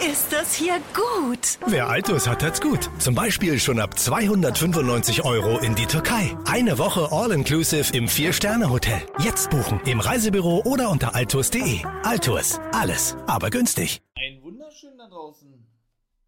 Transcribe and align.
ist 0.00 0.32
das 0.32 0.54
hier 0.54 0.80
gut. 0.94 1.58
Wer 1.66 1.88
Altus 1.88 2.26
hat, 2.26 2.42
hat's 2.42 2.60
gut. 2.60 2.90
Zum 2.98 3.14
Beispiel 3.14 3.58
schon 3.58 3.78
ab 3.78 3.98
295 3.98 5.24
Euro 5.24 5.58
in 5.58 5.74
die 5.74 5.86
Türkei. 5.86 6.36
Eine 6.46 6.78
Woche 6.78 7.12
All-Inclusive 7.12 7.94
im 7.94 8.08
Vier-Sterne-Hotel. 8.08 9.02
Jetzt 9.18 9.50
buchen 9.50 9.80
im 9.84 10.00
Reisebüro 10.00 10.62
oder 10.64 10.90
unter 10.90 11.14
altus.de. 11.14 11.84
Altus, 12.02 12.58
alles, 12.72 13.16
aber 13.26 13.50
günstig. 13.50 14.00
Ein 14.14 14.42
wunderschön 14.42 14.96
da 14.96 15.06
draußen, 15.08 15.66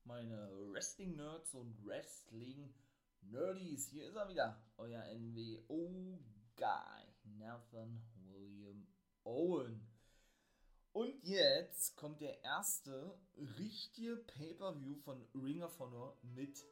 meine 0.05 0.51
Wrestling-Nerds 0.73 1.55
und 1.55 1.75
Wrestling-Nerdies. 1.87 3.89
Hier 3.91 4.07
ist 4.07 4.17
er 4.17 4.29
wieder, 4.29 4.61
euer 4.77 5.03
NWO-Guy, 5.19 7.05
Nathan 7.39 8.03
William 8.29 8.87
Owen. 9.25 9.81
Und 10.93 11.15
jetzt 11.23 11.97
kommt 11.97 12.21
der 12.21 12.43
erste 12.45 13.19
richtige 13.59 14.17
Pay-Per-View 14.17 14.97
von 14.97 15.27
Ring 15.35 15.63
of 15.63 15.79
Honor 15.79 16.15
mit 16.23 16.63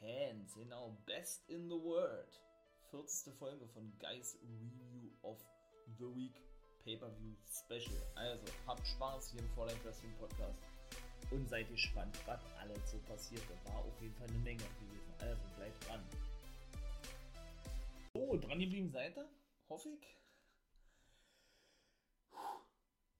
Fans. 0.00 0.54
Genau, 0.54 0.98
Best 1.06 1.48
in 1.48 1.68
the 1.68 1.76
World. 1.76 2.40
40. 2.90 3.32
Folge 3.34 3.68
von 3.68 3.96
Guys 4.00 4.36
Review 4.42 5.10
of 5.22 5.38
the 5.98 6.06
Week 6.14 6.34
Pay-Per-View 6.84 7.36
Special. 7.46 8.02
Also, 8.16 8.44
habt 8.66 8.84
Spaß 8.84 9.30
hier 9.30 9.40
im 9.40 9.48
Vorlight 9.50 9.84
Wrestling 9.84 10.12
Podcast. 10.18 10.58
Und 11.30 11.48
seid 11.48 11.70
gespannt, 11.70 12.18
was 12.26 12.40
alles 12.58 12.90
so 12.90 12.98
passiert. 13.06 13.42
Da 13.48 13.70
war 13.70 13.78
auf 13.84 14.02
jeden 14.02 14.14
Fall 14.16 14.28
eine 14.28 14.38
Menge 14.38 14.64
gewesen. 14.80 15.14
Also, 15.20 15.40
bleibt 15.56 15.88
dran. 15.88 16.04
So, 18.12 18.36
dran 18.38 18.58
geblieben 18.58 18.90
seid 18.90 19.16
ihr? 19.16 19.28
Hoffe 19.68 19.88
ich. 19.90 20.21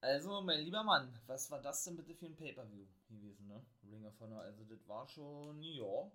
Also, 0.03 0.41
mein 0.41 0.59
lieber 0.59 0.83
Mann, 0.83 1.17
was 1.27 1.49
war 1.49 1.61
das 1.61 1.85
denn 1.85 1.95
bitte 1.95 2.13
für 2.13 2.25
ein 2.25 2.35
Pay-Per-View 2.35 2.85
gewesen, 3.07 3.47
ne? 3.47 3.65
Ring 3.89 4.05
of 4.05 4.19
Honor, 4.19 4.41
also 4.41 4.65
das 4.65 4.85
war 4.85 5.07
schon, 5.07 5.63
ja, 5.63 6.11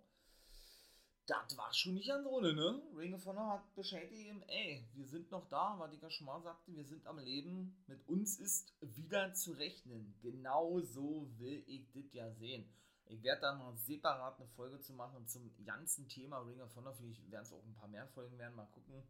das 1.26 1.56
war 1.56 1.72
schon 1.72 1.94
nicht 1.94 2.12
an 2.12 2.26
ohne, 2.26 2.52
ne? 2.52 2.82
Ring 2.94 3.14
of 3.14 3.24
Honor 3.24 3.48
hat 3.48 3.74
Bescheid 3.74 4.12
ey, 4.12 4.86
wir 4.92 5.06
sind 5.06 5.30
noch 5.30 5.48
da, 5.48 5.74
was 5.78 5.90
Dicker 5.90 6.10
Schmar 6.10 6.42
sagte, 6.42 6.76
wir 6.76 6.84
sind 6.84 7.06
am 7.06 7.18
Leben, 7.18 7.82
mit 7.86 8.06
uns 8.06 8.38
ist 8.38 8.74
wieder 8.82 9.32
zu 9.32 9.52
rechnen. 9.52 10.14
Genau 10.20 10.80
so 10.80 11.26
will 11.38 11.64
ich 11.66 11.90
das 11.92 12.12
ja 12.12 12.30
sehen. 12.32 12.68
Ich 13.06 13.22
werde 13.22 13.40
da 13.40 13.54
mal 13.54 13.74
separat 13.74 14.38
eine 14.38 14.48
Folge 14.48 14.80
zu 14.80 14.92
machen 14.92 15.26
zum 15.26 15.50
ganzen 15.64 16.06
Thema 16.10 16.40
Ring 16.40 16.60
of 16.60 16.76
Honor, 16.76 16.92
vielleicht 16.92 17.30
werden 17.30 17.44
es 17.44 17.54
auch 17.54 17.64
ein 17.64 17.74
paar 17.74 17.88
mehr 17.88 18.06
Folgen 18.08 18.36
werden, 18.36 18.54
mal 18.54 18.66
gucken 18.66 19.02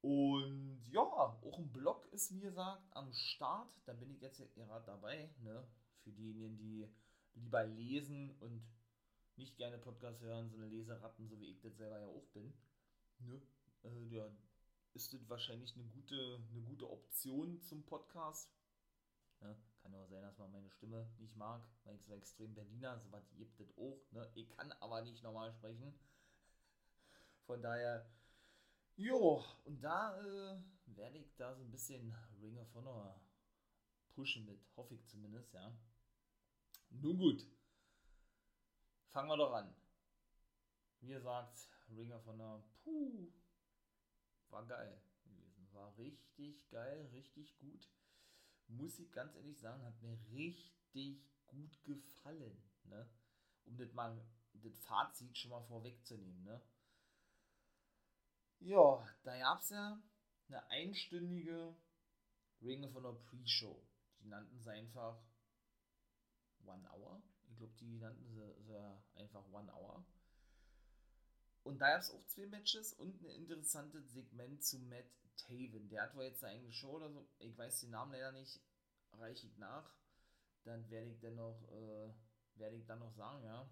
und 0.00 0.80
ja, 0.90 1.00
auch 1.00 1.58
ein 1.58 1.72
Blog 1.72 2.06
ist, 2.12 2.32
wie 2.32 2.40
gesagt, 2.40 2.82
am 2.90 3.12
Start. 3.12 3.68
Da 3.84 3.92
bin 3.92 4.10
ich 4.10 4.20
jetzt 4.20 4.42
gerade 4.54 4.86
dabei. 4.86 5.30
Ne? 5.40 5.66
Für 6.02 6.12
diejenigen, 6.12 6.56
die 6.56 6.88
lieber 7.34 7.64
lesen 7.64 8.30
und 8.40 8.62
nicht 9.36 9.56
gerne 9.56 9.78
Podcasts 9.78 10.22
hören, 10.22 10.50
sondern 10.50 10.70
Leseratten, 10.70 11.28
so 11.28 11.40
wie 11.40 11.46
ich 11.46 11.60
das 11.60 11.76
selber 11.76 11.98
ja 11.98 12.06
auch 12.06 12.26
bin. 12.32 12.52
Ne? 13.20 13.40
Äh, 13.84 14.06
ja, 14.08 14.30
ist 14.94 15.12
das 15.12 15.28
wahrscheinlich 15.28 15.74
eine 15.74 15.84
gute, 15.84 16.42
eine 16.50 16.62
gute 16.62 16.90
Option 16.90 17.60
zum 17.60 17.84
Podcast. 17.84 18.50
Ja, 19.40 19.56
kann 19.82 19.94
auch 19.94 20.08
sein, 20.08 20.22
dass 20.22 20.38
man 20.38 20.50
meine 20.50 20.70
Stimme 20.70 21.08
nicht 21.18 21.36
mag, 21.36 21.62
weil 21.84 21.94
ich 21.94 22.04
so 22.04 22.12
extrem 22.12 22.54
Berliner, 22.54 22.98
so 22.98 23.10
was 23.12 23.30
gibt 23.36 23.60
es 23.60 23.70
auch. 23.76 24.00
Ne? 24.10 24.28
Ich 24.34 24.48
kann 24.50 24.72
aber 24.80 25.02
nicht 25.02 25.22
normal 25.22 25.52
sprechen. 25.52 25.94
Von 27.46 27.62
daher 27.62 28.04
Jo, 28.98 29.44
und 29.64 29.80
da 29.80 30.20
äh, 30.20 30.60
werde 30.86 31.18
ich 31.18 31.32
da 31.36 31.54
so 31.54 31.62
ein 31.62 31.70
bisschen 31.70 32.12
Ring 32.42 32.58
of 32.58 32.74
Honor 32.74 33.20
pushen 34.08 34.44
mit, 34.44 34.60
hoffe 34.76 34.96
ich 34.96 35.06
zumindest, 35.06 35.54
ja. 35.54 35.72
Nun 36.90 37.16
gut, 37.16 37.46
fangen 39.10 39.28
wir 39.28 39.36
doch 39.36 39.52
an. 39.52 39.72
Wie 40.98 41.06
gesagt, 41.06 41.70
Ring 41.96 42.10
of 42.10 42.26
Honor, 42.26 42.64
puh, 42.82 43.30
war 44.48 44.66
geil 44.66 45.00
gewesen. 45.22 45.72
War 45.72 45.96
richtig 45.96 46.68
geil, 46.68 47.06
richtig 47.12 47.56
gut. 47.58 47.88
Muss 48.66 48.98
ich 48.98 49.12
ganz 49.12 49.36
ehrlich 49.36 49.60
sagen, 49.60 49.84
hat 49.84 50.02
mir 50.02 50.18
richtig 50.32 51.24
gut 51.46 51.84
gefallen. 51.84 52.60
Ne? 52.82 53.08
Um 53.64 53.76
das 53.76 53.92
mal, 53.92 54.20
das 54.54 54.76
Fazit 54.80 55.38
schon 55.38 55.52
mal 55.52 55.62
vorwegzunehmen. 55.62 56.42
Ne? 56.42 56.60
Ja, 58.60 59.06
da 59.22 59.38
gab 59.38 59.60
es 59.60 59.70
ja 59.70 60.02
eine 60.48 60.70
einstündige 60.70 61.76
Ring 62.62 62.84
of 62.84 62.94
Honor 62.94 63.22
Pre-Show. 63.24 63.86
Die 64.20 64.28
nannten 64.28 64.58
sie 64.60 64.70
einfach 64.70 65.22
One 66.64 66.88
Hour. 66.92 67.22
Ich 67.48 67.56
glaube, 67.56 67.74
die 67.74 67.98
nannten 67.98 68.28
sie, 68.28 68.62
sie 68.62 69.02
einfach 69.14 69.44
One 69.50 69.72
Hour. 69.72 70.04
Und 71.62 71.78
da 71.80 71.92
gab 71.92 72.00
es 72.00 72.10
auch 72.10 72.24
zwei 72.26 72.46
Matches 72.46 72.92
und 72.94 73.20
ein 73.22 73.30
interessantes 73.30 74.12
Segment 74.12 74.64
zu 74.64 74.78
Matt 74.80 75.06
Taven. 75.36 75.88
Der 75.88 76.02
hat 76.02 76.16
wohl 76.16 76.24
jetzt 76.24 76.42
eine 76.42 76.54
eigene 76.54 76.72
Show 76.72 76.96
oder 76.96 77.10
so. 77.10 77.28
Ich 77.38 77.56
weiß 77.56 77.80
den 77.80 77.90
Namen 77.90 78.12
leider 78.12 78.32
nicht. 78.32 78.60
Reiche 79.12 79.46
ich 79.46 79.56
nach. 79.58 79.94
Dann 80.64 80.88
werde 80.90 81.10
ich 81.10 81.20
dann 81.20 81.36
noch, 81.36 81.62
äh, 81.70 82.12
werde 82.54 82.76
ich 82.76 82.86
dann 82.86 82.98
noch 82.98 83.12
sagen, 83.12 83.44
ja. 83.44 83.68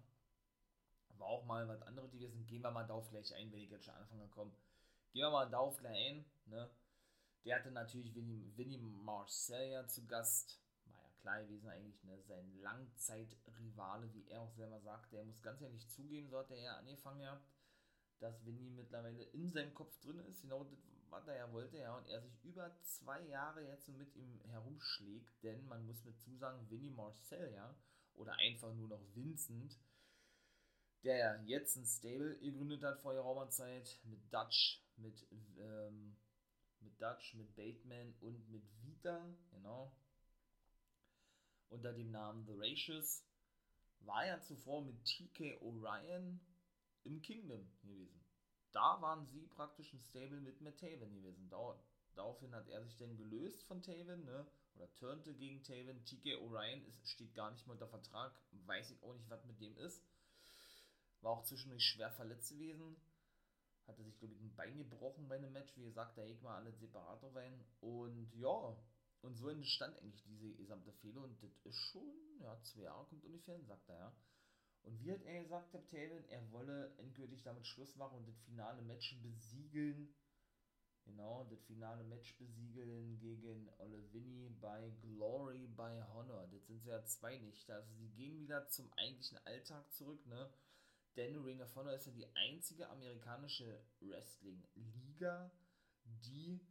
War 1.17 1.27
auch 1.27 1.45
mal 1.45 1.67
was 1.67 1.81
anderes 1.81 2.11
gewesen. 2.11 2.45
Gehen 2.45 2.61
wir 2.61 2.71
mal 2.71 2.85
darauf 2.85 3.09
gleich 3.09 3.33
ein, 3.35 3.51
wenn 3.51 3.59
ich 3.59 3.69
jetzt 3.69 3.85
schon 3.85 3.95
anfange 3.95 4.27
kommen. 4.29 4.55
Gehen 5.17 5.25
wir 5.25 5.31
mal 5.31 5.49
darauf 5.49 5.75
gleich 5.79 6.11
ein. 6.11 6.25
Ne? 6.45 6.69
Der 7.43 7.55
hatte 7.55 7.71
natürlich 7.71 8.13
Winnie, 8.13 8.53
Winnie 8.55 8.77
Marcellia 8.77 9.87
zu 9.87 10.05
Gast. 10.05 10.61
War 10.85 11.01
ja 11.01 11.09
klar 11.19 11.41
gewesen 11.41 11.67
eigentlich, 11.69 12.03
ne? 12.03 12.21
sein 12.27 12.61
Langzeitrivale, 12.61 14.13
wie 14.13 14.27
er 14.27 14.43
auch 14.43 14.51
selber 14.51 14.79
sagt. 14.79 15.11
Der 15.11 15.25
muss 15.25 15.41
ganz 15.41 15.59
ehrlich 15.63 15.89
zugeben, 15.89 16.29
so 16.29 16.37
hat 16.37 16.51
er 16.51 16.59
ja 16.59 16.77
angefangen 16.77 17.21
gehabt, 17.21 17.49
dass 18.19 18.45
Winnie 18.45 18.69
mittlerweile 18.69 19.23
in 19.23 19.51
seinem 19.51 19.73
Kopf 19.73 19.99
drin 20.01 20.19
ist. 20.19 20.43
Genau 20.43 20.63
das, 20.65 20.77
was 21.09 21.27
er 21.27 21.37
ja 21.37 21.51
wollte, 21.51 21.79
ja. 21.79 21.97
Und 21.97 22.05
er 22.05 22.21
sich 22.21 22.43
über 22.43 22.79
zwei 22.83 23.19
Jahre 23.23 23.65
jetzt 23.65 23.87
mit 23.87 24.15
ihm 24.15 24.39
herumschlägt. 24.51 25.33
Denn 25.41 25.65
man 25.65 25.83
muss 25.87 26.05
mit 26.05 26.21
zusagen, 26.21 26.69
Winnie 26.69 26.91
Marcellia 26.91 27.75
oder 28.13 28.33
einfach 28.33 28.71
nur 28.75 28.89
noch 28.89 29.01
Vincent 29.15 29.79
der 31.03 31.41
jetzt 31.45 31.75
ein 31.75 31.85
Stable 31.85 32.37
gegründet 32.39 32.83
hat 32.83 32.99
vor 32.99 33.13
geraumer 33.13 33.49
Zeit 33.49 33.99
mit 34.03 34.21
Dutch, 34.33 34.81
mit, 34.97 35.27
ähm, 35.59 36.15
mit 36.79 37.01
Dutch, 37.01 37.33
mit 37.35 37.55
Bateman 37.55 38.13
und 38.19 38.49
mit 38.49 38.63
Vita, 38.81 39.25
genau. 39.51 39.95
Unter 41.69 41.93
dem 41.93 42.11
Namen 42.11 42.45
The 42.45 42.53
Racious. 42.55 43.23
War 44.01 44.25
ja 44.25 44.39
zuvor 44.41 44.83
mit 44.83 45.03
TK 45.03 45.61
Orion 45.61 46.39
im 47.03 47.21
Kingdom 47.21 47.67
gewesen. 47.81 48.23
Da 48.71 49.01
waren 49.01 49.25
sie 49.25 49.47
praktisch 49.47 49.91
ein 49.93 50.01
Stable 50.01 50.39
mit 50.39 50.61
Matt 50.61 50.79
Taven 50.79 51.13
gewesen. 51.13 51.49
daraufhin 52.15 52.53
hat 52.53 52.67
er 52.69 52.83
sich 52.83 52.97
dann 52.97 53.17
gelöst 53.17 53.63
von 53.63 53.81
Taven, 53.81 54.23
ne? 54.23 54.45
Oder 54.75 54.93
turnte 54.93 55.33
gegen 55.33 55.63
Taven. 55.63 56.05
TK 56.05 56.37
Orion 56.41 56.85
ist, 56.85 57.07
steht 57.09 57.33
gar 57.33 57.51
nicht 57.51 57.65
mehr 57.65 57.73
unter 57.73 57.87
Vertrag. 57.87 58.39
Weiß 58.65 58.91
ich 58.91 59.01
auch 59.03 59.13
nicht, 59.13 59.29
was 59.29 59.43
mit 59.45 59.59
dem 59.59 59.75
ist. 59.77 60.03
War 61.21 61.31
auch 61.31 61.43
zwischendurch 61.43 61.83
schwer 61.83 62.11
verletzt 62.11 62.49
gewesen. 62.49 62.95
Hatte 63.87 64.03
sich, 64.03 64.17
glaube 64.19 64.33
ich, 64.33 64.41
ein 64.41 64.55
Bein 64.55 64.77
gebrochen 64.77 65.27
bei 65.27 65.35
einem 65.35 65.53
Match. 65.53 65.75
Wie 65.77 65.83
gesagt, 65.83 66.17
da 66.17 66.25
ich 66.25 66.41
mal 66.41 66.57
alle 66.57 66.73
separat 66.73 67.23
rein. 67.35 67.63
Und 67.79 68.33
ja, 68.35 68.77
und 69.21 69.35
so 69.35 69.49
entstand 69.49 69.97
eigentlich 69.97 70.23
diese 70.23 70.53
gesamte 70.55 70.91
Fehler. 70.93 71.23
Und 71.23 71.41
das 71.41 71.57
ist 71.63 71.77
schon, 71.77 72.07
ja, 72.41 72.61
zwei 72.63 72.83
Jahre 72.83 73.05
kommt 73.05 73.23
ungefähr, 73.23 73.59
sagt 73.63 73.89
er 73.89 73.97
ja. 73.97 74.15
Und 74.83 75.03
wie 75.03 75.11
hat 75.11 75.21
er 75.23 75.43
gesagt, 75.43 75.73
der 75.73 75.85
Taven, 75.87 76.23
er 76.29 76.51
wolle 76.51 76.95
endgültig 76.97 77.43
damit 77.43 77.67
Schluss 77.67 77.95
machen 77.95 78.19
und 78.19 78.27
das 78.27 78.39
finale 78.45 78.81
Match 78.81 79.19
besiegeln. 79.21 80.13
Genau, 81.03 81.45
das 81.45 81.63
finale 81.65 82.03
Match 82.03 82.37
besiegeln 82.37 83.17
gegen 83.19 83.69
Ole 83.79 84.13
Winnie 84.13 84.49
bei 84.61 84.89
Glory 85.01 85.67
by 85.67 86.03
Honor. 86.13 86.47
Das 86.47 86.67
sind 86.67 86.83
ja 86.85 87.03
zwei 87.05 87.37
nicht. 87.37 87.69
Also 87.69 87.93
sie 87.95 88.09
gehen 88.09 88.39
wieder 88.39 88.67
zum 88.67 88.91
eigentlichen 88.93 89.37
Alltag 89.45 89.91
zurück, 89.93 90.25
ne? 90.25 90.49
Denn 91.17 91.35
Ring 91.43 91.61
of 91.61 91.75
Honor 91.75 91.93
ist 91.93 92.05
ja 92.05 92.11
die 92.13 92.27
einzige 92.35 92.87
amerikanische 92.89 93.81
Wrestling-Liga, 94.01 95.51
die, 96.05 96.61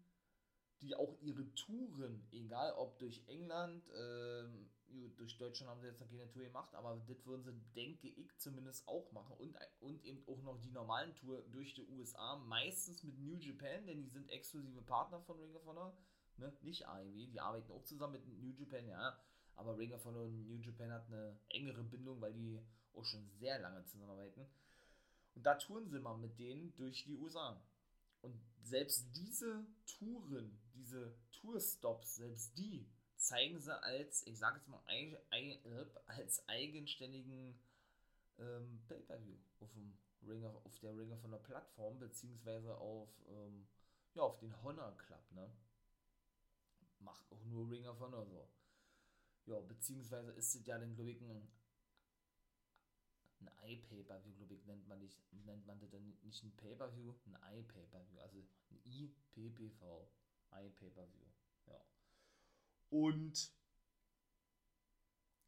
die 0.81 0.95
auch 0.95 1.21
ihre 1.21 1.53
Touren, 1.55 2.27
egal 2.31 2.73
ob 2.75 2.97
durch 3.01 3.25
England, 3.27 3.85
ähm, 3.93 4.71
durch 5.17 5.37
Deutschland 5.37 5.69
haben 5.69 5.81
sie 5.81 5.89
jetzt 5.89 6.01
noch 6.01 6.09
keine 6.09 6.31
Tour 6.31 6.45
gemacht, 6.45 6.73
aber 6.77 7.03
das 7.09 7.27
würden 7.27 7.43
sie, 7.43 7.53
denke 7.75 8.09
ich, 8.09 8.39
zumindest 8.39 8.87
auch 8.87 9.11
machen. 9.11 9.37
Und, 9.37 9.57
und 9.81 10.05
eben 10.05 10.23
auch 10.29 10.41
noch 10.43 10.61
die 10.61 10.71
normalen 10.71 11.13
Tour 11.17 11.43
durch 11.51 11.75
die 11.75 11.87
USA, 11.89 12.37
meistens 12.37 13.03
mit 13.03 13.19
New 13.19 13.35
Japan, 13.35 13.85
denn 13.87 14.01
die 14.01 14.09
sind 14.09 14.31
exklusive 14.31 14.81
Partner 14.83 15.21
von 15.23 15.41
Ring 15.41 15.57
of 15.57 15.67
Honor. 15.67 15.97
Ne? 16.37 16.57
Nicht 16.63 16.87
AEW, 16.87 17.27
die 17.27 17.41
arbeiten 17.41 17.73
auch 17.73 17.83
zusammen 17.83 18.13
mit 18.13 18.27
New 18.27 18.53
Japan, 18.53 18.87
ja. 18.87 19.19
Aber 19.57 19.77
Ring 19.77 19.93
of 19.93 20.05
Honor 20.05 20.25
und 20.25 20.47
New 20.47 20.61
Japan 20.61 20.93
hat 20.93 21.07
eine 21.07 21.41
engere 21.49 21.83
Bindung, 21.83 22.21
weil 22.21 22.35
die 22.35 22.63
auch 22.97 23.05
schon 23.05 23.29
sehr 23.39 23.59
lange 23.59 23.85
zusammenarbeiten. 23.85 24.47
Und 25.35 25.45
da 25.45 25.55
touren 25.55 25.89
sie 25.89 26.01
mal 26.01 26.17
mit 26.17 26.39
denen 26.39 26.75
durch 26.77 27.05
die 27.05 27.17
USA. 27.17 27.61
Und 28.23 28.41
selbst 28.63 29.07
diese 29.15 29.67
Touren, 29.87 30.59
diese 30.75 31.15
Tourstops, 31.31 32.17
selbst 32.17 32.57
die 32.59 32.89
zeigen 33.17 33.61
sie 33.61 33.83
als, 33.83 34.27
ich 34.27 34.39
sag 34.39 34.57
jetzt 34.57 34.69
mal, 34.69 34.83
als 36.07 36.49
eigenständigen 36.49 37.59
ähm, 38.39 38.83
Pay-Per-View 38.89 39.37
auf 39.61 39.73
dem 39.73 39.97
Ringer, 40.27 40.55
auf 40.65 40.79
der 40.81 40.97
Ringer 40.97 41.17
von 41.19 41.31
der 41.31 41.39
Plattform, 41.39 41.99
beziehungsweise 41.99 42.77
auf, 42.77 43.09
ähm, 43.29 43.67
ja, 44.15 44.23
auf 44.23 44.39
den 44.39 44.61
Honor 44.63 44.97
Club, 44.97 45.33
ne? 45.33 45.51
Macht 47.01 47.31
auch 47.31 47.45
nur 47.45 47.71
Ringer 47.71 47.95
von 47.95 48.13
oder 48.15 48.27
so. 48.27 48.49
Ja, 49.47 49.61
beziehungsweise 49.61 50.33
ist 50.33 50.55
es 50.55 50.67
ja 50.67 50.79
dann, 50.79 50.95
glaube 50.95 51.11
ein, 51.21 51.49
ein 53.47 53.71
iPay-Per-View, 53.71 54.35
glaube 54.35 54.55
ich, 54.55 54.65
nennt 54.67 54.87
man, 54.89 54.99
nicht, 54.99 55.19
nennt 55.33 55.67
man 55.67 55.79
das 55.79 55.91
dann 55.91 56.19
nicht 56.23 56.43
ein 56.43 56.57
Pay-Per-View, 56.57 57.15
ein 57.27 57.37
iPay-Per-View, 57.59 58.21
also 58.21 58.39
ein 58.71 58.81
IPPV, 58.85 60.09
iPay-Per-View, 60.51 61.27
ja. 61.67 61.81
Und 62.91 63.53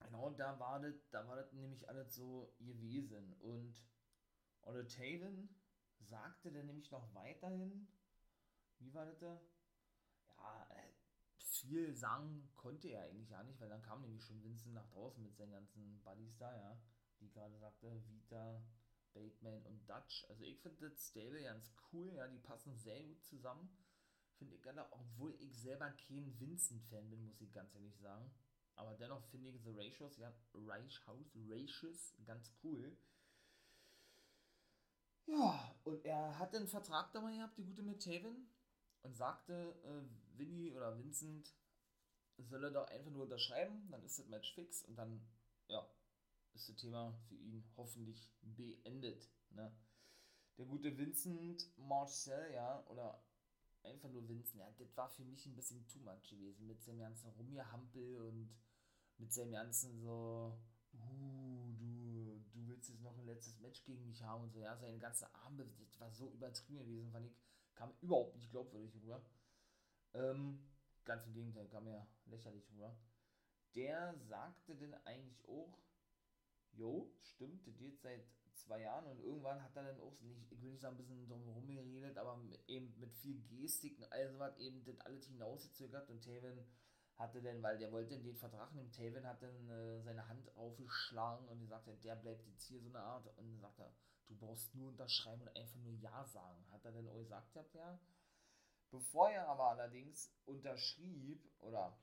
genau 0.00 0.31
da 0.31 0.59
war 0.59 0.81
das, 0.81 1.09
da 1.11 1.27
war 1.27 1.37
das 1.37 1.53
nämlich 1.53 1.89
alles 1.89 2.15
so 2.15 2.55
gewesen 2.59 3.35
und 3.41 3.75
Olle 4.62 4.87
Taven 4.87 5.49
sagte 6.00 6.53
dann 6.53 6.67
nämlich 6.67 6.91
noch 6.91 7.15
weiterhin, 7.15 7.89
wie 8.79 8.93
war 8.93 9.06
das 9.06 9.19
da? 9.19 9.41
Ja, 10.37 10.67
äh, 10.71 10.93
viel 11.39 11.95
sagen 11.95 12.50
konnte 12.55 12.89
er 12.89 13.05
eigentlich 13.05 13.31
ja 13.31 13.43
nicht, 13.43 13.61
weil 13.61 13.69
dann 13.69 13.83
kam 13.83 14.03
nämlich 14.03 14.23
schon 14.23 14.43
Vincent 14.43 14.75
nach 14.75 14.87
draußen 14.89 15.23
mit 15.23 15.37
seinen 15.37 15.53
ganzen 15.53 16.00
Buddies 16.03 16.37
da, 16.37 16.55
ja, 16.55 16.81
die 17.20 17.31
gerade 17.31 17.59
sagte, 17.59 18.03
Vita, 18.09 18.62
Bateman 19.12 19.65
und 19.67 19.88
Dutch. 19.88 20.25
Also 20.29 20.44
ich 20.44 20.61
finde 20.61 20.88
das 20.88 21.09
Stable 21.09 21.43
ganz 21.43 21.73
cool, 21.93 22.12
ja, 22.15 22.29
die 22.29 22.38
passen 22.38 22.76
sehr 22.76 23.03
gut 23.03 23.23
zusammen. 23.25 23.69
Finde 24.37 24.55
ich 24.55 24.62
gerne, 24.62 24.87
obwohl 24.93 25.35
ich 25.41 25.59
selber 25.61 25.91
kein 25.91 26.38
Vincent-Fan 26.38 27.11
bin, 27.11 27.25
muss 27.26 27.41
ich 27.41 27.53
ganz 27.53 27.75
ehrlich 27.75 27.97
sagen. 27.99 28.31
Aber 28.76 28.94
dennoch 28.94 29.25
finde 29.25 29.49
ich 29.49 29.61
The 29.62 29.73
Ratios, 29.75 30.17
ja, 30.19 30.32
Reich 30.55 31.05
House 31.06 31.35
Ratios 31.35 32.15
ganz 32.25 32.53
cool. 32.62 32.97
Ja, 35.26 35.75
und 35.85 36.05
er 36.05 36.38
hat 36.38 36.55
einen 36.55 36.69
Vertrag 36.69 37.12
dabei 37.12 37.35
gehabt, 37.35 37.59
die 37.59 37.64
gute 37.64 37.82
mit 37.82 38.03
Taven, 38.03 38.49
und 39.03 39.17
sagte, 39.17 39.75
äh, 39.85 40.38
Vinny 40.38 40.73
oder 40.73 40.97
Vincent 40.97 41.53
soll 42.38 42.64
er 42.64 42.71
doch 42.71 42.88
einfach 42.88 43.11
nur 43.11 43.25
unterschreiben, 43.25 43.88
dann 43.91 44.03
ist 44.05 44.19
das 44.19 44.29
Match 44.29 44.55
fix 44.55 44.82
und 44.82 44.97
dann, 44.97 45.21
ja, 45.69 45.87
ist 46.55 46.69
das 46.69 46.77
Thema 46.77 47.12
für 47.29 47.37
ihn 47.37 47.65
hoffentlich 47.77 48.31
beendet. 48.43 49.31
Ne? 49.50 49.73
Der 50.56 50.67
gute 50.67 50.97
Vincent 50.97 51.71
Marcel, 51.77 52.53
ja, 52.53 52.85
oder 52.89 53.23
einfach 53.83 54.09
nur 54.09 54.29
Vincent, 54.29 54.61
ja, 54.61 54.71
das 54.79 54.97
war 54.97 55.09
für 55.09 55.25
mich 55.25 55.47
ein 55.47 55.55
bisschen 55.55 55.87
too 55.87 56.00
much 56.00 56.29
gewesen 56.29 56.67
mit 56.67 56.83
seinem 56.83 56.99
ganzen 56.99 57.31
Rumgehampel 57.31 58.17
und 58.23 58.50
mit 59.19 59.33
seinem 59.33 59.53
ganzen 59.53 60.00
so, 60.00 60.59
uh, 60.95 61.75
du, 61.79 62.45
du 62.53 62.69
willst 62.69 62.89
jetzt 62.89 63.03
noch 63.03 63.17
ein 63.17 63.27
letztes 63.27 63.59
Match 63.61 63.85
gegen 63.85 64.06
mich 64.06 64.23
haben 64.23 64.45
und 64.45 64.53
so, 64.53 64.61
ja, 64.61 64.77
seine 64.77 64.99
ganze 64.99 65.33
Arme, 65.35 65.67
das 65.79 66.00
war 66.00 66.11
so 66.11 66.31
übertrieben 66.31 66.85
gewesen, 66.87 67.12
fand 67.12 67.27
ich, 67.27 67.37
kam 67.75 67.93
überhaupt 68.00 68.35
nicht 68.37 68.50
glaubwürdig 68.50 68.95
rüber. 68.97 69.25
Ähm, 70.15 70.59
ganz 71.05 71.25
im 71.27 71.33
Gegenteil, 71.33 71.69
kam 71.69 71.87
ja 71.87 72.06
lächerlich 72.27 72.69
rüber. 72.73 72.97
Der 73.75 74.15
sagte 74.19 74.75
denn 74.75 74.95
eigentlich 75.06 75.47
auch, 75.49 75.79
jo, 76.79 77.11
stimmt, 77.23 77.67
das 77.67 77.77
geht 77.77 78.01
seit 78.01 78.25
zwei 78.55 78.81
Jahren 78.81 79.07
und 79.07 79.21
irgendwann 79.21 79.63
hat 79.63 79.77
er 79.77 79.85
dann 79.85 80.01
auch, 80.01 80.19
nicht, 80.21 80.51
ich 80.51 80.63
will 80.63 80.71
nicht 80.71 80.81
sagen, 80.81 80.95
ein 80.95 80.99
bisschen 80.99 81.29
drumherum 81.29 81.67
geredet, 81.67 82.17
aber 82.19 82.41
eben 82.67 82.99
mit 82.99 83.15
viel 83.15 83.41
Gestiken, 83.49 84.05
also 84.11 84.39
hat 84.41 84.59
eben 84.59 84.85
das 84.85 84.99
alles 85.01 85.27
hinausgezögert 85.27 86.09
und 86.09 86.25
Taven 86.25 86.65
hatte 87.17 87.43
dann, 87.43 87.63
weil 87.63 87.79
der 87.79 87.91
wollte 87.91 88.19
den 88.19 88.37
Vertrag 88.37 88.73
nehmen, 88.75 88.93
Taven 88.93 89.27
hat 89.27 89.43
dann 89.43 89.69
äh, 89.69 90.01
seine 90.03 90.27
Hand 90.29 90.55
aufgeschlagen 90.57 91.49
und 91.49 91.61
gesagt, 91.61 91.89
der 92.05 92.17
bleibt 92.17 92.47
jetzt 92.47 92.65
hier 92.65 92.81
so 92.81 92.89
eine 92.89 93.01
Art 93.01 93.27
und 93.37 93.59
sagt 93.61 93.81
er, 93.81 93.93
du 94.29 94.37
brauchst 94.37 94.75
nur 94.75 94.89
unterschreiben 94.89 95.43
und 95.43 95.57
einfach 95.57 95.79
nur 95.81 95.95
Ja 95.95 96.25
sagen. 96.25 96.65
Hat 96.71 96.85
er 96.85 96.93
dann 96.93 97.09
auch 97.09 97.19
gesagt, 97.19 97.57
ja, 97.75 97.99
Bevor 98.91 99.31
er 99.31 99.47
aber 99.49 99.71
allerdings 99.71 100.33
unterschrieb 100.47 101.45
oder 101.59 101.99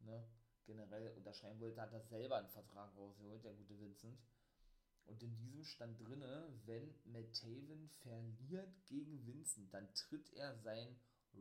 ne, 0.00 0.28
generell 0.66 1.08
unterschreiben 1.16 1.60
wollte, 1.60 1.80
hat 1.80 1.92
er 1.92 2.02
selber 2.02 2.36
einen 2.36 2.48
Vertrag 2.48 2.94
rausgeholt, 2.96 3.44
der 3.44 3.54
gute 3.54 3.78
Vincent. 3.78 4.18
Und 5.06 5.22
in 5.22 5.36
diesem 5.36 5.64
stand 5.64 6.00
drinne, 6.00 6.48
wenn 6.64 6.94
Matt 7.04 7.32
Taven 7.32 7.88
verliert 8.02 8.74
gegen 8.86 9.24
Vincent, 9.24 9.72
dann 9.72 9.92
tritt 9.94 10.32
er 10.34 10.56
sein 10.56 10.98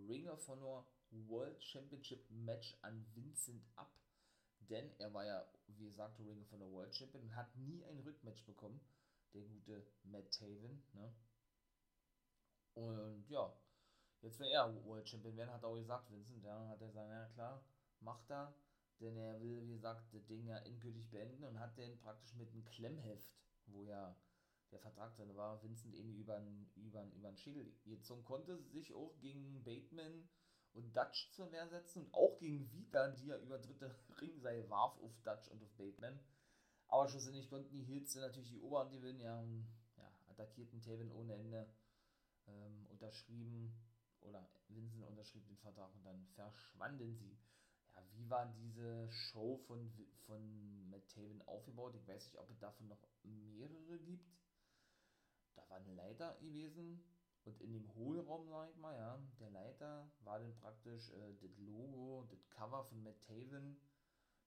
Ring 0.07 0.27
of 0.27 0.47
Honor 0.47 0.87
World 1.09 1.61
Championship 1.63 2.29
Match 2.29 2.77
an 2.81 3.05
Vincent 3.13 3.65
ab. 3.75 3.91
Denn 4.69 4.91
er 4.99 5.13
war 5.13 5.25
ja, 5.25 5.47
wie 5.67 5.85
gesagt, 5.85 6.19
Ring 6.19 6.41
of 6.41 6.51
Honor 6.51 6.71
World 6.71 6.95
Champion 6.95 7.23
und 7.23 7.35
hat 7.35 7.55
nie 7.55 7.83
ein 7.85 7.99
Rückmatch 7.99 8.45
bekommen. 8.45 8.79
Der 9.33 9.43
gute 9.43 9.85
Matt 10.03 10.31
Taven. 10.31 10.83
Ne? 10.93 11.13
Und 12.75 13.29
ja, 13.29 13.53
jetzt 14.21 14.39
will 14.39 14.47
er 14.47 14.85
World 14.85 15.07
Champion 15.07 15.35
werden, 15.37 15.51
hat 15.51 15.63
er 15.63 15.69
auch 15.69 15.75
gesagt, 15.75 16.11
Vincent. 16.11 16.43
Ja, 16.43 16.67
hat 16.67 16.81
er 16.81 16.87
gesagt, 16.87 17.09
ja 17.09 17.25
klar, 17.29 17.65
macht 17.99 18.29
er. 18.29 18.53
Denn 19.01 19.17
er 19.17 19.41
will, 19.41 19.61
wie 19.61 19.73
gesagt, 19.73 20.13
das 20.13 20.25
Ding 20.25 20.45
ja 20.45 20.57
endgültig 20.59 21.09
beenden 21.09 21.43
und 21.43 21.59
hat 21.59 21.77
den 21.77 21.97
praktisch 21.99 22.33
mit 22.35 22.51
einem 22.51 22.63
Klemmheft 22.65 23.35
wo 23.67 23.83
ja 23.83 24.15
der 24.71 24.79
Vertrag 24.79 25.15
drin 25.15 25.35
war, 25.35 25.61
Vincent 25.63 25.93
irgendwie 25.93 26.19
über 26.19 26.39
den 26.39 26.69
über 26.75 27.03
über 27.13 27.35
Schädel 27.35 27.71
gezogen 27.85 28.25
konnte, 28.25 28.61
sich 28.63 28.93
auch 28.93 29.17
gegen 29.19 29.63
Bateman 29.63 30.27
und 30.73 30.95
Dutch 30.95 31.31
zur 31.31 31.51
Wehr 31.51 31.67
setzen 31.67 32.03
und 32.03 32.13
auch 32.13 32.37
gegen 32.37 32.71
Vita, 32.71 33.09
die 33.09 33.27
ja 33.27 33.37
über 33.37 33.59
dritte 33.59 33.95
Ringseil 34.21 34.69
warf 34.69 34.97
auf 34.99 35.11
Dutch 35.23 35.47
und 35.49 35.63
auf 35.63 35.73
Bateman. 35.75 36.19
Aber 36.87 37.07
schlussendlich 37.07 37.49
konnten 37.49 37.73
die 37.73 37.83
Hills 37.83 38.13
natürlich 38.15 38.49
die 38.49 38.59
Oberhand 38.59 38.91
gewinnen, 38.91 39.19
ja, 39.19 39.41
ja, 39.97 40.11
attackierten 40.27 40.81
Taven 40.81 41.11
ohne 41.11 41.33
Ende, 41.35 41.67
ähm, 42.47 42.85
unterschrieben, 42.89 43.73
oder 44.21 44.47
Vincent 44.67 45.03
unterschrieb 45.05 45.45
den 45.47 45.57
Vertrag 45.57 45.93
und 45.95 46.03
dann 46.03 46.27
verschwanden 46.33 47.15
sie. 47.15 47.37
Ja, 47.95 48.03
wie 48.13 48.29
war 48.29 48.45
diese 48.45 49.09
Show 49.09 49.57
von, 49.67 49.91
von 50.25 50.89
Matt 50.89 51.07
Taven 51.09 51.41
aufgebaut? 51.43 51.95
Ich 51.95 52.07
weiß 52.07 52.25
nicht, 52.25 52.37
ob 52.37 52.49
es 52.49 52.59
davon 52.59 52.87
noch 52.87 53.07
mehrere 53.23 53.99
gibt. 53.99 54.29
Da 55.55 55.69
war 55.69 55.77
eine 55.77 55.93
Leiter 55.93 56.37
gewesen 56.41 57.03
und 57.45 57.61
in 57.61 57.73
dem 57.73 57.93
Hohlraum, 57.93 58.47
sag 58.49 58.69
ich 58.71 58.77
mal, 58.77 58.95
ja, 58.95 59.19
der 59.39 59.51
Leiter 59.51 60.11
war 60.21 60.39
dann 60.39 60.55
praktisch 60.55 61.09
äh, 61.11 61.33
das 61.39 61.57
Logo, 61.57 62.27
das 62.29 62.49
Cover 62.49 62.83
von 62.85 63.03
Matt 63.03 63.21
Taven 63.21 63.79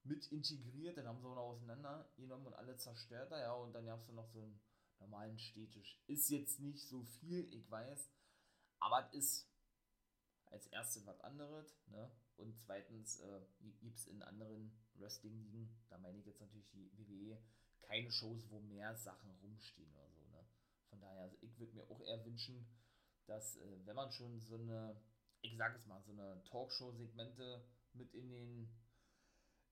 mit 0.02 0.26
integriert. 0.32 0.96
Dann 0.96 1.06
haben 1.06 1.20
sie 1.20 1.26
auch 1.26 1.36
noch 1.36 1.42
auseinandergenommen 1.42 2.48
und 2.48 2.54
alle 2.54 2.76
zerstört. 2.76 3.30
Ja, 3.30 3.54
und 3.54 3.72
dann 3.72 3.86
gab 3.86 4.00
es 4.00 4.08
noch 4.08 4.28
so 4.28 4.42
einen 4.42 4.60
normalen 4.98 5.38
Städtisch. 5.38 6.02
Ist 6.06 6.28
jetzt 6.28 6.58
nicht 6.60 6.88
so 6.88 7.04
viel, 7.04 7.52
ich 7.54 7.70
weiß, 7.70 8.10
aber 8.80 9.08
es 9.12 9.14
ist 9.14 9.48
als 10.46 10.66
erstes 10.66 11.06
was 11.06 11.20
anderes, 11.20 11.78
ne? 11.86 12.10
Und 12.38 12.56
zweitens 12.56 13.20
äh, 13.20 13.40
gibt 13.80 13.96
es 13.96 14.06
in 14.06 14.22
anderen 14.22 14.72
Wrestling-Ligen, 14.94 15.68
da 15.90 15.98
meine 15.98 16.18
ich 16.18 16.26
jetzt 16.26 16.40
natürlich 16.40 16.68
die 16.70 16.90
WWE, 16.96 17.38
keine 17.82 18.10
Shows, 18.10 18.48
wo 18.50 18.60
mehr 18.60 18.94
Sachen 18.96 19.30
rumstehen 19.42 19.92
oder 19.92 20.08
so. 20.10 20.20
Ne? 20.30 20.44
Von 20.88 21.00
daher, 21.00 21.22
also 21.22 21.36
ich 21.40 21.58
würde 21.58 21.74
mir 21.74 21.90
auch 21.90 22.00
eher 22.00 22.24
wünschen, 22.24 22.66
dass, 23.26 23.56
äh, 23.56 23.86
wenn 23.86 23.96
man 23.96 24.12
schon 24.12 24.40
so 24.40 24.56
eine, 24.56 25.00
ich 25.42 25.56
sage 25.56 25.76
es 25.76 25.86
mal, 25.86 26.02
so 26.02 26.12
eine 26.12 26.42
Talkshow-Segmente 26.44 27.64
mit 27.92 28.12
in 28.14 28.30
den 28.30 28.68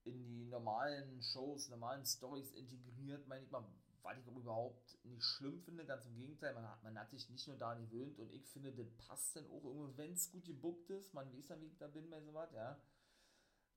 in 0.03 0.23
die 0.25 0.45
normalen 0.45 1.21
Shows, 1.21 1.67
normalen 1.67 2.05
Stories 2.05 2.51
integriert, 2.51 3.27
meine 3.27 3.43
ich 3.43 3.51
mal, 3.51 3.63
was 4.03 4.17
ich 4.17 4.27
überhaupt 4.27 4.97
nicht 5.03 5.23
schlimm 5.23 5.59
finde, 5.61 5.85
ganz 5.85 6.05
im 6.05 6.15
Gegenteil, 6.15 6.53
man 6.53 6.67
hat, 6.67 6.83
man 6.83 6.97
hat 6.97 7.09
sich 7.09 7.29
nicht 7.29 7.47
nur 7.47 7.57
daran 7.57 7.89
gewöhnt 7.89 8.19
und 8.19 8.31
ich 8.31 8.47
finde, 8.47 8.71
das 8.71 8.91
passt 9.07 9.35
dann 9.35 9.47
auch 9.47 9.63
irgendwie, 9.63 9.97
wenn 9.97 10.13
es 10.13 10.31
gut 10.31 10.45
gebuckt 10.45 10.89
ist, 10.89 11.13
man 11.13 11.31
weiß 11.33 11.49
ja, 11.49 11.61
wie 11.61 11.67
ich 11.67 11.77
da 11.77 11.87
bin 11.87 12.09
bei 12.09 12.21
sowas, 12.21 12.51
ja, 12.53 12.79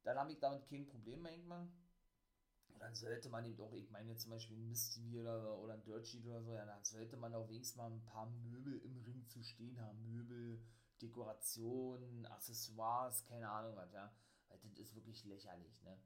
dann 0.04 0.18
habe 0.18 0.32
ich 0.32 0.38
damit 0.38 0.66
kein 0.66 0.86
Problem, 0.86 1.22
meine 1.22 1.36
ich 1.36 1.44
mal 1.44 1.68
dann 2.80 2.94
sollte 2.94 3.28
man 3.28 3.44
eben 3.44 3.60
auch, 3.60 3.74
ich 3.74 3.90
meine 3.90 4.16
zum 4.16 4.30
Beispiel 4.30 4.56
ein 4.56 4.68
Misty 4.68 5.18
oder, 5.20 5.58
oder 5.58 5.74
ein 5.74 5.82
Dirt 5.82 6.06
Sheet 6.06 6.26
oder 6.26 6.42
so, 6.42 6.54
ja, 6.54 6.64
dann 6.64 6.82
sollte 6.82 7.16
man 7.16 7.34
auch 7.34 7.48
wenigstens 7.48 7.76
mal 7.76 7.90
ein 7.90 8.04
paar 8.04 8.26
Möbel 8.26 8.78
im 8.78 8.98
Ring 9.02 9.26
zu 9.28 9.42
stehen 9.42 9.78
haben. 9.80 10.02
Möbel, 10.10 10.62
Dekorationen, 11.00 12.26
Accessoires, 12.26 13.24
keine 13.26 13.50
Ahnung 13.50 13.76
was, 13.76 13.92
ja. 13.92 14.10
Weil 14.48 14.58
das 14.58 14.78
ist 14.78 14.94
wirklich 14.94 15.24
lächerlich, 15.24 15.80
ne? 15.82 15.96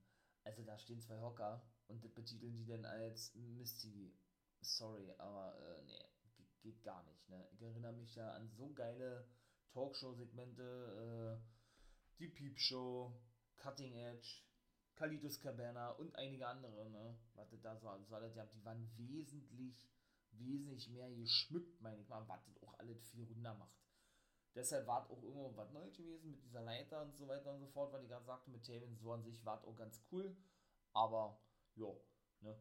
Also 0.43 0.63
da 0.63 0.77
stehen 0.77 1.01
zwei 1.01 1.21
Hocker 1.21 1.63
und 1.89 2.05
das 2.05 2.13
betiteln 2.13 2.55
die 2.55 2.67
dann 2.67 2.85
als 2.85 3.35
Misty. 3.35 4.15
Sorry, 4.61 5.13
aber 5.19 5.57
äh, 5.59 5.83
nee, 5.85 6.47
geht 6.63 6.83
gar 6.83 7.03
nicht, 7.05 7.29
ne? 7.29 7.47
Ich 7.53 7.63
erinnere 7.63 7.93
mich 7.93 8.15
ja 8.15 8.33
an 8.33 8.49
so 8.49 8.73
geile 8.73 9.29
Talkshow-Segmente, 9.73 11.39
äh, 11.39 12.19
die 12.19 12.29
Peep-Show, 12.29 13.13
Cutting 13.57 13.95
Edge, 13.95 14.43
Kalitus 14.95 15.41
Cabana 15.41 15.91
und 15.91 16.15
einige 16.17 16.47
andere, 16.47 16.89
ne? 16.91 17.19
Was 17.35 17.49
da 17.61 17.77
so, 17.77 17.89
so 18.05 18.15
alles 18.15 18.35
gehabt, 18.35 18.55
die 18.55 18.65
waren 18.65 18.91
wesentlich, 18.97 19.87
wesentlich 20.33 20.89
mehr 20.89 21.11
geschmückt, 21.11 21.81
meine 21.81 22.01
ich 22.01 22.09
mal, 22.09 22.27
was 22.29 22.45
das 22.47 22.63
auch 22.63 22.79
alles 22.79 23.05
viel 23.11 23.25
runder 23.25 23.55
macht. 23.55 23.85
Deshalb 24.55 24.87
war 24.87 25.11
auch 25.11 25.23
irgendwo 25.23 25.57
was 25.57 25.73
Neues 25.73 25.97
gewesen 25.97 26.31
mit 26.31 26.43
dieser 26.45 26.63
Leiter 26.63 27.03
und 27.03 27.17
so 27.17 27.27
weiter 27.27 27.53
und 27.53 27.59
so 27.59 27.67
fort, 27.67 27.93
weil 27.93 28.05
ich 28.05 28.09
gerade 28.09 28.25
sagte, 28.25 28.51
mit 28.51 28.65
Taven 28.65 28.97
so 28.97 29.13
an 29.13 29.25
sich 29.25 29.45
war 29.45 29.65
auch 29.65 29.77
ganz 29.77 30.01
cool. 30.13 30.37
Aber, 30.93 31.41
ja, 31.77 31.93
ne, 32.41 32.59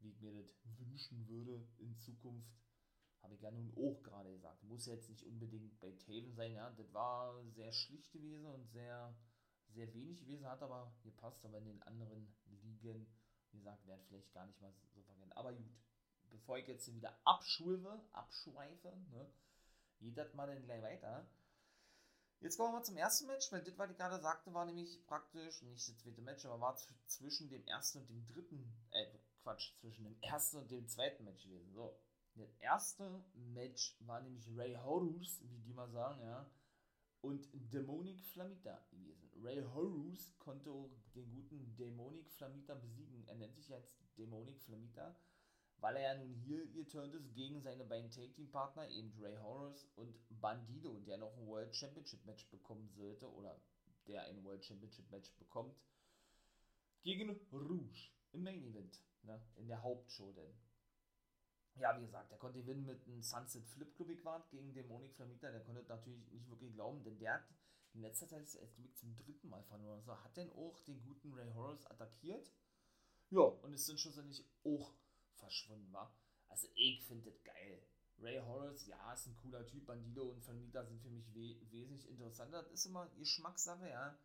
wie 0.00 0.10
ich 0.10 0.20
mir 0.20 0.32
das 0.32 0.58
wünschen 0.78 1.28
würde 1.28 1.66
in 1.78 1.96
Zukunft, 1.98 2.50
habe 3.22 3.34
ich 3.34 3.42
ja 3.42 3.50
nun 3.50 3.72
auch 3.76 4.02
gerade 4.02 4.32
gesagt. 4.32 4.62
Muss 4.62 4.86
jetzt 4.86 5.08
nicht 5.10 5.24
unbedingt 5.24 5.78
bei 5.78 5.92
Taven 5.92 6.32
sein, 6.34 6.52
ja. 6.52 6.70
Das 6.70 6.92
war 6.92 7.42
sehr 7.50 7.72
schlicht 7.72 8.10
gewesen 8.12 8.46
und 8.46 8.66
sehr, 8.70 9.14
sehr 9.68 9.92
wenig 9.92 10.20
gewesen, 10.20 10.48
hat 10.48 10.62
aber 10.62 10.92
gepasst, 11.02 11.44
aber 11.44 11.58
in 11.58 11.66
den 11.66 11.82
anderen 11.82 12.34
Ligen, 12.46 13.06
wie 13.50 13.58
gesagt, 13.58 13.86
wäre 13.86 14.00
vielleicht 14.08 14.32
gar 14.32 14.46
nicht 14.46 14.60
mal 14.60 14.72
so 14.72 14.80
verkehrt. 14.80 15.36
Aber 15.36 15.52
gut, 15.52 15.70
bevor 16.30 16.58
ich 16.58 16.66
jetzt 16.66 16.92
wieder 16.94 17.18
abschulve, 17.24 18.02
abschweife, 18.12 18.96
ne, 19.10 19.30
geht 19.98 20.16
das 20.16 20.34
mal 20.34 20.46
dann 20.46 20.62
gleich 20.62 20.82
weiter. 20.82 21.28
Jetzt 22.40 22.56
kommen 22.56 22.72
wir 22.72 22.82
zum 22.82 22.96
ersten 22.96 23.26
Match, 23.26 23.52
weil 23.52 23.62
das, 23.62 23.76
was 23.76 23.90
ich 23.90 23.96
gerade 23.98 24.18
sagte, 24.18 24.54
war 24.54 24.64
nämlich 24.64 25.04
praktisch, 25.06 25.60
nicht 25.62 25.86
das 25.86 25.98
zweite 25.98 26.22
Match, 26.22 26.46
aber 26.46 26.58
war 26.58 26.76
zwischen 27.06 27.50
dem 27.50 27.66
ersten 27.66 27.98
und 27.98 28.08
dem 28.08 28.26
dritten, 28.26 28.72
äh, 28.92 29.06
Quatsch, 29.42 29.74
zwischen 29.78 30.04
dem 30.04 30.16
ersten 30.22 30.56
und 30.56 30.70
dem 30.70 30.88
zweiten 30.88 31.24
Match 31.24 31.44
gewesen. 31.44 31.74
So, 31.74 31.94
das 32.36 32.50
erste 32.60 33.22
Match 33.34 33.94
war 34.00 34.22
nämlich 34.22 34.48
Ray 34.56 34.74
Horus, 34.74 35.42
wie 35.50 35.58
die 35.58 35.74
mal 35.74 35.90
sagen, 35.90 36.22
ja, 36.22 36.50
und 37.20 37.46
Demonic 37.52 38.24
Flamita 38.24 38.82
gewesen. 38.90 39.30
Ray 39.42 39.62
Horus 39.74 40.34
konnte 40.38 40.70
den 41.14 41.30
guten 41.30 41.76
Demonic 41.76 42.30
Flamita 42.30 42.74
besiegen. 42.74 43.26
Er 43.26 43.34
nennt 43.34 43.54
sich 43.54 43.68
jetzt 43.68 43.98
Demonic 44.16 44.58
Flamita 44.62 45.14
weil 45.80 45.96
er 45.96 46.14
ja 46.14 46.14
nun 46.14 46.34
hier 46.34 46.66
geturnt 46.72 47.14
ist 47.14 47.34
gegen 47.34 47.62
seine 47.62 47.84
beiden 47.84 48.10
Tag 48.10 48.32
Team 48.34 48.50
Partner, 48.50 48.88
eben 48.88 49.12
Ray 49.20 49.36
Horus 49.36 49.84
und 49.96 50.14
Bandido, 50.40 51.00
der 51.00 51.18
noch 51.18 51.36
ein 51.36 51.46
World 51.46 51.74
Championship 51.74 52.24
Match 52.24 52.48
bekommen 52.50 52.88
sollte, 52.90 53.30
oder 53.32 53.60
der 54.06 54.24
ein 54.24 54.44
World 54.44 54.64
Championship 54.64 55.10
Match 55.10 55.32
bekommt, 55.38 55.74
gegen 57.02 57.30
Rouge 57.52 58.10
im 58.32 58.42
Main 58.42 58.62
Event, 58.62 59.02
ne, 59.22 59.40
in 59.56 59.68
der 59.68 59.82
Hauptshow 59.82 60.32
denn. 60.32 60.54
Ja, 61.76 61.96
wie 61.96 62.04
gesagt, 62.04 62.30
er 62.30 62.38
konnte 62.38 62.60
gewinnen 62.60 62.84
mit 62.84 63.06
einem 63.06 63.22
Sunset 63.22 63.66
Flip 63.66 63.94
Club 63.94 64.50
gegen 64.50 64.74
Demonic 64.74 65.14
Flamita, 65.14 65.50
der 65.50 65.62
konnte 65.62 65.82
natürlich 65.84 66.30
nicht 66.30 66.48
wirklich 66.50 66.74
glauben, 66.74 67.02
denn 67.04 67.18
der 67.18 67.34
hat 67.34 67.44
in 67.94 68.02
letzter 68.02 68.28
Zeit 68.28 68.42
erst 68.42 68.98
zum 68.98 69.16
dritten 69.16 69.48
Mal 69.48 69.62
verloren. 69.64 69.98
Also 69.98 70.16
hat 70.22 70.36
denn 70.36 70.50
auch 70.52 70.78
den 70.80 71.02
guten 71.02 71.32
Ray 71.32 71.50
Horus 71.52 71.86
attackiert. 71.86 72.52
Ja, 73.30 73.40
und 73.40 73.72
ist 73.72 73.88
dann 73.88 73.98
schlussendlich 73.98 74.44
auch 74.64 74.92
verschwunden 75.40 75.92
war. 75.92 76.14
Also 76.48 76.68
ich 76.74 77.04
finde 77.04 77.30
das 77.30 77.42
geil. 77.42 77.82
Ray 78.18 78.38
Horace, 78.38 78.86
ja, 78.86 79.12
ist 79.12 79.26
ein 79.26 79.36
cooler 79.36 79.66
Typ. 79.66 79.86
Bandido 79.86 80.28
und 80.28 80.44
Flamita 80.44 80.84
sind 80.84 81.00
für 81.00 81.10
mich 81.10 81.34
we 81.34 81.56
wesentlich 81.70 82.08
interessanter. 82.08 82.62
Das 82.62 82.72
ist 82.72 82.86
immer 82.86 83.08
Geschmackssache, 83.16 83.88
ja. 83.88 84.18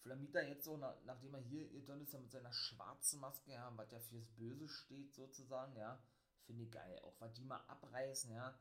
Flamita 0.00 0.40
jetzt 0.40 0.64
so, 0.64 0.76
na, 0.76 0.96
nachdem 1.04 1.34
er 1.34 1.40
hier 1.40 1.70
ihr 1.70 1.82
ja 1.82 1.96
mit 1.96 2.30
seiner 2.30 2.52
schwarzen 2.52 3.20
Maske, 3.20 3.52
ja, 3.52 3.72
was 3.76 3.90
ja 3.90 3.98
fürs 3.98 4.26
Böse 4.36 4.68
steht, 4.68 5.12
sozusagen, 5.14 5.76
ja, 5.76 6.00
finde 6.46 6.62
ich 6.62 6.70
geil. 6.70 6.98
Auch 7.00 7.20
was 7.20 7.34
die 7.34 7.44
mal 7.44 7.60
abreißen, 7.66 8.32
ja, 8.32 8.58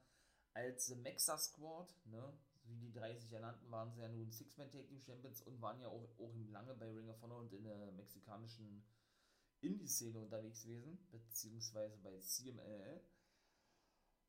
als 0.54 0.88
The 0.88 0.96
Mexa 0.96 1.38
Squad, 1.38 1.94
ne, 2.06 2.34
wie 2.64 2.78
die 2.78 2.92
30 2.92 3.32
ernannten, 3.32 3.70
waren 3.72 3.92
sie 3.94 4.02
ja 4.02 4.10
nun 4.10 4.32
Six-Man-Tag-Team-Champions 4.32 5.42
und 5.42 5.62
waren 5.62 5.80
ja 5.80 5.88
auch, 5.88 6.10
auch 6.18 6.34
lange 6.50 6.74
bei 6.74 6.92
Ring 6.92 7.10
of 7.10 7.22
Honor 7.22 7.40
und 7.40 7.54
in 7.54 7.64
der 7.64 7.92
mexikanischen 7.92 8.84
Indie-Szene 9.66 10.20
unterwegs 10.20 10.64
gewesen, 10.64 10.98
beziehungsweise 11.12 11.98
bei 11.98 12.18
CMLL. 12.20 13.02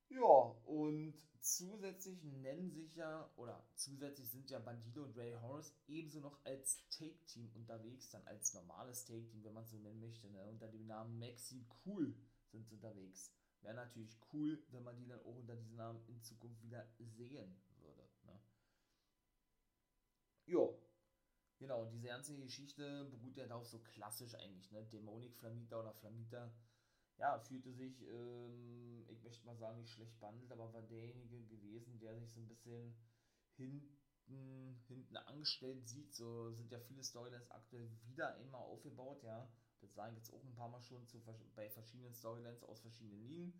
Ja, 0.09 0.57
und 0.65 1.15
zusätzlich 1.41 2.23
nennen 2.23 2.71
sich 2.71 2.95
ja, 2.97 3.31
oder 3.37 3.69
zusätzlich 3.75 4.31
sind 4.31 4.51
ja 4.51 4.59
Bandido 4.59 5.05
und 5.05 5.17
Ray 5.17 5.33
Horace 5.35 5.75
ebenso 5.87 6.21
noch 6.21 6.45
als 6.45 6.79
Take-Team 6.91 7.51
unterwegs, 7.55 8.11
dann 8.11 8.27
als 8.27 8.55
normales 8.55 9.05
Take-Team, 9.05 9.45
wenn 9.45 9.55
man 9.55 9.67
so 9.67 9.79
nennen 9.79 10.01
möchte, 10.01 10.29
ne? 10.31 10.43
unter 10.45 10.69
dem 10.69 10.87
Namen 10.87 11.19
Maxi 11.19 11.65
Cool 11.85 12.15
sind 12.51 12.67
sie 12.67 12.75
unterwegs. 12.75 13.33
Wäre 13.61 13.75
natürlich 13.75 14.17
cool, 14.33 14.63
wenn 14.71 14.85
man 14.85 14.97
die 14.97 15.07
dann 15.07 15.21
auch 15.21 15.37
unter 15.37 15.57
diesem 15.57 15.77
Namen 15.77 16.05
in 16.07 16.23
Zukunft 16.23 16.63
wieder 16.63 16.87
sehen 16.99 17.57
würde. 17.79 18.09
Ne? 18.25 18.41
Jo, 20.47 20.79
Genau, 21.59 21.87
diese 21.87 22.07
ganze 22.09 22.37
Geschichte 22.37 23.05
beruht 23.07 23.37
ja 23.37 23.47
darauf 23.47 23.67
so 23.67 23.79
klassisch 23.79 24.35
eigentlich, 24.35 24.71
ne? 24.73 24.85
Dämonik 24.93 25.35
Flamita 25.37 25.81
oder 25.81 25.95
Flamita, 25.95 26.53
ja, 27.19 27.39
fühlte 27.39 27.73
sich, 27.73 28.03
ähm, 28.03 29.07
ich 29.09 29.23
möchte 29.23 29.47
mal 29.47 29.57
sagen, 29.57 29.79
nicht 29.79 29.93
schlecht 29.93 30.19
behandelt, 30.21 30.53
aber 30.53 30.73
war 30.75 30.83
derjenige 30.83 31.43
gewesen, 31.47 31.99
der 31.99 32.19
sich 32.19 32.31
so 32.31 32.41
ein 32.41 32.49
bisschen 32.49 32.95
hinten, 33.57 34.79
hinten 34.87 35.17
angestellt 35.17 35.89
sieht. 35.89 36.15
So 36.15 36.53
sind 36.53 36.71
ja 36.73 36.79
viele 36.81 37.03
Storylines 37.03 37.51
aktuell 37.51 37.91
wieder 38.05 38.35
einmal 38.37 38.61
aufgebaut, 38.61 39.23
ja. 39.23 39.49
Das 39.81 39.95
sagen 39.95 40.17
jetzt 40.17 40.33
auch 40.33 40.45
ein 40.45 40.55
paar 40.55 40.69
Mal 40.69 40.83
schon 40.83 41.07
zu, 41.07 41.23
bei 41.55 41.71
verschiedenen 41.71 42.13
Storylines 42.15 42.65
aus 42.65 42.81
verschiedenen 42.81 43.23
Ligen 43.27 43.55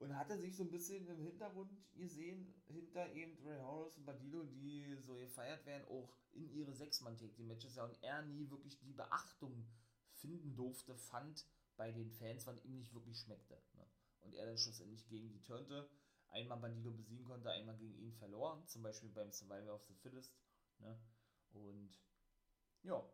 und 0.00 0.16
hatte 0.16 0.38
sich 0.38 0.56
so 0.56 0.64
ein 0.64 0.70
bisschen 0.70 1.06
im 1.06 1.20
Hintergrund 1.20 1.70
gesehen, 1.94 2.54
hinter 2.66 3.12
eben 3.12 3.38
Ray 3.46 3.60
Horus 3.60 3.96
und 3.98 4.06
Badillo, 4.06 4.44
die 4.44 4.96
so 5.02 5.14
gefeiert 5.14 5.64
werden, 5.66 5.86
auch 5.88 6.16
in 6.32 6.50
ihre 6.50 6.72
Sechs-Mann-Take-Matches, 6.72 7.76
ja, 7.76 7.84
und 7.84 8.02
er 8.02 8.22
nie 8.22 8.48
wirklich 8.50 8.78
die 8.80 8.94
Beachtung 8.94 9.66
finden 10.14 10.54
durfte, 10.54 10.96
fand 10.96 11.46
bei 11.76 11.92
den 11.92 12.10
Fans, 12.10 12.46
was 12.46 12.64
ihm 12.64 12.78
nicht 12.78 12.94
wirklich 12.94 13.18
schmeckte. 13.20 13.62
Ne? 13.74 13.86
Und 14.20 14.34
er 14.34 14.46
dann 14.46 14.56
schlussendlich 14.56 15.06
gegen 15.08 15.30
die 15.30 15.42
turnte, 15.42 15.88
einmal 16.28 16.58
Bandido 16.58 16.92
besiegen 16.92 17.24
konnte, 17.24 17.50
einmal 17.50 17.76
gegen 17.76 17.98
ihn 17.98 18.12
verloren, 18.14 18.66
zum 18.68 18.82
Beispiel 18.82 19.10
beim 19.10 19.30
Survivor 19.30 19.74
of 19.74 19.84
the 19.84 19.94
Fittest. 19.94 20.34
Ne? 20.78 20.98
Und 21.52 21.98
ja, 22.82 23.04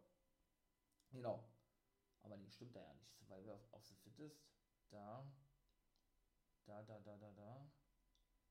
genau. 1.10 1.48
Aber 2.22 2.36
nee, 2.36 2.50
stimmt 2.50 2.76
da 2.76 2.82
ja 2.82 2.94
nicht. 2.94 3.12
Survivor 3.16 3.60
of 3.72 3.84
the 3.86 3.94
Fittest, 3.94 4.40
da 4.90 5.24
da, 6.66 6.82
da, 6.82 6.98
da, 7.00 7.16
da, 7.16 7.32
da. 7.32 7.70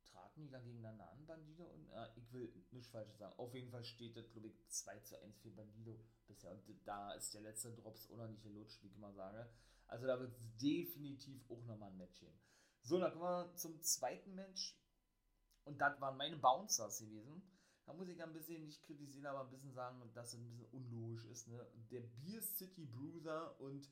Traten 0.03 0.43
die 0.43 0.49
da 0.49 0.59
gegeneinander 0.59 1.09
an, 1.11 1.25
Bandido? 1.25 1.65
Und 1.65 1.89
äh, 1.89 2.09
ich 2.15 2.31
will 2.31 2.51
nichts 2.71 2.89
Falsches 2.89 3.17
sagen. 3.17 3.37
Auf 3.37 3.53
jeden 3.53 3.69
Fall 3.69 3.83
steht 3.83 4.15
das, 4.15 4.31
glaube 4.31 4.47
ich, 4.47 4.67
2 4.69 4.99
zu 4.99 5.19
1 5.19 5.39
für 5.39 5.51
Bandido 5.51 5.99
bisher. 6.27 6.51
Und 6.51 6.63
da 6.85 7.13
ist 7.13 7.33
der 7.33 7.41
letzte 7.41 7.73
Drops 7.73 8.09
nicht 8.09 8.43
gelutscht, 8.43 8.81
wie 8.81 8.87
ich 8.87 8.95
immer 8.95 9.13
sage. 9.13 9.49
Also 9.87 10.07
da 10.07 10.19
wird 10.19 10.31
es 10.31 10.39
definitiv 10.57 11.49
auch 11.49 11.63
nochmal 11.65 11.91
ein 11.91 11.97
Match 11.97 12.19
geben. 12.19 12.39
So, 12.81 12.99
dann 12.99 13.11
kommen 13.11 13.23
wir 13.23 13.55
zum 13.55 13.81
zweiten 13.81 14.35
Match. 14.35 14.79
Und 15.63 15.79
das 15.79 15.99
waren 15.99 16.17
meine 16.17 16.37
Bouncers 16.37 16.99
gewesen. 16.99 17.41
Da 17.85 17.93
muss 17.93 18.07
ich 18.07 18.21
ein 18.21 18.33
bisschen 18.33 18.63
nicht 18.63 18.83
kritisieren, 18.83 19.27
aber 19.27 19.41
ein 19.41 19.49
bisschen 19.49 19.73
sagen, 19.73 20.01
dass 20.13 20.33
es 20.33 20.39
ein 20.39 20.45
bisschen 20.45 20.65
unlogisch 20.71 21.25
ist. 21.25 21.47
Ne? 21.47 21.67
Der 21.91 22.01
Beer 22.01 22.41
City 22.41 22.85
Bruiser 22.85 23.59
und 23.59 23.89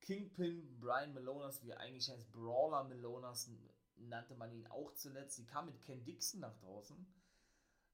Kingpin 0.00 0.78
Brian 0.80 1.12
Malonas, 1.12 1.62
wie 1.62 1.70
er 1.70 1.80
eigentlich 1.80 2.08
heißt, 2.08 2.30
Brawler 2.32 2.84
Malonas 2.84 3.50
nannte 3.96 4.34
man 4.34 4.52
ihn 4.52 4.66
auch 4.68 4.94
zuletzt. 4.94 5.36
Sie 5.36 5.44
kam 5.44 5.66
mit 5.66 5.80
Ken 5.82 6.04
Dixon 6.04 6.40
nach 6.40 6.56
draußen. 6.58 7.06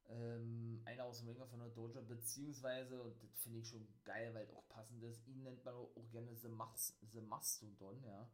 Ähm, 0.06 0.82
einer 0.84 1.04
aus 1.04 1.18
dem 1.18 1.28
Ringer 1.28 1.46
von 1.46 1.60
der 1.60 1.70
Dojo, 1.70 2.02
beziehungsweise, 2.02 3.02
und 3.02 3.22
das 3.22 3.40
finde 3.42 3.60
ich 3.60 3.68
schon 3.68 3.88
geil, 4.04 4.34
weil 4.34 4.48
auch 4.50 4.68
passend 4.68 5.02
ist, 5.02 5.26
ihn 5.26 5.42
nennt 5.42 5.64
man 5.64 5.74
auch 5.74 6.10
gerne 6.10 6.34
The, 6.36 6.48
Mas 6.48 6.98
The 7.10 7.22
Mastodon, 7.22 8.02
ja. 8.04 8.30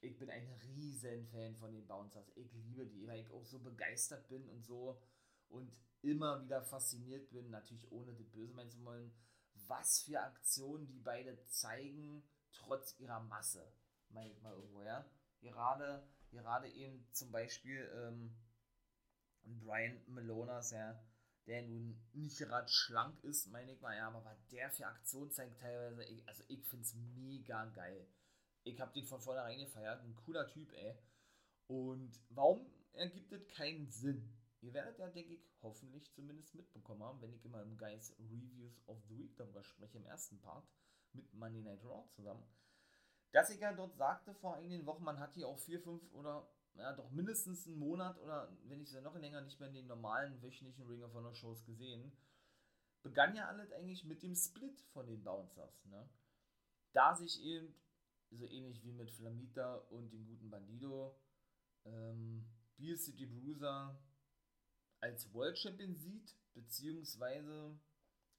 Ich 0.00 0.16
bin 0.16 0.30
ein 0.30 0.46
riesen 0.62 1.26
Fan 1.26 1.56
von 1.56 1.72
den 1.72 1.86
Bouncers. 1.86 2.30
Ich 2.36 2.52
liebe 2.52 2.86
die, 2.86 3.06
weil 3.08 3.20
ich 3.20 3.30
auch 3.32 3.44
so 3.44 3.58
begeistert 3.58 4.28
bin 4.28 4.48
und 4.48 4.62
so 4.62 5.00
und 5.48 5.72
immer 6.02 6.40
wieder 6.42 6.62
fasziniert 6.62 7.30
bin, 7.30 7.50
natürlich 7.50 7.90
ohne 7.90 8.12
das 8.14 8.28
Böse 8.28 8.54
meinen 8.54 8.70
zu 8.70 8.84
wollen, 8.84 9.12
was 9.66 10.02
für 10.02 10.20
Aktionen 10.20 10.86
die 10.86 11.00
beide 11.00 11.42
zeigen 11.46 12.22
trotz 12.56 12.98
ihrer 12.98 13.20
Masse, 13.20 13.72
meine 14.10 14.32
ich 14.32 14.40
mal 14.42 14.54
irgendwo, 14.54 14.82
ja. 14.82 15.04
Gerade, 15.40 16.08
gerade 16.30 16.68
eben 16.70 17.06
zum 17.12 17.30
Beispiel 17.30 17.88
ähm, 17.94 18.36
Brian 19.42 20.00
Melonas, 20.06 20.70
ja, 20.72 21.00
der 21.46 21.62
nun 21.62 22.00
nicht 22.12 22.38
gerade 22.38 22.68
schlank 22.68 23.22
ist, 23.22 23.46
meine 23.48 23.72
ich 23.72 23.80
mal, 23.80 23.96
ja, 23.96 24.08
aber 24.08 24.24
was 24.24 24.46
der 24.48 24.70
für 24.70 24.86
Aktionen 24.86 25.30
zeigt 25.30 25.60
teilweise, 25.60 26.04
ich, 26.04 26.26
also 26.26 26.42
ich 26.48 26.64
finde 26.66 26.84
es 26.84 26.94
mega 26.94 27.64
geil. 27.66 28.08
Ich 28.64 28.80
habe 28.80 28.92
den 28.92 29.06
von 29.06 29.20
vornherein 29.20 29.58
gefeiert, 29.58 30.02
ein 30.02 30.16
cooler 30.16 30.48
Typ, 30.48 30.72
ey. 30.72 30.98
Und 31.68 32.20
warum 32.30 32.66
ergibt 32.92 33.32
es 33.32 33.46
keinen 33.48 33.88
Sinn? 33.90 34.36
Ihr 34.60 34.72
werdet 34.72 34.98
ja, 34.98 35.08
denke 35.08 35.34
ich, 35.34 35.48
hoffentlich 35.62 36.10
zumindest 36.12 36.54
mitbekommen 36.54 37.02
haben, 37.02 37.20
wenn 37.20 37.32
ich 37.32 37.44
immer 37.44 37.62
im 37.62 37.76
Geist 37.76 38.18
Reviews 38.18 38.82
of 38.88 39.00
the 39.08 39.18
Week 39.18 39.36
darüber 39.36 39.62
spreche, 39.62 39.98
im 39.98 40.06
ersten 40.06 40.40
Part 40.40 40.66
mit 41.16 41.32
Monday 41.34 41.62
Night 41.62 41.82
Raw 41.84 42.08
zusammen, 42.14 42.44
dass 43.32 43.54
ja 43.58 43.72
dort 43.72 43.96
sagte 43.96 44.34
vor 44.34 44.56
einigen 44.56 44.86
Wochen, 44.86 45.04
man 45.04 45.18
hat 45.18 45.34
hier 45.34 45.48
auch 45.48 45.58
vier, 45.58 45.80
fünf 45.80 46.02
oder 46.12 46.48
ja, 46.74 46.92
doch 46.92 47.10
mindestens 47.10 47.66
einen 47.66 47.78
Monat 47.78 48.18
oder 48.20 48.50
wenn 48.64 48.80
ich 48.80 48.88
es 48.88 48.94
ja 48.94 49.00
noch 49.00 49.16
länger 49.16 49.40
nicht 49.40 49.58
mehr 49.58 49.68
in 49.68 49.74
den 49.74 49.86
normalen 49.86 50.40
wöchentlichen 50.42 50.86
Ring 50.86 51.02
of 51.02 51.14
Honor 51.14 51.34
Shows 51.34 51.64
gesehen, 51.64 52.12
begann 53.02 53.34
ja 53.34 53.48
alles 53.48 53.72
eigentlich 53.72 54.04
mit 54.04 54.22
dem 54.22 54.34
Split 54.34 54.80
von 54.92 55.06
den 55.06 55.22
Bouncers. 55.22 55.84
Ne? 55.86 56.08
Da 56.92 57.14
sich 57.14 57.42
eben, 57.42 57.74
so 58.30 58.46
ähnlich 58.46 58.82
wie 58.82 58.92
mit 58.92 59.10
Flamita 59.10 59.76
und 59.90 60.12
dem 60.12 60.26
guten 60.26 60.50
Bandido, 60.50 61.16
ähm, 61.84 62.44
Beer 62.76 62.96
City 62.96 63.26
Bruiser 63.26 63.96
als 65.00 65.32
World 65.32 65.58
Champion 65.58 65.94
sieht, 65.94 66.36
beziehungsweise 66.54 67.78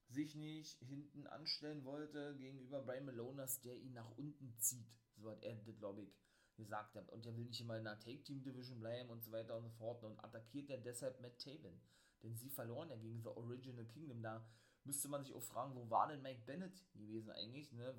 sich 0.10 0.36
nicht 0.36 0.80
hinten 0.80 1.28
anstellen 1.28 1.84
wollte 1.84 2.36
gegenüber 2.38 2.82
Brian 2.82 3.06
Malonas, 3.06 3.62
der 3.62 3.76
ihn 3.78 3.94
nach 3.94 4.10
unten 4.18 4.58
zieht. 4.60 4.88
So 5.18 5.30
hat 5.30 5.44
er 5.44 5.56
das, 5.56 5.78
glaube 5.78 6.04
ich, 6.04 6.16
gesagt. 6.56 6.96
Und 6.96 7.26
er 7.26 7.36
will 7.36 7.46
nicht 7.46 7.62
immer 7.62 7.78
in 7.78 7.84
der 7.84 8.00
Take-Team-Division 8.00 8.80
bleiben 8.80 9.10
und 9.10 9.24
so 9.24 9.32
weiter 9.32 9.56
und 9.58 9.64
so 9.64 9.70
fort. 9.72 10.04
Und 10.04 10.20
attackiert 10.24 10.70
er 10.70 10.78
deshalb 10.78 11.20
Matt 11.22 11.40
Taven. 11.40 11.82
Denn 12.24 12.36
sie 12.36 12.50
verloren 12.50 12.90
ja 12.90 12.96
gegen 12.96 13.22
The 13.22 13.30
Original 13.30 13.86
Kingdom. 13.86 14.22
Da 14.22 14.48
müsste 14.84 15.10
man 15.10 15.24
sich 15.24 15.34
auch 15.36 15.44
fragen, 15.44 15.76
wo 15.76 15.90
war 15.90 16.08
denn 16.08 16.22
Mike 16.22 16.44
Bennett 16.46 16.84
gewesen 16.94 17.30
eigentlich, 17.32 17.72
ne? 17.74 17.94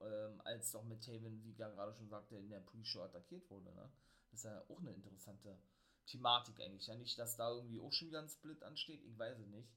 Ähm, 0.00 0.40
als 0.44 0.70
doch 0.70 0.84
Matt 0.84 1.04
Taven, 1.04 1.42
wie 1.44 1.54
Gar 1.54 1.72
gerade 1.72 1.92
schon 1.94 2.08
sagte, 2.08 2.36
in 2.36 2.48
der 2.48 2.60
Pre-Show 2.60 3.02
attackiert 3.02 3.50
wurde. 3.50 3.74
Ne? 3.74 3.90
Das 4.30 4.40
ist 4.40 4.44
ja 4.44 4.64
auch 4.68 4.78
eine 4.78 4.92
interessante 4.92 5.58
Thematik 6.06 6.58
eigentlich. 6.60 6.86
Ja, 6.86 6.94
nicht, 6.94 7.18
dass 7.18 7.36
da 7.36 7.50
irgendwie 7.50 7.80
auch 7.80 7.92
schon 7.92 8.08
wieder 8.08 8.22
ein 8.22 8.28
Split 8.28 8.62
ansteht, 8.62 9.02
ich 9.04 9.18
weiß 9.18 9.38
es 9.38 9.46
nicht. 9.48 9.68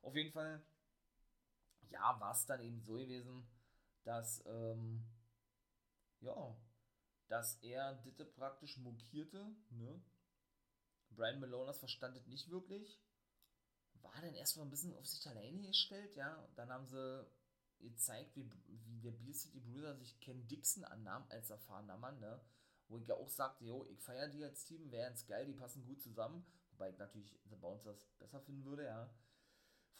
Auf 0.00 0.16
jeden 0.16 0.32
Fall 0.32 0.64
ja, 1.92 2.18
war 2.20 2.32
es 2.32 2.46
dann 2.46 2.60
eben 2.60 2.80
so 2.80 2.94
gewesen, 2.94 3.46
dass, 4.04 4.44
ähm, 4.46 5.04
ja, 6.20 6.56
dass 7.28 7.56
er 7.62 7.94
Ditte 7.96 8.24
praktisch 8.24 8.76
mokierte, 8.78 9.54
ne? 9.70 10.02
Brian 11.10 11.40
Malonas 11.40 11.78
verstand 11.78 12.16
es 12.16 12.26
nicht 12.26 12.50
wirklich. 12.50 13.00
War 14.00 14.20
dann 14.20 14.34
erstmal 14.34 14.66
ein 14.66 14.70
bisschen 14.70 14.96
auf 14.96 15.06
sich 15.06 15.26
alleine 15.28 15.62
gestellt, 15.62 16.16
ja. 16.16 16.48
Dann 16.56 16.70
haben 16.70 16.86
sie 16.86 17.26
gezeigt, 17.78 18.36
wie, 18.36 18.50
wie 18.66 19.00
der 19.00 19.12
Beer 19.12 19.34
City 19.34 19.60
Bruiser 19.60 19.94
sich 19.96 20.18
Ken 20.20 20.46
Dixon 20.48 20.84
annahm 20.84 21.26
als 21.28 21.50
erfahrener 21.50 21.98
Mann, 21.98 22.18
ne? 22.20 22.40
Wo 22.88 22.98
ich 22.98 23.06
ja 23.06 23.14
auch 23.14 23.28
sagte, 23.28 23.64
jo, 23.64 23.86
ich 23.86 24.00
feiere 24.02 24.28
die 24.28 24.44
als 24.44 24.64
Team, 24.64 24.90
wären 24.90 25.14
geil, 25.26 25.46
die 25.46 25.54
passen 25.54 25.84
gut 25.84 26.02
zusammen. 26.02 26.44
Wobei 26.72 26.90
ich 26.90 26.98
natürlich 26.98 27.38
The 27.48 27.56
Bouncers 27.56 28.06
besser 28.18 28.40
finden 28.40 28.64
würde, 28.64 28.84
ja. 28.84 29.10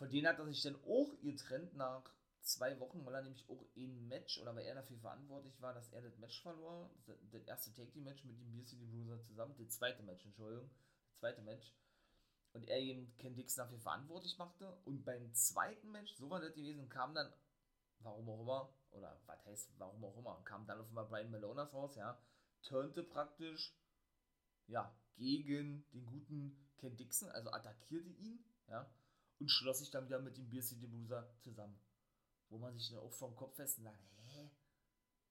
Von 0.03 0.11
denen 0.11 0.27
hat 0.27 0.41
er 0.41 0.47
sich 0.47 0.61
dann 0.63 0.75
auch 0.85 1.15
getrennt 1.23 1.77
nach 1.77 2.03
zwei 2.41 2.81
Wochen, 2.81 3.07
weil 3.07 3.15
er 3.15 3.23
nämlich 3.23 3.49
auch 3.49 3.65
ein 3.77 4.09
Match 4.09 4.37
oder 4.41 4.53
weil 4.57 4.65
er 4.65 4.75
dafür 4.75 4.99
verantwortlich 4.99 5.63
war, 5.63 5.73
dass 5.75 5.93
er 5.93 6.03
das 6.03 6.19
Match 6.19 6.43
verlor. 6.43 6.91
Das 7.31 7.45
erste 7.45 7.73
Take 7.73 7.93
Team 7.93 8.03
Match 8.03 8.25
mit 8.25 8.37
dem 8.37 8.51
Beer 8.51 8.65
City 8.65 8.85
Bruiser 8.85 9.23
zusammen, 9.23 9.55
das 9.57 9.69
zweite 9.77 10.03
Match, 10.03 10.27
Entschuldigung, 10.27 10.69
das 11.07 11.21
zweite 11.21 11.43
Match. 11.43 11.73
Und 12.53 12.65
er 12.65 12.81
eben 12.81 13.17
Ken 13.19 13.37
Dixon 13.37 13.63
dafür 13.63 13.79
verantwortlich 13.79 14.37
machte. 14.39 14.77
Und 14.87 15.05
beim 15.05 15.33
zweiten 15.35 15.93
Match, 15.93 16.17
so 16.17 16.29
war 16.29 16.41
das 16.41 16.53
gewesen, 16.53 16.89
kam 16.89 17.15
dann, 17.15 17.33
warum 18.01 18.29
auch 18.29 18.41
immer, 18.41 18.75
oder 18.91 19.23
was 19.27 19.47
heißt, 19.47 19.71
warum 19.79 20.05
auch 20.05 20.19
immer, 20.19 20.43
kam 20.45 20.67
dann 20.67 20.81
auf 20.81 20.89
einmal 20.89 21.07
Brian 21.07 21.31
Malonas 21.31 21.73
raus, 21.73 21.95
ja, 21.95 22.21
turnte 22.63 23.05
praktisch, 23.05 23.73
ja, 24.67 24.93
gegen 25.15 25.89
den 25.93 26.07
guten 26.07 26.69
Ken 26.77 26.97
Dixon, 26.97 27.29
also 27.29 27.53
attackierte 27.53 28.11
ihn, 28.11 28.45
ja, 28.67 28.93
und 29.43 29.51
schloss 29.51 29.81
sich 29.81 29.91
dann 29.91 30.07
wieder 30.07 30.21
mit 30.21 30.37
dem 30.37 30.49
Beer 30.49 30.63
City 30.63 30.87
Bruiser 30.87 31.29
zusammen. 31.41 31.77
Wo 32.49 32.59
man 32.59 32.75
sich 32.79 32.89
dann 32.91 33.01
auch 33.01 33.13
vom 33.13 33.35
Kopf 33.35 33.57
fest 33.57 33.79
und 33.79 33.85
sagt, 33.85 33.99
hä, 34.27 34.51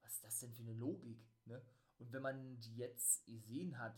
was 0.02 0.16
ist 0.16 0.24
das 0.24 0.40
denn 0.42 0.54
für 0.54 0.64
eine 0.64 0.74
Logik? 0.74 1.26
Ne? 1.46 1.62
Und 1.98 2.12
wenn 2.12 2.22
man 2.22 2.60
die 2.60 2.76
jetzt 2.76 3.26
gesehen 3.26 3.78
hat, 3.78 3.96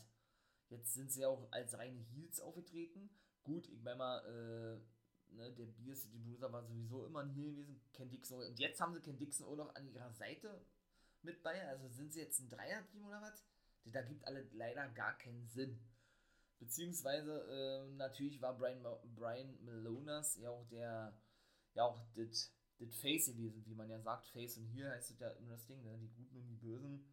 jetzt 0.70 0.94
sind 0.94 1.12
sie 1.12 1.26
auch 1.26 1.52
als 1.52 1.76
reine 1.78 2.00
Heels 2.00 2.40
aufgetreten. 2.40 3.10
Gut, 3.44 3.68
ich 3.70 3.82
meine 3.82 3.98
mal, 3.98 4.20
äh, 4.20 5.34
ne, 5.34 5.52
der 5.52 5.96
City 5.96 6.20
Bruiser 6.20 6.52
war 6.52 6.64
sowieso 6.64 7.08
immer 7.08 7.22
ein 7.22 7.32
Heel 7.32 7.56
gewesen, 7.56 7.82
Ken 7.94 8.12
Dixon. 8.12 8.44
Und 8.44 8.60
jetzt 8.60 8.80
haben 8.80 8.94
sie 8.94 9.02
Ken 9.02 9.18
Dixon 9.18 9.48
auch 9.48 9.56
noch 9.56 9.74
an 9.74 9.88
ihrer 9.92 10.12
Seite 10.12 10.64
mit 11.24 11.42
bei. 11.42 11.68
Also 11.70 11.90
sind 11.90 12.14
sie 12.14 12.20
jetzt 12.20 12.40
ein 12.40 12.50
Dreier-Team 12.50 13.04
oder 13.04 13.22
was? 13.22 13.44
Da 13.86 14.04
gibt 14.04 14.28
alle 14.28 14.48
leider 14.52 14.88
gar 14.90 15.18
keinen 15.18 15.48
Sinn. 15.48 15.80
Beziehungsweise 16.64 17.46
äh, 17.50 17.96
natürlich 17.96 18.42
war 18.42 18.58
Brian, 18.58 18.82
Brian 19.16 19.66
Malonas 19.66 20.38
ja 20.38 20.50
auch 20.50 20.66
der, 20.70 21.14
ja 21.74 21.84
auch 21.84 22.00
das 22.16 22.54
Face 23.02 23.26
gewesen, 23.26 23.66
wie 23.66 23.76
man 23.76 23.90
ja 23.90 24.00
sagt. 24.00 24.28
Face 24.28 24.58
und 24.58 24.68
hier 24.68 24.90
heißt 24.90 25.12
es 25.12 25.20
ja 25.20 25.30
immer 25.32 25.54
das 25.54 25.66
Ding, 25.66 25.84
ne? 25.84 25.98
die 25.98 26.14
Guten 26.14 26.38
und 26.38 26.48
die 26.48 26.56
Bösen. 26.56 27.06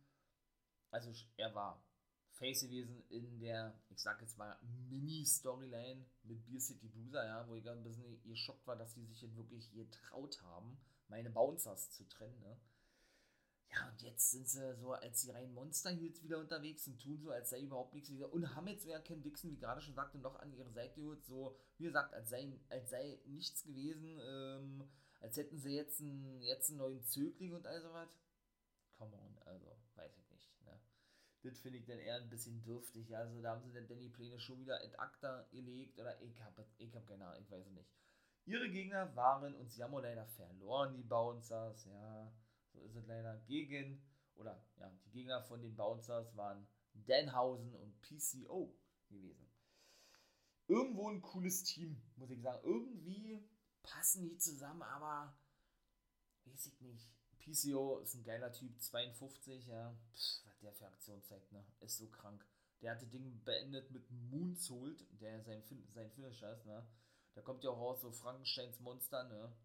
Also 0.91 1.13
er 1.37 1.53
war 1.53 1.85
Face 2.31 2.63
gewesen 2.63 3.03
in 3.09 3.41
der, 3.41 3.77
ich 3.89 4.01
sag 4.01 4.21
jetzt 4.21 4.39
mal, 4.39 4.57
Mini-Storyline 4.89 6.07
mit 6.23 6.47
Beer 6.47 6.61
City 6.61 6.87
Bruiser, 6.87 7.25
ja, 7.25 7.49
wo 7.49 7.57
ich 7.57 7.69
ein 7.69 7.83
bisschen 7.83 8.23
geschockt 8.23 8.65
war, 8.69 8.77
dass 8.77 8.95
die 8.95 9.05
sich 9.05 9.21
jetzt 9.21 9.37
wirklich 9.37 9.73
getraut 9.73 10.41
haben, 10.43 10.79
meine 11.09 11.31
Bouncers 11.31 11.91
zu 11.91 12.05
trennen, 12.09 12.39
ne? 12.41 12.57
Ja, 13.73 13.89
und 13.89 14.03
jetzt 14.03 14.33
sind 14.33 14.49
sie 14.49 14.75
so 14.75 14.93
als 14.93 15.23
die 15.23 15.31
reinen 15.31 15.55
Monster 15.55 15.91
Heels 15.91 16.23
wieder 16.25 16.39
unterwegs 16.39 16.89
und 16.89 17.01
tun 17.01 17.21
so, 17.21 17.31
als 17.31 17.51
sei 17.51 17.61
überhaupt 17.61 17.95
nichts 17.95 18.11
wieder. 18.11 18.33
Und 18.33 18.55
haben 18.57 18.67
jetzt 18.67 18.85
wieder 18.85 19.01
Ken 19.01 19.23
Dixon, 19.23 19.53
wie 19.53 19.59
gerade 19.59 19.81
schon 19.81 19.95
sagte, 19.95 20.19
noch 20.19 20.41
an 20.41 20.53
ihre 20.53 20.73
Seite 20.73 21.01
geholt. 21.01 21.25
So, 21.25 21.57
wie 21.79 21.85
gesagt, 21.85 22.13
als 22.13 22.31
sei, 22.31 22.59
als 22.69 22.91
sei 22.91 23.21
nichts 23.27 23.63
gewesen. 23.63 24.19
Ähm, 24.23 24.91
als 25.21 25.37
hätten 25.37 25.59
sie 25.59 25.77
jetzt, 25.77 26.01
ein, 26.01 26.41
jetzt 26.41 26.71
einen 26.71 26.79
neuen 26.79 27.05
Zögling 27.05 27.55
und 27.55 27.67
all 27.67 27.81
sowas. 27.81 28.09
Come 28.99 29.17
on, 29.17 29.39
also, 29.45 29.77
weiß 29.95 30.17
ich 30.19 30.31
nicht. 30.31 30.65
Ne? 30.65 30.81
Das 31.43 31.61
finde 31.61 31.79
ich 31.79 31.87
dann 31.87 31.99
eher 31.99 32.17
ein 32.17 32.29
bisschen 32.29 32.61
dürftig. 32.63 33.17
Also, 33.17 33.41
da 33.41 33.51
haben 33.51 33.63
sie 33.63 33.73
den 33.73 33.87
Danny 33.87 34.09
Pläne 34.09 34.41
schon 34.41 34.59
wieder 34.59 34.83
ad 34.83 34.97
acta 34.99 35.47
gelegt. 35.53 35.97
Oder 35.97 36.21
ich 36.21 36.41
habe 36.43 36.67
hab 36.93 37.07
keine 37.07 37.25
Ahnung, 37.25 37.43
ich 37.43 37.51
weiß 37.51 37.67
es 37.67 37.73
nicht. 37.73 37.91
Ihre 38.47 38.69
Gegner 38.69 39.15
waren, 39.15 39.55
und 39.55 39.71
sie 39.71 39.85
haben 39.85 39.93
leider 39.93 40.27
verloren, 40.27 40.97
die 40.97 41.05
Bouncers, 41.05 41.85
ja 41.85 42.33
so 42.73 42.83
ist 42.83 42.97
es 42.97 43.07
leider. 43.07 43.39
Gegen, 43.47 44.03
oder 44.35 44.65
ja, 44.77 44.91
die 45.05 45.11
Gegner 45.11 45.43
von 45.43 45.61
den 45.61 45.77
Bouncers 45.77 46.37
waren 46.37 46.67
Danhausen 46.95 47.75
und 47.75 48.01
PCO 48.01 48.77
gewesen. 49.09 49.51
Irgendwo 50.67 51.11
ein 51.11 51.23
cooles 51.23 51.65
Team, 51.65 52.01
muss 52.17 52.31
ich 52.31 52.41
sagen. 52.41 52.61
Irgendwie 52.65 53.45
passen 53.83 54.29
die 54.29 54.39
zusammen, 54.39 54.83
aber 54.83 55.37
weiß 56.45 56.67
ich 56.67 56.81
nicht. 56.81 57.11
PCO 57.41 57.99
ist 58.01 58.15
ein 58.15 58.25
geiler 58.25 58.53
Typ, 58.53 58.81
52, 58.81 59.67
ja. 59.67 59.97
Pff, 60.13 60.45
was 60.45 60.59
der 60.59 60.73
für 60.73 60.87
Aktion 60.87 61.23
zeigt, 61.23 61.51
ne? 61.53 61.65
Ist 61.81 61.97
so 61.97 62.09
krank. 62.09 62.47
Der 62.83 62.93
hat 62.93 63.03
das 63.03 63.11
Ding 63.11 63.43
beendet 63.45 63.91
mit 63.91 64.11
Moonsault, 64.11 65.07
der 65.21 65.43
sein, 65.43 65.63
sein 65.89 66.11
Finisher 66.11 66.53
ist, 66.53 66.67
ne? 66.67 66.87
Da 67.35 67.43
kommt 67.43 67.65
ja 67.65 67.71
auch 67.71 67.79
raus, 67.79 68.01
so 68.01 68.13
Frankensteins 68.13 68.81
Monster, 68.81 69.25
ne? 69.25 69.57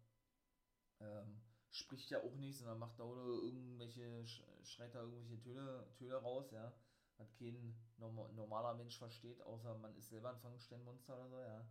Ähm, 1.00 1.42
spricht 1.70 2.10
ja 2.10 2.22
auch 2.22 2.34
nicht, 2.36 2.58
sondern 2.58 2.78
macht 2.78 2.98
da 2.98 3.04
nur 3.04 3.42
irgendwelche, 3.44 4.26
schreit 4.62 4.94
da 4.94 5.02
irgendwelche 5.02 5.40
Töne, 5.40 5.86
Töne 5.96 6.16
raus, 6.16 6.50
ja. 6.52 6.72
Was 7.18 7.34
kein 7.34 7.74
normaler 7.98 8.74
Mensch 8.74 8.98
versteht, 8.98 9.40
außer 9.42 9.78
man 9.78 9.96
ist 9.96 10.10
selber 10.10 10.30
ein 10.30 10.38
Frankenstein-Monster 10.38 11.14
oder 11.14 11.28
so, 11.28 11.40
ja. 11.40 11.66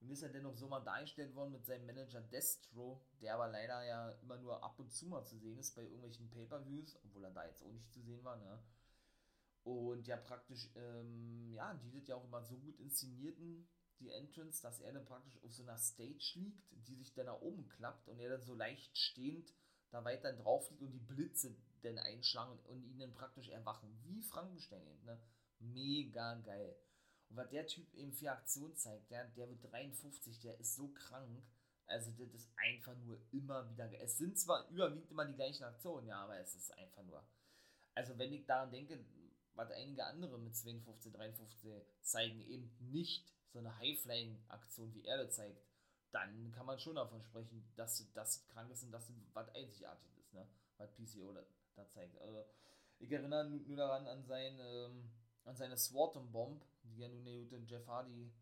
Und 0.00 0.10
ist 0.10 0.22
ja 0.22 0.28
dennoch 0.28 0.54
so 0.54 0.68
mal 0.68 0.80
dargestellt 0.80 1.34
worden 1.34 1.52
mit 1.52 1.64
seinem 1.64 1.86
Manager 1.86 2.20
Destro, 2.20 3.04
der 3.20 3.34
aber 3.34 3.48
leider 3.48 3.82
ja 3.84 4.10
immer 4.22 4.36
nur 4.36 4.62
ab 4.62 4.78
und 4.78 4.92
zu 4.92 5.06
mal 5.06 5.24
zu 5.24 5.36
sehen 5.38 5.58
ist 5.58 5.74
bei 5.74 5.82
irgendwelchen 5.82 6.30
Pay-Per-Views, 6.30 7.00
obwohl 7.04 7.24
er 7.24 7.32
da 7.32 7.46
jetzt 7.46 7.62
auch 7.62 7.72
nicht 7.72 7.90
zu 7.92 8.00
sehen 8.02 8.22
war, 8.22 8.36
ne. 8.36 8.62
Und 9.64 10.06
ja 10.06 10.16
praktisch, 10.16 10.70
ähm, 10.76 11.52
ja, 11.52 11.74
die 11.74 11.92
wird 11.92 12.08
ja 12.08 12.16
auch 12.16 12.24
immer 12.24 12.42
so 12.42 12.58
gut 12.58 12.78
inszenierten 12.78 13.68
die 14.00 14.10
Entrance, 14.10 14.62
dass 14.62 14.80
er 14.80 14.92
dann 14.92 15.04
praktisch 15.04 15.42
auf 15.42 15.52
so 15.52 15.62
einer 15.62 15.78
Stage 15.78 16.32
liegt, 16.36 16.62
die 16.70 16.94
sich 16.94 17.14
dann 17.14 17.26
nach 17.26 17.40
oben 17.40 17.68
klappt 17.68 18.08
und 18.08 18.18
er 18.20 18.30
dann 18.30 18.42
so 18.42 18.54
leicht 18.54 18.96
stehend 18.96 19.52
da 19.90 20.04
weiter 20.04 20.32
drauf 20.32 20.70
liegt 20.70 20.82
und 20.82 20.92
die 20.92 20.98
Blitze 20.98 21.56
dann 21.82 21.98
einschlagen 21.98 22.58
und 22.66 22.84
ihn 22.84 22.98
dann 22.98 23.14
praktisch 23.14 23.48
erwachen. 23.48 23.98
Wie 24.02 24.22
Frankenstein 24.22 24.86
eben, 24.86 25.04
ne? 25.04 25.20
Mega 25.60 26.34
geil. 26.34 26.76
Und 27.28 27.36
was 27.36 27.50
der 27.50 27.66
Typ 27.66 27.92
eben 27.94 28.12
für 28.12 28.30
Aktion 28.30 28.74
zeigt, 28.76 29.10
der, 29.10 29.24
der 29.28 29.48
wird 29.48 29.64
53, 29.64 30.40
der 30.40 30.58
ist 30.58 30.76
so 30.76 30.88
krank. 30.88 31.42
Also 31.86 32.10
das 32.12 32.32
ist 32.34 32.50
einfach 32.56 32.96
nur 32.98 33.20
immer 33.32 33.68
wieder 33.70 33.88
geil. 33.88 34.00
Es 34.02 34.18
sind 34.18 34.38
zwar 34.38 34.68
überwiegend 34.68 35.10
immer 35.10 35.24
die 35.24 35.34
gleichen 35.34 35.64
Aktionen, 35.64 36.06
ja, 36.06 36.22
aber 36.22 36.38
es 36.38 36.54
ist 36.54 36.70
einfach 36.76 37.02
nur. 37.02 37.26
Also 37.94 38.18
wenn 38.18 38.32
ich 38.32 38.46
daran 38.46 38.70
denke, 38.70 39.04
was 39.54 39.70
einige 39.70 40.04
andere 40.04 40.38
mit 40.38 40.54
52, 40.54 41.12
53 41.12 41.82
zeigen, 42.02 42.40
eben 42.42 42.70
nicht 42.78 43.34
so 43.52 43.58
eine 43.58 43.76
High-Flying-Aktion 43.78 44.94
wie 44.94 45.04
er 45.04 45.24
das 45.24 45.36
zeigt, 45.36 45.62
dann 46.12 46.52
kann 46.52 46.66
man 46.66 46.78
schon 46.78 46.96
davon 46.96 47.22
sprechen, 47.22 47.64
dass 47.76 48.10
das 48.14 48.46
krank 48.48 48.70
ist 48.70 48.82
und 48.82 48.92
das 48.92 49.12
was 49.32 49.48
einzigartig 49.54 50.10
ist, 50.18 50.32
ne? 50.32 50.46
Was 50.78 50.94
PCO 50.94 51.32
da, 51.32 51.44
da 51.76 51.88
zeigt. 51.88 52.18
Also, 52.20 52.44
ich 52.98 53.10
erinnere 53.12 53.48
nur 53.48 53.76
daran 53.76 54.06
an, 54.06 54.24
sein, 54.24 54.58
ähm, 54.60 55.10
an 55.44 55.56
seine 55.56 55.76
Swarton 55.76 56.30
Bomb, 56.32 56.64
die 56.82 56.98
ja 56.98 57.08
nun 57.08 57.24
der 57.48 57.60
Jeff 57.60 57.86
Hardy, 57.86 58.32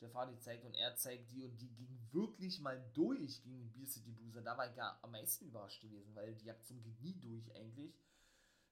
Jeff 0.00 0.14
Hardy 0.14 0.38
zeigt 0.38 0.64
und 0.64 0.74
er 0.74 0.94
zeigt 0.96 1.30
die 1.32 1.42
und 1.42 1.60
die 1.60 1.74
ging 1.74 1.98
wirklich 2.12 2.60
mal 2.60 2.80
durch 2.94 3.42
gegen 3.42 3.58
den 3.58 3.72
Beer 3.72 3.86
City 3.86 4.12
Bruiser. 4.12 4.42
Da 4.42 4.56
war 4.56 4.70
ich 4.70 4.76
ja 4.76 4.98
am 5.02 5.10
meisten 5.10 5.46
überrascht 5.46 5.82
gewesen, 5.82 6.14
weil 6.14 6.34
die 6.36 6.50
Aktion 6.50 6.82
ging 6.82 6.96
nie 7.00 7.14
durch 7.14 7.52
eigentlich. 7.54 7.94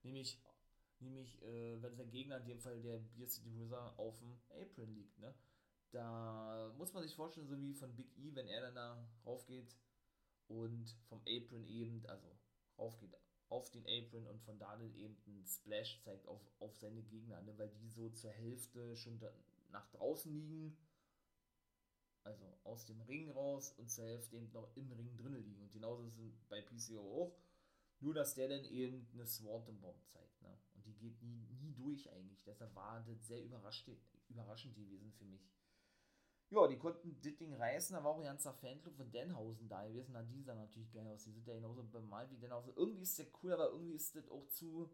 Nämlich, 0.03 0.41
nämlich 1.01 1.43
äh, 1.43 1.83
wenn 1.83 1.97
sein 1.97 2.11
Gegner, 2.11 2.39
in 2.39 2.47
dem 2.47 2.61
Fall 2.61 2.81
der 2.81 2.99
Beer 2.99 3.29
City 3.29 3.51
Bruiser, 3.51 3.99
auf 3.99 4.19
dem 4.21 4.39
Apron 4.51 4.95
liegt, 4.95 5.19
ne? 5.19 5.35
Da 5.97 6.75
muss 6.77 6.93
man 6.93 7.03
sich 7.03 7.15
vorstellen, 7.15 7.47
so 7.47 7.59
wie 7.59 7.73
von 7.73 7.97
Big 7.97 8.15
E, 8.19 8.35
wenn 8.35 8.47
er 8.49 8.61
dann 8.61 8.75
da 8.75 9.09
raufgeht 9.25 9.75
und 10.47 10.95
vom 11.09 11.23
Apron 11.27 11.65
eben, 11.65 12.05
also 12.05 12.29
raufgeht 12.77 13.17
auf 13.49 13.71
den 13.71 13.87
Apron 13.87 14.27
und 14.27 14.43
von 14.43 14.59
da 14.59 14.77
dann 14.77 14.95
eben 14.95 15.17
einen 15.27 15.47
Splash 15.47 16.03
zeigt 16.03 16.29
auf, 16.29 16.43
auf 16.59 16.77
seine 16.77 17.03
Gegner, 17.03 17.41
ne, 17.41 17.57
weil 17.57 17.71
die 17.71 17.89
so 17.89 18.11
zur 18.11 18.31
Hälfte 18.31 18.95
schon 18.95 19.19
da, 19.19 19.33
nach 19.71 19.89
draußen 19.93 20.31
liegen 20.31 20.77
Also 22.25 22.45
aus 22.65 22.85
dem 22.85 23.01
Ring 23.01 23.31
raus 23.31 23.73
und 23.79 23.91
zur 23.91 24.05
Hälfte 24.05 24.37
eben 24.37 24.53
noch 24.53 24.77
im 24.77 24.93
Ring 24.93 25.17
drinnen 25.17 25.43
liegen. 25.43 25.63
Und 25.63 25.73
genauso 25.73 26.03
ist 26.05 26.19
es 26.19 26.45
bei 26.51 26.61
PCO 26.61 27.01
auch. 27.01 27.39
Nur, 28.01 28.13
dass 28.13 28.35
der 28.35 28.49
dann 28.49 28.65
eben 28.67 29.09
eine 29.15 29.27
Swanton 29.27 29.81
Bomb 29.81 30.05
zeigt. 30.09 30.43
Ne? 30.43 30.59
Und 30.75 30.85
die 30.85 30.93
geht 30.93 31.23
nie, 31.23 31.47
nie 31.59 31.73
durch 31.73 32.11
eigentlich. 32.13 32.43
Deshalb 32.45 32.75
war 32.75 33.03
das 33.03 33.27
sehr 33.27 33.43
überraschend, 33.43 33.99
überraschend 34.29 34.75
gewesen 34.75 35.11
für 35.13 35.25
mich. 35.25 35.49
Ja, 36.51 36.67
die 36.69 36.79
konnten 36.79 37.21
das 37.21 37.37
Ding 37.37 37.55
reißen. 37.55 37.95
Da 37.95 38.05
war 38.05 38.13
auch 38.13 38.19
ein 38.19 38.25
ganzer 38.25 38.53
Fanclub 38.55 38.97
von 38.97 39.11
Denhausen 39.11 39.69
da 39.69 39.85
gewesen. 39.87 40.13
Na, 40.13 40.23
die 40.23 40.43
sah 40.43 40.55
natürlich 40.55 40.93
geil 40.93 41.07
aus. 41.09 41.25
Die 41.25 41.33
sind 41.33 41.47
ja 41.47 41.55
genauso 41.55 41.83
bemalt 41.83 42.31
wie 42.31 42.39
Denhausen. 42.39 42.73
Irgendwie 42.77 43.03
ist 43.03 43.19
der 43.19 43.27
cool, 43.43 43.53
aber 43.53 43.71
irgendwie 43.71 43.95
ist 43.95 44.15
das 44.15 44.29
auch 44.29 44.47
zu. 44.49 44.89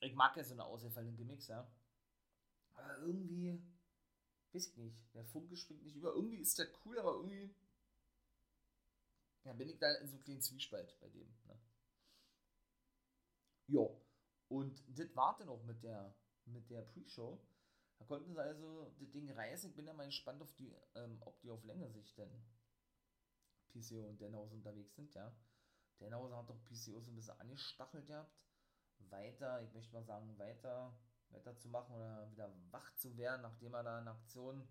Ich 0.00 0.14
mag 0.14 0.36
ja 0.36 0.44
so 0.44 0.54
eine 0.54 0.64
ausgefallene 0.64 1.12
Gimmicks, 1.12 1.48
ja. 1.48 1.70
Aber 2.74 2.98
irgendwie. 2.98 3.62
Weiß 4.52 4.68
ich 4.68 4.76
nicht. 4.76 4.96
Der 5.14 5.24
Funke 5.24 5.56
springt 5.56 5.82
nicht 5.82 5.96
über. 5.96 6.14
Irgendwie 6.14 6.38
ist 6.38 6.58
der 6.58 6.68
cool, 6.84 6.98
aber 6.98 7.12
irgendwie. 7.12 7.54
Ja, 9.44 9.52
bin 9.52 9.68
ich 9.68 9.78
da 9.78 9.92
in 9.96 10.06
so 10.06 10.14
einem 10.14 10.24
kleinen 10.24 10.40
Zwiespalt 10.40 10.98
bei 11.00 11.08
dem. 11.08 11.28
Ne? 11.44 11.58
Ja. 13.68 13.86
Und 14.48 14.82
das 14.98 15.14
war 15.14 15.36
dann 15.38 15.48
auch 15.50 15.62
mit 15.64 15.82
der, 15.82 16.14
mit 16.46 16.70
der 16.70 16.82
Pre-Show. 16.82 17.38
Da 17.98 18.04
konnten 18.04 18.34
sie 18.34 18.42
also 18.42 18.90
das 18.98 19.10
Ding 19.10 19.30
reißen. 19.30 19.70
Ich 19.70 19.76
bin 19.76 19.86
ja 19.86 19.92
mal 19.92 20.06
gespannt, 20.06 20.42
auf 20.42 20.52
die, 20.54 20.74
ähm, 20.94 21.18
ob 21.20 21.40
die 21.40 21.50
auf 21.50 21.64
längere 21.64 21.90
Sicht 21.90 22.16
denn 22.18 22.30
PCO 23.70 24.08
und 24.08 24.20
Denhausen 24.20 24.58
unterwegs 24.58 24.94
sind, 24.94 25.14
ja. 25.14 25.34
Denhausen 26.00 26.36
hat 26.36 26.48
doch 26.48 26.64
PCO 26.64 27.00
so 27.00 27.10
ein 27.10 27.16
bisschen 27.16 27.38
angestachelt 27.40 28.06
gehabt, 28.06 28.32
weiter, 29.10 29.62
ich 29.62 29.72
möchte 29.72 29.92
mal 29.92 30.04
sagen, 30.04 30.38
weiter, 30.38 30.96
weiter 31.30 31.56
zu 31.56 31.68
machen 31.68 31.94
oder 31.94 32.30
wieder 32.30 32.52
wach 32.70 32.94
zu 32.96 33.16
werden, 33.16 33.42
nachdem 33.42 33.74
er 33.74 33.82
da 33.82 33.98
eine 33.98 34.10
Aktion 34.10 34.68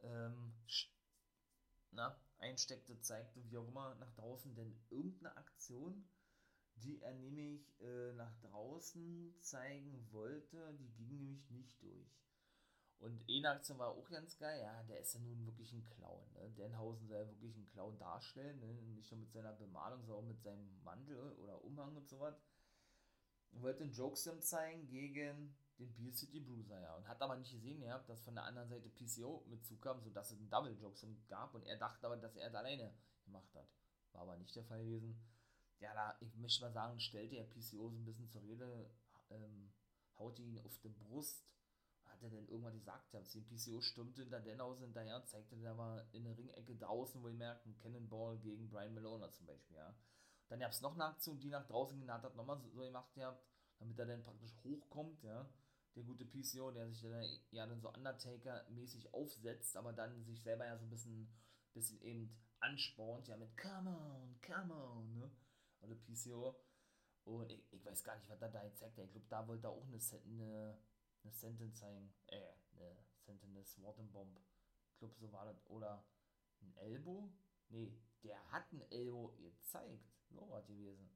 ähm, 0.00 0.52
na, 1.90 2.16
einsteckte, 2.38 3.00
zeigte, 3.00 3.42
wie 3.50 3.56
auch 3.56 3.68
immer, 3.68 3.94
nach 3.96 4.12
draußen, 4.14 4.54
denn 4.54 4.74
irgendeine 4.90 5.36
Aktion, 5.36 6.08
die 6.76 7.00
er 7.00 7.14
nämlich 7.14 7.80
äh, 7.80 8.12
nach 8.14 8.34
draußen 8.40 9.34
zeigen 9.40 10.06
wollte, 10.10 10.74
die 10.74 10.92
ging 10.94 11.18
nämlich 11.18 11.50
nicht 11.50 11.80
durch. 11.82 12.22
Und 13.02 13.24
eine 13.28 13.50
Aktion 13.50 13.78
war 13.78 13.88
auch 13.88 14.08
ganz 14.08 14.38
geil, 14.38 14.60
ja, 14.60 14.82
der 14.84 15.00
ist 15.00 15.14
ja 15.14 15.20
nun 15.20 15.44
wirklich 15.44 15.72
ein 15.72 15.84
Clown. 15.90 16.24
Ne? 16.34 16.50
Denhausen 16.56 17.08
soll 17.08 17.18
ja 17.18 17.28
wirklich 17.28 17.56
ein 17.56 17.66
Clown 17.66 17.98
darstellen, 17.98 18.60
ne? 18.60 18.72
nicht 18.94 19.10
nur 19.10 19.20
mit 19.20 19.32
seiner 19.32 19.52
Bemalung, 19.52 20.04
sondern 20.04 20.24
auch 20.24 20.28
mit 20.28 20.40
seinem 20.40 20.82
Mantel 20.84 21.32
oder 21.32 21.62
Umhang 21.64 21.96
und 21.96 22.08
so 22.08 22.20
was. 22.20 22.40
Und 23.50 23.62
wollte 23.62 23.82
einen 23.82 23.92
Jokesim 23.92 24.40
zeigen 24.40 24.86
gegen 24.86 25.54
den 25.78 25.92
Beer 25.94 26.12
City 26.12 26.40
Bruiser, 26.40 26.80
ja. 26.80 26.94
Und 26.94 27.08
hat 27.08 27.20
aber 27.20 27.36
nicht 27.36 27.52
gesehen, 27.52 27.82
ja, 27.82 27.98
dass 27.98 28.22
von 28.22 28.34
der 28.34 28.44
anderen 28.44 28.68
Seite 28.68 28.88
PCO 28.88 29.44
mit 29.48 29.64
zukam, 29.66 30.00
sodass 30.00 30.30
es 30.30 30.38
einen 30.38 30.48
Double 30.48 30.74
Jokesim 30.80 31.20
gab. 31.28 31.54
Und 31.54 31.66
er 31.66 31.76
dachte 31.76 32.06
aber, 32.06 32.16
dass 32.16 32.36
er 32.36 32.48
es 32.48 32.54
alleine 32.54 32.94
gemacht 33.24 33.52
hat. 33.54 33.68
War 34.12 34.22
aber 34.22 34.36
nicht 34.36 34.54
der 34.54 34.64
Fall 34.64 34.84
gewesen 34.84 35.20
ja, 35.82 35.92
da, 35.94 36.16
ich 36.20 36.36
möchte 36.36 36.62
mal 36.62 36.72
sagen, 36.72 36.98
stellte 37.00 37.36
er 37.36 37.44
PCO 37.44 37.90
so 37.90 37.96
ein 37.96 38.04
bisschen 38.04 38.30
zur 38.30 38.42
Rede, 38.42 38.88
ähm, 39.30 39.72
haute 40.18 40.42
ihn 40.42 40.58
auf 40.64 40.78
die 40.78 40.88
Brust, 40.88 41.44
hat 42.22 42.32
er 42.32 42.36
dann 42.38 42.48
irgendwann 42.48 42.74
gesagt, 42.74 43.12
ja, 43.12 43.20
den 43.20 43.46
PCO 43.46 43.80
stürmte 43.80 44.22
hinter 44.22 44.40
Denhaus 44.40 44.80
hinterher 44.80 45.16
und 45.16 45.28
zeigte 45.28 45.56
dann 45.56 45.66
aber 45.66 46.06
in 46.12 46.24
der 46.24 46.36
Ringecke 46.36 46.76
draußen, 46.76 47.22
wo 47.22 47.28
ihr 47.28 47.34
merkt, 47.34 47.66
ein 47.66 47.76
Cannonball 47.78 48.38
gegen 48.38 48.68
Brian 48.68 48.94
Malona 48.94 49.30
zum 49.30 49.46
Beispiel, 49.46 49.76
ja. 49.76 49.94
Dann 50.48 50.60
gab 50.60 50.70
es 50.70 50.80
noch 50.80 50.94
eine 50.94 51.06
Aktion, 51.06 51.40
die 51.40 51.48
nach 51.48 51.66
draußen 51.66 51.98
ging, 51.98 52.10
hat 52.10 52.36
nochmal 52.36 52.60
so, 52.60 52.68
gemacht 52.70 53.14
gehabt, 53.14 53.42
damit 53.78 53.98
er 53.98 54.06
dann 54.06 54.22
praktisch 54.22 54.54
hochkommt, 54.64 55.22
ja. 55.22 55.48
Der 55.94 56.04
gute 56.04 56.24
PCO, 56.24 56.70
der 56.70 56.88
sich 56.88 57.02
dann 57.02 57.24
ja 57.50 57.66
dann 57.66 57.80
so 57.80 57.92
Undertaker-mäßig 57.92 59.12
aufsetzt, 59.12 59.76
aber 59.76 59.92
dann 59.92 60.24
sich 60.24 60.42
selber 60.42 60.64
ja 60.64 60.78
so 60.78 60.86
ein 60.86 60.90
bisschen, 60.90 61.28
bisschen 61.74 62.00
eben 62.00 62.34
anspornt, 62.60 63.28
ja, 63.28 63.36
mit 63.36 63.56
Come 63.58 63.90
on, 63.90 64.40
come 64.40 64.74
on, 64.74 65.12
ne 65.12 65.30
oder 65.82 65.94
PCO. 65.96 66.56
Und 67.24 67.50
ich, 67.50 67.72
ich 67.72 67.84
weiß 67.84 68.02
gar 68.02 68.16
nicht, 68.16 68.28
was 68.28 68.40
er 68.40 68.48
da 68.48 68.64
jetzt 68.64 68.80
sagt. 68.80 68.98
Ich 68.98 69.12
glaube, 69.12 69.26
da 69.28 69.46
wollte 69.46 69.66
er 69.66 69.70
auch 69.70 69.86
eine, 69.86 69.98
eine, 70.24 70.78
eine 71.22 71.32
Sentence 71.32 71.78
zeigen. 71.78 72.12
Äh, 72.26 72.52
eine 72.76 72.96
Sentence 73.18 73.76
Bomb. 74.12 74.40
Ich 74.92 74.98
glaube, 74.98 75.14
so 75.18 75.32
war 75.32 75.44
das. 75.46 75.64
Oder 75.66 76.04
ein 76.60 76.74
Elbow? 76.76 77.30
Nee, 77.68 77.92
der 78.22 78.38
hat 78.50 78.70
ein 78.72 78.82
Elbow 78.90 79.34
gezeigt. 79.38 80.12
So 80.30 80.48
war 80.48 80.62
gewesen. 80.62 81.10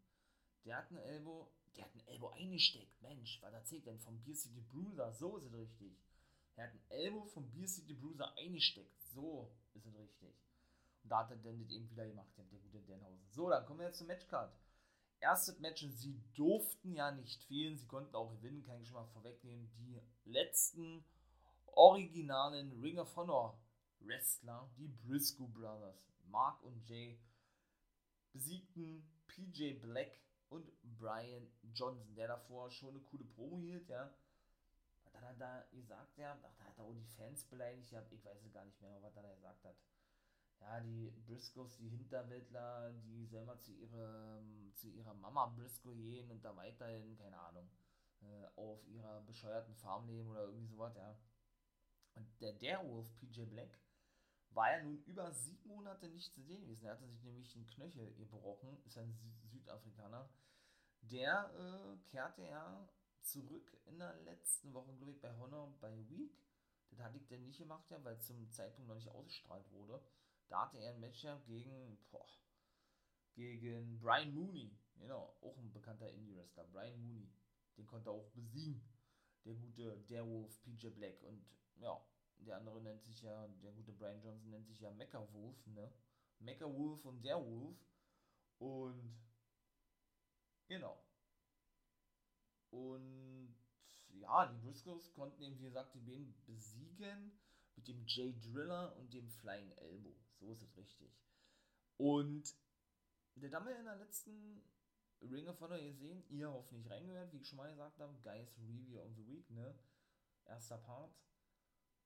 Der 0.65 0.79
hat 0.79 0.91
ein 0.91 0.99
Elbow, 0.99 1.53
der 1.77 1.85
hat 1.85 1.95
ein 1.95 2.07
Elbow 2.07 2.31
eingesteckt. 2.31 3.01
Mensch, 3.01 3.41
was 3.41 3.53
erzählt 3.53 3.87
denn 3.87 4.01
vom 4.01 4.23
Beer 4.25 4.35
City 4.35 4.61
Bruiser? 4.61 5.13
So 5.13 5.37
ist 5.37 5.45
es 5.45 5.53
richtig. 5.53 5.97
Er 6.57 6.65
hat 6.65 6.75
ein 6.75 6.83
Elbow 6.89 7.25
vom 7.27 7.51
Beer 7.53 7.69
City 7.69 7.95
Bruiser 7.95 8.37
eingesteckt. 8.37 9.01
So 9.01 9.55
ist 9.75 9.87
es 9.87 9.95
richtig. 9.95 10.35
Und 11.03 11.11
da 11.11 11.19
hat 11.19 11.31
er 11.31 11.37
dann 11.37 11.61
das 11.61 11.71
eben 11.71 11.89
wieder 11.91 12.07
gemacht, 12.07 12.37
der 12.37 12.45
gute 12.47 12.81
Denhausen. 12.83 13.31
So, 13.31 13.49
dann 13.49 13.65
kommen 13.65 13.81
wir 13.81 13.87
jetzt 13.87 13.99
zum 13.99 14.09
Matchcard. 14.09 14.53
Erstes 15.21 15.59
Match, 15.59 15.85
sie 15.89 16.21
durften 16.35 16.95
ja 16.95 17.11
nicht 17.11 17.43
fehlen, 17.45 17.77
sie 17.77 17.87
konnten 17.87 18.15
auch 18.15 18.31
gewinnen, 18.31 18.65
kann 18.65 18.81
ich 18.81 18.89
schon 18.89 18.97
mal 18.97 19.07
vorwegnehmen. 19.07 19.71
Die 19.79 20.01
letzten 20.25 21.05
originalen 21.67 22.81
Ring 22.81 22.99
of 22.99 23.15
Honor 23.17 23.59
Wrestler, 24.01 24.71
die 24.77 24.89
Briscoe 24.89 25.49
Brothers, 25.49 25.97
Mark 26.29 26.63
und 26.63 26.87
Jay, 26.89 27.19
besiegten 28.33 29.09
PJ 29.27 29.75
Black 29.75 30.21
und 30.49 30.71
Brian 30.99 31.51
Johnson, 31.75 32.15
der 32.15 32.29
davor 32.29 32.71
schon 32.71 32.91
eine 32.91 33.01
coole 33.01 33.25
Promo 33.25 33.59
hielt, 33.59 33.89
ja. 33.89 34.15
Was 35.05 35.15
hat 35.15 35.23
er 35.23 35.35
da 35.35 35.67
gesagt, 35.73 36.19
ja? 36.19 36.39
Ach, 36.43 36.55
da 36.59 36.65
hat 36.65 36.79
er 36.79 36.85
auch 36.85 36.95
die 36.95 37.07
Fans 37.17 37.45
beleidigt, 37.45 37.91
ja. 37.91 38.03
ich 38.11 38.25
weiß 38.25 38.43
es 38.43 38.53
gar 38.53 38.65
nicht 38.65 38.81
mehr, 38.81 39.03
was 39.03 39.17
er 39.17 39.23
da 39.23 39.35
gesagt 39.35 39.65
hat 39.65 39.77
ja, 40.61 40.81
die 40.81 41.11
Briscoes, 41.27 41.77
die 41.77 41.89
Hinterwäldler, 41.89 42.93
die 43.05 43.27
selber 43.27 43.59
zu, 43.61 43.73
ihrem, 43.73 44.73
zu 44.75 44.89
ihrer 44.89 45.15
Mama 45.15 45.47
Briscoe 45.47 45.95
gehen 45.95 46.31
und 46.31 46.45
da 46.45 46.57
weiterhin, 46.57 47.17
keine 47.17 47.39
Ahnung, 47.39 47.71
äh, 48.23 48.47
auf 48.57 48.87
ihrer 48.87 49.21
bescheuerten 49.23 49.75
Farm 49.75 50.07
leben 50.07 50.31
oder 50.31 50.45
irgendwie 50.45 50.67
sowas, 50.67 50.95
ja. 50.97 51.17
Und 52.15 52.41
der 52.41 52.55
Derewolf 52.55 53.15
PJ 53.17 53.45
Black 53.45 53.79
war 54.51 54.73
ja 54.73 54.83
nun 54.83 55.03
über 55.05 55.33
sieben 55.33 55.69
Monate 55.69 56.09
nicht 56.09 56.33
zu 56.33 56.43
sehen 56.43 56.63
gewesen. 56.63 56.87
Er 56.87 56.93
hatte 56.93 57.07
sich 57.07 57.23
nämlich 57.23 57.55
einen 57.55 57.67
Knöchel 57.67 58.15
gebrochen, 58.15 58.79
ist 58.85 58.97
ein 58.97 59.13
Sü 59.13 59.31
Südafrikaner. 59.51 60.29
Der 61.03 61.51
äh, 61.55 61.99
kehrte 62.11 62.43
ja 62.43 62.89
zurück 63.21 63.77
in 63.85 63.99
der 63.99 64.15
letzten 64.23 64.73
Woche, 64.73 64.95
glaube 64.95 65.13
ich, 65.13 65.21
bei 65.21 65.37
Honor 65.37 65.77
bei 65.81 66.09
Week. 66.09 66.43
Das 66.89 67.01
hatte 67.01 67.19
ich 67.19 67.27
denn 67.27 67.45
nicht 67.45 67.59
gemacht, 67.59 67.91
ja, 67.91 68.03
weil 68.03 68.19
zum 68.21 68.51
Zeitpunkt 68.51 68.89
noch 68.89 68.95
nicht 68.95 69.11
ausgestrahlt 69.11 69.71
wurde. 69.73 70.03
Da 70.49 70.63
hatte 70.63 70.79
er 70.79 70.95
ein 70.95 71.01
Matchup 71.01 71.45
gegen, 71.47 71.99
boah, 72.11 72.27
gegen 73.35 73.99
Brian 73.99 74.33
Mooney. 74.33 74.77
Genau, 74.99 75.37
auch 75.43 75.57
ein 75.59 75.73
bekannter 75.73 76.11
Indie-Wrestler. 76.11 76.65
Brian 76.73 76.99
Mooney. 77.03 77.31
Den 77.77 77.87
konnte 77.87 78.11
er 78.11 78.15
auch 78.15 78.31
besiegen. 78.31 78.83
Der 79.45 79.55
gute 79.55 79.99
Derwolf 80.09 80.63
PJ 80.63 80.89
Black. 80.91 81.23
Und 81.23 81.45
ja, 81.77 82.01
der 82.39 82.57
andere 82.57 82.81
nennt 82.81 83.03
sich 83.03 83.23
ja, 83.23 83.47
der 83.63 83.73
gute 83.73 83.93
Brian 83.93 84.23
Johnson 84.23 84.51
nennt 84.51 84.67
sich 84.67 84.81
ja 84.81 84.91
Mecha 84.91 85.21
Wolf, 85.33 85.67
ne? 85.67 85.93
Wolf 86.61 87.05
und 87.05 87.23
der 87.23 87.37
Wolf. 87.45 87.79
Und 88.59 89.17
genau. 90.67 91.03
Und 92.71 93.55
ja, 94.09 94.47
die 94.47 94.59
Briscoes 94.59 95.13
konnten 95.13 95.43
eben, 95.43 95.59
wie 95.59 95.65
gesagt, 95.65 95.95
die 95.95 96.01
beiden 96.01 96.35
besiegen 96.47 97.39
mit 97.77 97.89
dem 97.89 98.05
Jay 98.07 98.35
Driller 98.41 98.97
und 98.97 99.13
dem 99.13 99.29
Flying 99.29 99.71
Elbow. 99.73 100.17
So 100.41 100.53
ist 100.53 100.63
es 100.63 100.77
richtig. 100.77 101.11
Und 101.99 102.55
der 103.37 103.51
wir 103.65 103.79
in 103.79 103.85
der 103.85 103.97
letzten 103.97 104.63
Ring 105.21 105.49
of 105.49 105.61
Honor 105.61 105.79
gesehen, 105.79 106.25
ihr 106.29 106.51
hoffentlich 106.51 106.91
reingehört, 106.91 107.33
wie 107.33 107.39
ich 107.39 107.49
schon 107.49 107.57
mal 107.57 107.71
gesagt 107.71 107.99
habe, 107.99 108.15
Guys 108.23 108.59
Review 108.59 109.01
of 109.01 109.15
the 109.17 109.27
Week, 109.27 109.51
ne? 109.51 109.75
Erster 110.47 110.79
Part. 110.79 111.15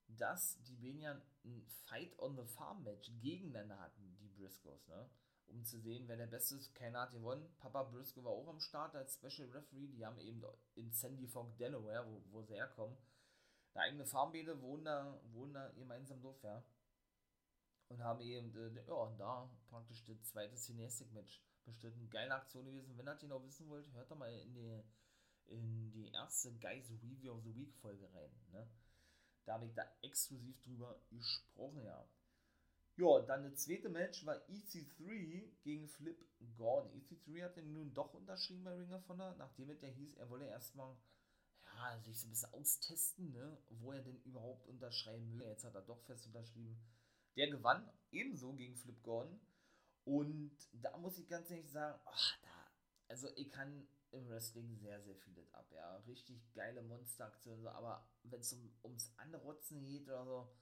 Dass 0.08 0.60
die 0.64 0.98
ja 1.00 1.20
ein 1.44 1.64
Fight 1.86 2.18
on 2.18 2.36
the 2.36 2.44
Farm 2.44 2.82
Match 2.82 3.10
gegeneinander 3.20 3.78
hatten, 3.78 4.16
die 4.20 4.28
Briscoes, 4.28 4.86
ne? 4.88 5.08
Um 5.46 5.64
zu 5.64 5.80
sehen, 5.80 6.06
wer 6.06 6.16
der 6.16 6.26
Beste 6.26 6.56
ist. 6.56 6.74
Keiner 6.74 7.00
hat 7.00 7.12
gewonnen. 7.12 7.48
Papa 7.58 7.82
Briscoe 7.82 8.22
war 8.22 8.32
auch 8.32 8.48
am 8.48 8.60
Start 8.60 8.94
als 8.94 9.14
Special 9.14 9.50
Referee. 9.50 9.88
Die 9.88 10.06
haben 10.06 10.18
eben 10.20 10.42
in 10.74 10.92
Sandy 10.92 11.26
Fork, 11.26 11.56
Delaware, 11.58 12.06
wo, 12.06 12.22
wo 12.30 12.42
sie 12.42 12.54
herkommen, 12.54 12.96
eine 13.74 13.84
eigene 13.84 14.06
Farmbäde, 14.06 14.60
wohnen 14.60 14.84
da, 14.84 15.20
wohnen 15.32 15.54
da 15.54 15.68
gemeinsam 15.70 16.20
Dorf, 16.20 16.42
ja 16.42 16.62
und 17.90 18.02
haben 18.02 18.20
eben 18.20 18.54
äh, 18.56 18.82
ja, 18.86 19.14
da 19.18 19.50
praktisch 19.68 20.04
das 20.04 20.22
zweite 20.22 20.56
Cinestic-Match 20.56 21.42
bestritten. 21.64 22.08
Geile 22.08 22.34
Aktion 22.34 22.64
gewesen. 22.64 22.96
Wenn 22.96 23.06
ihr 23.06 23.12
das 23.12 23.20
genau 23.20 23.42
wissen 23.44 23.68
wollt, 23.68 23.92
hört 23.92 24.10
doch 24.10 24.16
mal 24.16 24.32
in 24.32 24.54
die, 24.54 24.82
in 25.46 25.90
die 25.90 26.10
erste 26.12 26.52
Guys 26.54 26.88
Review 26.90 27.32
of 27.32 27.42
the 27.42 27.54
Week 27.54 27.74
Folge 27.74 28.08
rein. 28.14 28.30
Ne? 28.52 28.66
Da 29.44 29.54
habe 29.54 29.66
ich 29.66 29.74
da 29.74 29.82
exklusiv 30.02 30.60
drüber 30.62 31.00
gesprochen, 31.10 31.82
ja. 31.84 32.06
Ja, 32.96 33.20
dann 33.22 33.44
das 33.44 33.64
zweite 33.64 33.88
Match 33.88 34.24
war 34.26 34.36
EC3 34.48 35.50
gegen 35.62 35.88
Flip 35.88 36.24
Gordon. 36.56 36.92
EC3 36.92 37.44
hat 37.44 37.56
den 37.56 37.72
nun 37.72 37.92
doch 37.94 38.14
unterschrieben 38.14 38.62
bei 38.62 38.74
Ring 38.74 38.92
of 38.92 39.08
Honor, 39.08 39.34
nachdem 39.38 39.70
es 39.70 39.80
ja 39.80 39.88
hieß, 39.88 40.16
er 40.16 40.28
wolle 40.28 40.46
erstmal 40.46 40.94
sich 42.02 42.20
so 42.20 42.26
ein 42.26 42.30
bisschen 42.30 42.52
austesten, 42.54 43.32
ne, 43.32 43.58
wo 43.70 43.92
er 43.92 44.02
denn 44.02 44.20
überhaupt 44.24 44.66
unterschreiben 44.68 45.38
will. 45.38 45.46
Jetzt 45.46 45.64
hat 45.64 45.74
er 45.74 45.82
doch 45.82 46.00
fest 46.02 46.26
unterschrieben 46.26 46.78
Der 47.36 47.50
gewann 47.50 47.88
ebenso 48.12 48.54
gegen 48.54 48.76
Flip 48.76 49.02
Gordon. 49.02 49.40
Und 50.04 50.56
da 50.72 50.96
muss 50.98 51.18
ich 51.18 51.28
ganz 51.28 51.50
ehrlich 51.50 51.70
sagen, 51.70 52.00
ach, 52.06 52.38
da, 52.42 52.72
also 53.08 53.28
ich 53.36 53.50
kann 53.50 53.86
im 54.12 54.28
Wrestling 54.28 54.74
sehr, 54.76 55.00
sehr 55.02 55.16
vieles 55.16 55.52
ab, 55.54 55.70
ja. 55.72 55.96
Richtig 56.06 56.52
geile 56.54 56.82
Monsteraktionen, 56.82 57.62
so, 57.62 57.70
aber 57.70 58.08
wenn 58.24 58.40
es 58.40 58.52
um, 58.52 58.72
ums 58.84 59.12
Anrotzen 59.18 59.84
geht 59.84 60.04
oder 60.08 60.24
so, 60.24 60.52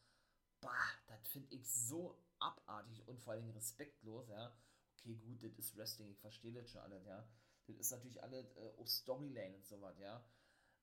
bah, 0.61 0.91
das 1.07 1.29
finde 1.29 1.55
ich 1.55 1.69
so 1.71 2.19
abartig 2.39 3.07
und 3.09 3.21
vor 3.21 3.35
allem 3.35 3.51
respektlos, 3.51 4.29
ja. 4.29 4.53
Okay, 4.99 5.17
gut, 5.17 5.43
das 5.43 5.53
ist 5.59 5.77
Wrestling, 5.77 6.11
ich 6.11 6.21
verstehe 6.21 6.53
das 6.53 6.71
schon 6.71 6.83
alles, 6.83 7.05
ja. 7.07 7.29
Das 7.67 7.77
ist 7.77 7.91
natürlich 7.93 8.23
alles 8.23 8.57
äh, 8.57 8.71
auch 8.79 8.87
Storyline 8.87 9.57
und 9.57 9.67
so 9.67 9.81
was, 9.81 9.99
ja. 9.99 10.25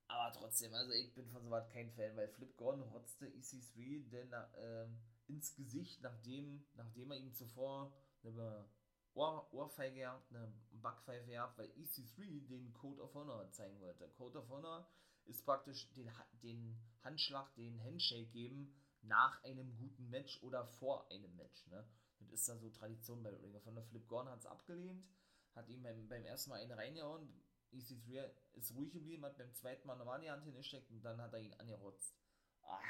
Aber 0.08 0.32
trotzdem, 0.34 0.74
also 0.74 0.92
ich 0.92 1.14
bin 1.14 1.28
von 1.30 1.44
so 1.44 1.50
was 1.50 1.70
kein 1.70 1.92
Fan, 1.92 2.16
weil 2.16 2.28
Flip 2.30 2.56
Gordon 2.58 2.84
rotzte 2.84 3.26
EC3 3.26 4.10
denn 4.10 4.32
äh, 4.34 4.88
ins 5.28 5.56
Gesicht, 5.56 6.02
nachdem, 6.02 6.66
nachdem 6.76 7.12
er 7.12 7.18
ihm 7.18 7.34
zuvor 7.34 7.92
eine 8.24 8.70
Ohr, 9.16 9.52
Ohrfeige 9.54 10.02
gehabt, 10.02 10.30
eine 10.30 10.54
Backpfeife 10.72 11.32
gehabt, 11.32 11.58
weil 11.58 11.70
EC3 11.70 12.48
den 12.48 12.74
Code 12.74 13.02
of 13.02 13.14
Honor 13.14 13.50
zeigen 13.52 13.80
wollte. 13.80 14.08
Code 14.10 14.40
of 14.40 14.50
Honor 14.50 14.88
ist 15.26 15.44
praktisch 15.46 15.90
den, 15.94 16.12
den 16.44 16.78
Handschlag, 17.04 17.54
den 17.56 17.82
Handshake 17.84 18.30
geben 18.32 18.76
nach 19.02 19.44
einem 19.44 19.76
guten 19.78 20.10
Match 20.10 20.42
oder 20.44 20.66
vor 20.66 21.10
einem 21.10 21.36
Match. 21.36 21.66
Ne? 21.68 21.88
Das 22.20 22.30
ist 22.30 22.48
da 22.48 22.58
so 22.58 22.70
Tradition 22.70 23.24
bei 23.24 23.34
Ring 23.36 23.56
of 23.56 23.66
Honor. 23.66 23.84
Flip 23.84 24.08
Gordon 24.08 24.32
hat 24.32 24.40
es 24.40 24.46
abgelehnt, 24.46 25.08
hat 25.54 25.70
ihm 25.70 25.82
beim, 25.82 26.08
beim 26.08 26.26
ersten 26.26 26.50
Mal 26.50 26.60
eine 26.60 26.78
reingehauen. 26.78 27.28
EC3 27.76 28.30
ist 28.54 28.74
ruhig 28.74 28.92
geblieben, 28.92 29.26
hat 29.26 29.38
beim 29.38 29.54
zweiten 29.54 29.88
Mal 29.88 29.96
normal 29.96 30.22
die 30.22 30.30
Hand 30.30 30.44
hingesteckt 30.44 30.90
und 30.92 31.04
dann 31.04 31.22
hat 31.22 31.34
er 31.34 31.40
ihn 31.40 31.54
angerotzt. 31.54 32.16
Ah, 32.62 32.82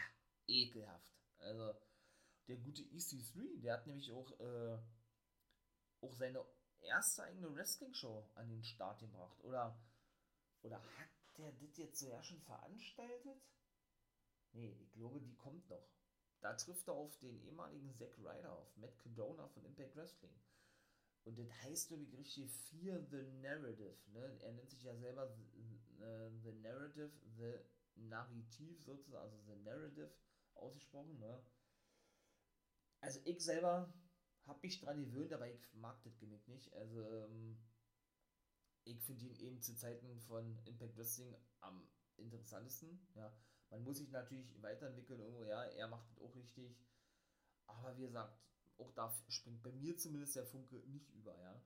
ekelhaft. 0.48 1.12
Also, 1.39 1.74
der 2.48 2.58
gute 2.58 2.82
EC3, 2.84 3.62
der 3.62 3.74
hat 3.74 3.88
nämlich 3.88 4.12
auch, 4.12 4.39
äh, 4.39 4.78
auch 6.02 6.13
seine 6.13 6.45
erste 6.82 7.24
eigene 7.24 7.54
Wrestling-Show 7.56 8.30
an 8.36 8.50
den 8.50 8.63
Start 8.63 9.00
gebracht. 9.00 9.39
Oder, 9.43 9.78
oder 10.62 10.82
hat 10.98 11.10
der 11.38 11.52
das 11.52 11.78
jetzt 11.78 12.00
so 12.00 12.10
ja 12.10 12.24
schon 12.24 12.41
veranstaltet? 12.41 13.41
Nee, 14.54 14.78
ich 14.82 14.93
glaube, 14.93 15.19
die 15.19 15.36
kommt 15.36 15.69
noch. 15.69 15.89
Da 16.41 16.54
trifft 16.54 16.88
er 16.88 16.93
auf 16.93 17.17
den 17.19 17.41
ehemaligen 17.41 17.93
Zack 17.95 18.17
Ryder, 18.19 18.54
auf 18.54 18.78
Matt 18.78 18.98
Cadona 19.00 19.48
von 19.50 19.65
Impact 19.65 19.95
Wrestling. 19.95 20.39
Und 21.26 21.40
das 21.40 21.52
heißt 21.64 21.92
nämlich 21.92 22.16
richtig 22.16 22.52
Fear 22.52 23.02
the 23.10 23.24
Narrative. 23.42 23.98
Ne? 24.14 24.40
Er 24.42 24.54
nennt 24.54 24.70
sich 24.70 24.84
ja 24.84 24.96
selber 24.96 25.28
The, 25.28 26.04
uh, 26.04 26.30
the 26.44 26.52
Narrative, 26.62 27.12
The 27.36 27.60
Narrativ 27.96 28.80
sozusagen, 28.84 29.24
also 29.24 29.38
The 29.46 29.62
Narrative 29.64 30.12
ausgesprochen. 30.54 31.18
Ne? 31.20 31.44
Also 33.02 33.20
ich 33.26 33.44
selber 33.44 33.92
habe 34.46 34.60
mich 34.62 34.80
dran 34.80 35.04
gewöhnt, 35.04 35.34
aber 35.34 35.50
ich 35.50 35.74
mag 35.74 36.02
das 36.04 36.18
Gimmick 36.18 36.48
nicht. 36.48 36.72
Also 36.74 37.04
ähm, 37.04 37.58
ich 38.84 39.02
finde 39.02 39.26
ihn 39.26 39.36
eben 39.36 39.62
zu 39.62 39.76
Zeiten 39.76 40.20
von 40.20 40.60
Impact 40.66 40.96
Wrestling 40.96 41.36
am 41.62 41.90
interessantesten. 42.18 43.08
Ja, 43.16 43.36
man 43.72 43.84
muss 43.84 43.98
sich 43.98 44.12
natürlich 44.12 44.62
weiterentwickeln 44.62 45.20
irgendwo. 45.20 45.44
Ja, 45.44 45.64
er 45.64 45.88
macht 45.88 46.08
das 46.10 46.20
auch 46.20 46.36
richtig. 46.36 46.78
Aber 47.66 47.98
wie 47.98 48.04
gesagt, 48.04 48.38
auch 48.78 48.92
da 48.94 49.12
springt 49.30 49.64
bei 49.64 49.72
mir 49.72 49.98
zumindest 49.98 50.36
der 50.36 50.46
Funke 50.46 50.76
nicht 50.88 51.10
über, 51.12 51.38
ja. 51.40 51.62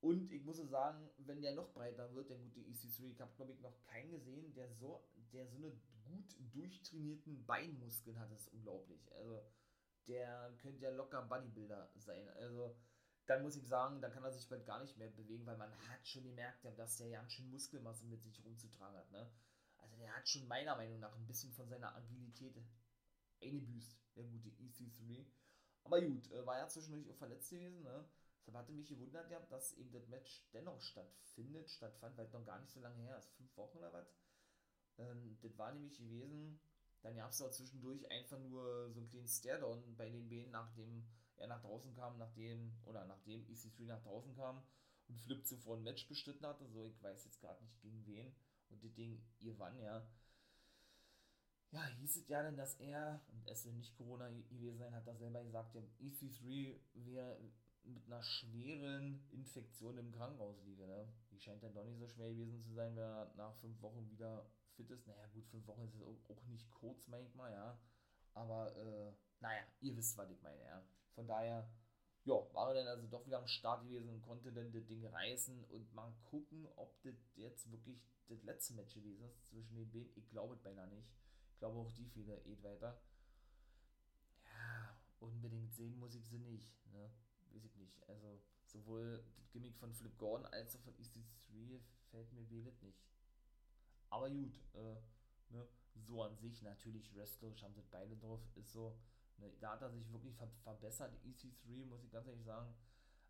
Und 0.00 0.30
ich 0.30 0.44
muss 0.44 0.58
sagen, 0.58 1.10
wenn 1.18 1.40
der 1.40 1.54
noch 1.54 1.72
breiter 1.72 2.14
wird, 2.14 2.30
der 2.30 2.38
gute 2.38 2.60
EC3, 2.60 3.10
ich 3.10 3.20
habe 3.20 3.34
glaube 3.34 3.52
ich 3.52 3.60
noch 3.60 3.80
keinen 3.80 4.10
gesehen, 4.10 4.52
der 4.54 4.70
so, 4.70 5.08
der 5.32 5.46
so 5.48 5.56
eine 5.56 5.72
gut 6.04 6.36
durchtrainierten 6.52 7.44
Beinmuskeln 7.46 8.18
hat, 8.18 8.30
das 8.30 8.42
ist 8.42 8.52
unglaublich. 8.52 9.12
Also 9.14 9.42
der 10.06 10.54
könnte 10.58 10.84
ja 10.84 10.90
locker 10.90 11.22
Bodybuilder 11.22 11.90
sein. 11.96 12.28
Also 12.28 12.76
dann 13.26 13.42
muss 13.42 13.56
ich 13.56 13.66
sagen, 13.66 14.00
da 14.00 14.08
kann 14.08 14.22
er 14.22 14.32
sich 14.32 14.48
bald 14.48 14.64
gar 14.66 14.80
nicht 14.80 14.96
mehr 14.96 15.10
bewegen, 15.10 15.46
weil 15.46 15.56
man 15.56 15.72
hat 15.88 16.06
schon 16.06 16.22
gemerkt, 16.22 16.64
dass 16.76 16.98
der 16.98 17.10
ganz 17.10 17.32
schön 17.32 17.50
Muskelmasse 17.50 18.06
mit 18.06 18.22
sich 18.22 18.44
rumzutragen 18.44 18.96
hat. 18.96 19.10
Ne? 19.10 19.28
Also 19.78 19.96
der 19.96 20.14
hat 20.14 20.28
schon 20.28 20.46
meiner 20.46 20.76
Meinung 20.76 21.00
nach 21.00 21.14
ein 21.16 21.26
bisschen 21.26 21.52
von 21.52 21.68
seiner 21.68 21.94
Agilität 21.96 22.56
eingebüßt, 23.42 23.98
der 24.14 24.24
gute 24.24 24.50
EC3. 24.50 25.26
Aber 25.86 26.00
gut, 26.00 26.30
äh, 26.32 26.44
war 26.44 26.58
ja 26.58 26.68
zwischendurch 26.68 27.08
auch 27.08 27.16
verletzt 27.16 27.50
gewesen, 27.50 27.82
ne? 27.82 28.04
Deshalb 28.40 28.56
hatte 28.58 28.72
mich 28.72 28.88
gewundert, 28.88 29.30
ja, 29.30 29.40
dass 29.50 29.72
eben 29.74 29.92
das 29.92 30.08
Match 30.08 30.44
dennoch 30.52 30.80
stattfindet, 30.80 31.70
stattfand, 31.70 32.16
weil 32.16 32.26
es 32.26 32.32
noch 32.32 32.44
gar 32.44 32.60
nicht 32.60 32.72
so 32.72 32.80
lange 32.80 33.02
her 33.02 33.18
ist, 33.18 33.32
fünf 33.36 33.56
Wochen 33.56 33.78
oder 33.78 33.92
was. 33.92 34.12
Ähm, 34.98 35.38
das 35.42 35.56
war 35.58 35.72
nämlich 35.72 35.96
gewesen, 35.96 36.60
dann 37.02 37.16
gab 37.16 37.30
es 37.30 37.40
auch 37.40 37.50
zwischendurch 37.50 38.10
einfach 38.10 38.38
nur 38.38 38.90
so 38.90 39.00
einen 39.00 39.08
kleinen 39.08 39.28
Staredown 39.28 39.96
bei 39.96 40.10
den 40.10 40.28
Beinen, 40.28 40.50
nachdem 40.50 41.06
er 41.36 41.46
nach 41.46 41.60
draußen 41.60 41.94
kam, 41.94 42.18
nachdem, 42.18 42.72
oder 42.84 43.04
nachdem 43.04 43.44
EC3 43.46 43.86
nach 43.86 44.02
draußen 44.02 44.34
kam 44.34 44.62
und 45.08 45.20
Flip 45.20 45.46
zuvor 45.46 45.76
ein 45.76 45.84
Match 45.84 46.08
bestritten 46.08 46.46
hatte, 46.46 46.66
so 46.66 46.84
ich 46.86 47.00
weiß 47.00 47.24
jetzt 47.24 47.40
gerade 47.40 47.62
nicht 47.62 47.80
gegen 47.80 48.04
wen, 48.06 48.34
und 48.70 48.82
das 48.82 48.92
Ding 48.94 49.22
ihr 49.38 49.56
wann, 49.58 49.78
ja 49.78 50.04
ja, 51.70 51.84
hieß 52.00 52.16
es 52.16 52.28
ja 52.28 52.42
dann, 52.42 52.56
dass 52.56 52.74
er, 52.76 53.20
und 53.32 53.48
es 53.48 53.62
soll 53.62 53.72
nicht 53.72 53.96
Corona 53.96 54.28
gewesen 54.50 54.78
sein, 54.78 54.94
hat 54.94 55.06
er 55.06 55.16
selber 55.16 55.42
gesagt, 55.42 55.74
ja, 55.74 55.82
EC3 56.00 56.78
wäre 56.94 57.38
mit 57.84 58.06
einer 58.06 58.22
schweren 58.22 59.24
Infektion 59.30 59.98
im 59.98 60.12
Krankenhaus 60.12 60.60
liege. 60.64 60.86
Ne? 60.86 61.08
Die 61.30 61.38
scheint 61.38 61.62
dann 61.62 61.74
doch 61.74 61.84
nicht 61.84 61.98
so 61.98 62.08
schwer 62.08 62.30
gewesen 62.30 62.62
zu 62.62 62.72
sein, 62.74 62.96
wenn 62.96 63.04
er 63.04 63.32
nach 63.36 63.54
fünf 63.56 63.80
Wochen 63.82 64.10
wieder 64.10 64.46
fit 64.74 64.90
ist. 64.90 65.06
Naja, 65.06 65.26
gut, 65.32 65.46
fünf 65.46 65.66
Wochen 65.66 65.82
ist 65.82 65.94
es 65.94 66.02
auch 66.02 66.44
nicht 66.46 66.70
kurz 66.70 67.06
manchmal, 67.08 67.52
ja. 67.52 67.78
Aber, 68.34 68.74
äh, 68.76 69.12
naja, 69.40 69.62
ihr 69.80 69.96
wisst, 69.96 70.16
was 70.18 70.30
ich 70.30 70.42
meine, 70.42 70.62
ja. 70.64 70.82
Von 71.14 71.26
daher, 71.26 71.68
ja, 72.24 72.34
war 72.52 72.68
er 72.68 72.74
dann 72.74 72.88
also 72.88 73.06
doch 73.06 73.24
wieder 73.26 73.38
am 73.38 73.46
Start 73.46 73.84
gewesen 73.84 74.08
und 74.10 74.22
konnte 74.22 74.52
dann 74.52 74.72
das 74.72 74.86
Ding 74.86 75.06
reißen 75.06 75.64
und 75.64 75.94
mal 75.94 76.12
gucken, 76.24 76.66
ob 76.76 77.00
das 77.02 77.14
jetzt 77.36 77.70
wirklich 77.70 78.04
das 78.28 78.42
letzte 78.42 78.74
Match 78.74 78.94
gewesen 78.94 79.24
ist 79.24 79.48
zwischen 79.48 79.76
den 79.76 79.90
beiden. 79.90 80.10
Ich 80.16 80.28
glaube 80.30 80.54
es 80.54 80.60
beinahe 80.60 80.88
nicht. 80.88 81.08
Glaube 81.58 81.78
auch 81.78 81.92
die 81.92 82.06
Fehler 82.06 82.36
geht 82.40 82.62
weiter. 82.62 83.00
Ja, 84.44 85.00
unbedingt 85.20 85.72
sehen 85.72 85.98
muss 85.98 86.14
ich 86.14 86.26
sie 86.26 86.38
nicht. 86.38 86.70
Ne? 86.92 87.10
Weiß 87.50 87.64
ich 87.64 87.76
nicht. 87.76 88.08
Also 88.08 88.40
sowohl 88.66 89.24
das 89.36 89.50
Gimmick 89.50 89.76
von 89.76 89.92
Flip 89.92 90.16
Gordon 90.18 90.46
als 90.46 90.76
auch 90.76 90.80
von 90.80 90.94
EC3 90.94 91.80
fällt 92.10 92.32
mir 92.32 92.48
wählet 92.50 92.82
nicht. 92.82 93.06
Aber 94.10 94.30
gut, 94.30 94.60
äh, 94.74 94.96
ne? 95.50 95.66
so 95.94 96.22
an 96.22 96.36
sich 96.36 96.62
natürlich 96.62 97.14
wrestlerisch 97.14 97.62
haben 97.62 97.74
sie 97.74 97.84
beide 97.90 98.16
drauf, 98.16 98.40
ist 98.54 98.72
so. 98.72 98.98
Ne? 99.38 99.52
Da 99.60 99.72
hat 99.72 99.82
er 99.82 99.90
sich 99.90 100.10
wirklich 100.12 100.34
ver 100.36 100.48
verbessert, 100.62 101.14
EC3, 101.24 101.86
muss 101.86 102.04
ich 102.04 102.10
ganz 102.10 102.26
ehrlich 102.26 102.44
sagen. 102.44 102.74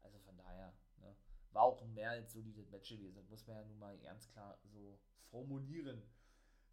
Also 0.03 0.19
von 0.21 0.37
daher, 0.37 0.73
ne? 0.99 1.17
war 1.53 1.63
auch 1.63 1.85
mehr 1.87 2.11
als 2.11 2.33
solides 2.33 2.69
Match 2.71 2.91
gewesen. 2.91 3.17
Das 3.17 3.29
muss 3.29 3.47
man 3.47 3.57
ja 3.57 3.65
nun 3.65 3.79
mal 3.79 3.99
ganz 3.99 4.29
klar 4.29 4.59
so 4.65 4.99
formulieren. 5.31 6.03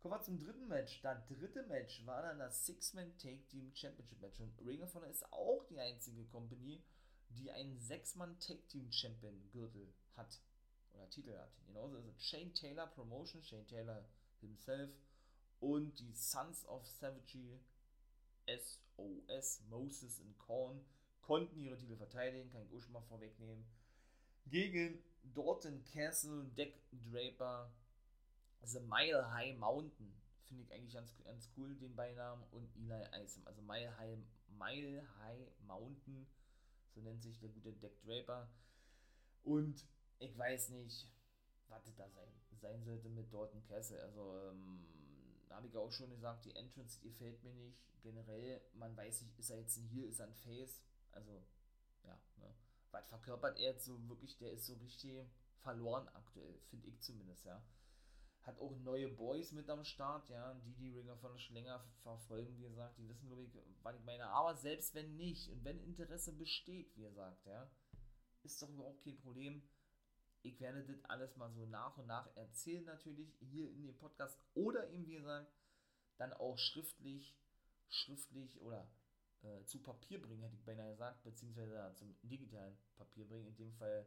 Kommen 0.04 0.16
wir 0.16 0.22
zum 0.22 0.38
dritten 0.38 0.68
Match. 0.68 1.00
Das 1.02 1.26
dritte 1.28 1.64
Match 1.64 2.06
war 2.06 2.24
dann 2.24 2.38
das 2.38 2.66
Six-Man 2.66 3.18
Take 3.20 3.48
Team 3.48 3.72
Championship 3.74 4.20
Match. 4.20 4.38
Und 4.42 4.54
Ring 4.68 4.84
of 4.84 4.94
Honor 4.94 5.08
ist 5.08 5.24
auch 5.32 5.64
die 5.70 5.80
einzige 5.80 6.26
Company, 6.26 6.84
die 7.30 7.50
einen 7.50 7.80
Sechs-Mann 7.80 8.38
Take 8.38 8.68
Team 8.68 8.92
Champion 8.92 9.50
Gürtel 9.54 9.88
hat. 10.18 10.42
Oder 10.92 11.10
Titel 11.10 11.38
hat. 11.38 11.54
Genauso 11.68 11.96
ist 11.96 12.08
es 12.08 12.28
Shane 12.28 12.54
Taylor 12.54 12.88
Promotion, 12.88 13.42
Shane 13.44 13.66
Taylor 13.66 14.04
himself 14.42 14.92
und 15.62 15.98
die 15.98 16.12
Sons 16.12 16.66
of 16.66 16.86
Savagery 16.86 17.62
SOS, 18.46 19.62
Moses 19.70 20.20
und 20.20 20.38
Korn, 20.38 20.84
konnten 21.22 21.62
ihre 21.62 21.78
Titel 21.78 21.96
verteidigen, 21.96 22.52
kann 22.52 22.66
ich 22.66 22.76
auch 22.76 22.82
schon 22.82 22.92
mal 22.92 23.04
vorwegnehmen. 23.04 23.64
Gegen 24.48 25.02
Dorton 25.34 25.82
Castle, 25.94 26.44
Deck 26.58 26.76
Draper, 26.92 27.72
The 28.66 28.80
Mile 28.80 29.32
High 29.34 29.58
Mountain. 29.58 30.14
Finde 30.48 30.64
ich 30.64 30.74
eigentlich 30.74 30.94
ganz, 30.94 31.14
ganz 31.24 31.50
cool, 31.58 31.76
den 31.76 31.96
Beinamen. 31.96 32.44
Und 32.52 32.70
Eli 32.76 33.24
Isom. 33.24 33.46
Also 33.46 33.62
Mile 33.62 33.96
High, 33.98 34.18
Mile 34.58 35.04
High 35.20 35.48
Mountain. 35.68 36.26
So 36.94 37.02
nennt 37.02 37.22
sich 37.22 37.40
der 37.40 37.50
gute 37.50 37.74
Deck 37.74 38.02
Draper. 38.04 38.48
Und 39.44 39.86
ich 40.20 40.38
weiß 40.38 40.70
nicht, 40.70 41.08
was 41.68 41.84
da 41.96 42.08
sein, 42.10 42.30
sein 42.62 42.84
sollte 42.84 43.10
mit 43.10 43.34
Dorton 43.34 43.64
Castle. 43.68 44.02
Also, 44.02 44.40
ähm, 44.50 44.86
habe 45.50 45.68
ich 45.68 45.76
auch 45.78 45.92
schon 45.92 46.10
gesagt, 46.10 46.46
die 46.46 46.56
Entrance 46.56 47.00
gefällt 47.02 47.44
mir 47.44 47.54
nicht. 47.54 47.78
Generell, 48.02 48.62
man 48.74 48.96
weiß 48.96 49.22
nicht, 49.22 49.38
ist 49.38 49.50
er 49.50 49.60
jetzt 49.60 49.78
ein 49.78 49.88
Heel, 49.88 50.06
ist 50.06 50.20
er 50.20 50.28
ein 50.28 50.36
Face. 50.36 50.82
Also, 51.12 51.44
ja, 52.04 52.18
ne. 52.38 52.54
Was 52.92 53.08
verkörpert 53.08 53.58
er 53.58 53.74
jetzt 53.74 53.86
so 53.86 53.98
wirklich? 54.08 54.38
Der 54.38 54.52
ist 54.52 54.66
so 54.66 54.76
richtig 54.76 55.26
verloren 55.60 56.08
aktuell, 56.10 56.60
finde 56.70 56.88
ich 56.88 57.00
zumindest, 57.02 57.46
ja 57.46 57.64
hat 58.44 58.60
auch 58.60 58.76
neue 58.80 59.08
Boys 59.08 59.52
mit 59.52 59.70
am 59.70 59.84
Start, 59.84 60.30
ja, 60.30 60.54
die 60.66 60.74
die 60.74 60.92
Ringer 60.92 61.16
von 61.18 61.38
schon 61.40 61.56
länger 61.56 61.80
verfolgen, 62.02 62.58
wie 62.58 62.64
gesagt, 62.64 62.98
die 62.98 63.08
wissen, 63.08 63.28
glaube 63.28 63.44
ich, 63.44 63.50
was 63.82 63.96
ich 63.96 64.04
meine. 64.04 64.28
Aber 64.28 64.56
selbst 64.56 64.94
wenn 64.96 65.16
nicht 65.16 65.50
und 65.50 65.64
wenn 65.64 65.80
Interesse 65.80 66.34
besteht, 66.34 66.96
wie 66.96 67.04
er 67.04 67.14
sagt, 67.14 67.46
ja, 67.46 67.70
ist 68.44 68.62
doch 68.62 68.70
überhaupt 68.70 69.04
kein 69.04 69.18
Problem. 69.18 69.64
Ich 70.42 70.60
werde 70.60 70.84
das 70.84 71.06
alles 71.06 71.38
mal 71.38 71.50
so 71.52 71.66
nach 71.66 71.98
und 71.98 72.08
nach 72.08 72.36
erzählen, 72.36 72.84
natürlich, 72.84 73.34
hier 73.40 73.70
in 73.72 73.84
dem 73.84 73.98
Podcast 73.98 74.38
oder 74.54 74.90
eben, 74.90 75.08
wie 75.08 75.16
gesagt, 75.16 75.50
dann 76.18 76.34
auch 76.34 76.58
schriftlich, 76.58 77.34
schriftlich 77.88 78.60
oder 78.62 78.92
äh, 79.44 79.64
zu 79.64 79.82
Papier 79.82 80.22
bringen, 80.22 80.44
hätte 80.44 80.56
ich 80.56 80.66
beinahe 80.66 80.92
gesagt, 80.92 81.24
beziehungsweise 81.24 81.94
zum 81.96 82.14
digitalen 82.24 82.78
Papier 82.96 83.26
bringen, 83.26 83.48
in 83.48 83.56
dem 83.56 83.74
Fall 83.74 84.06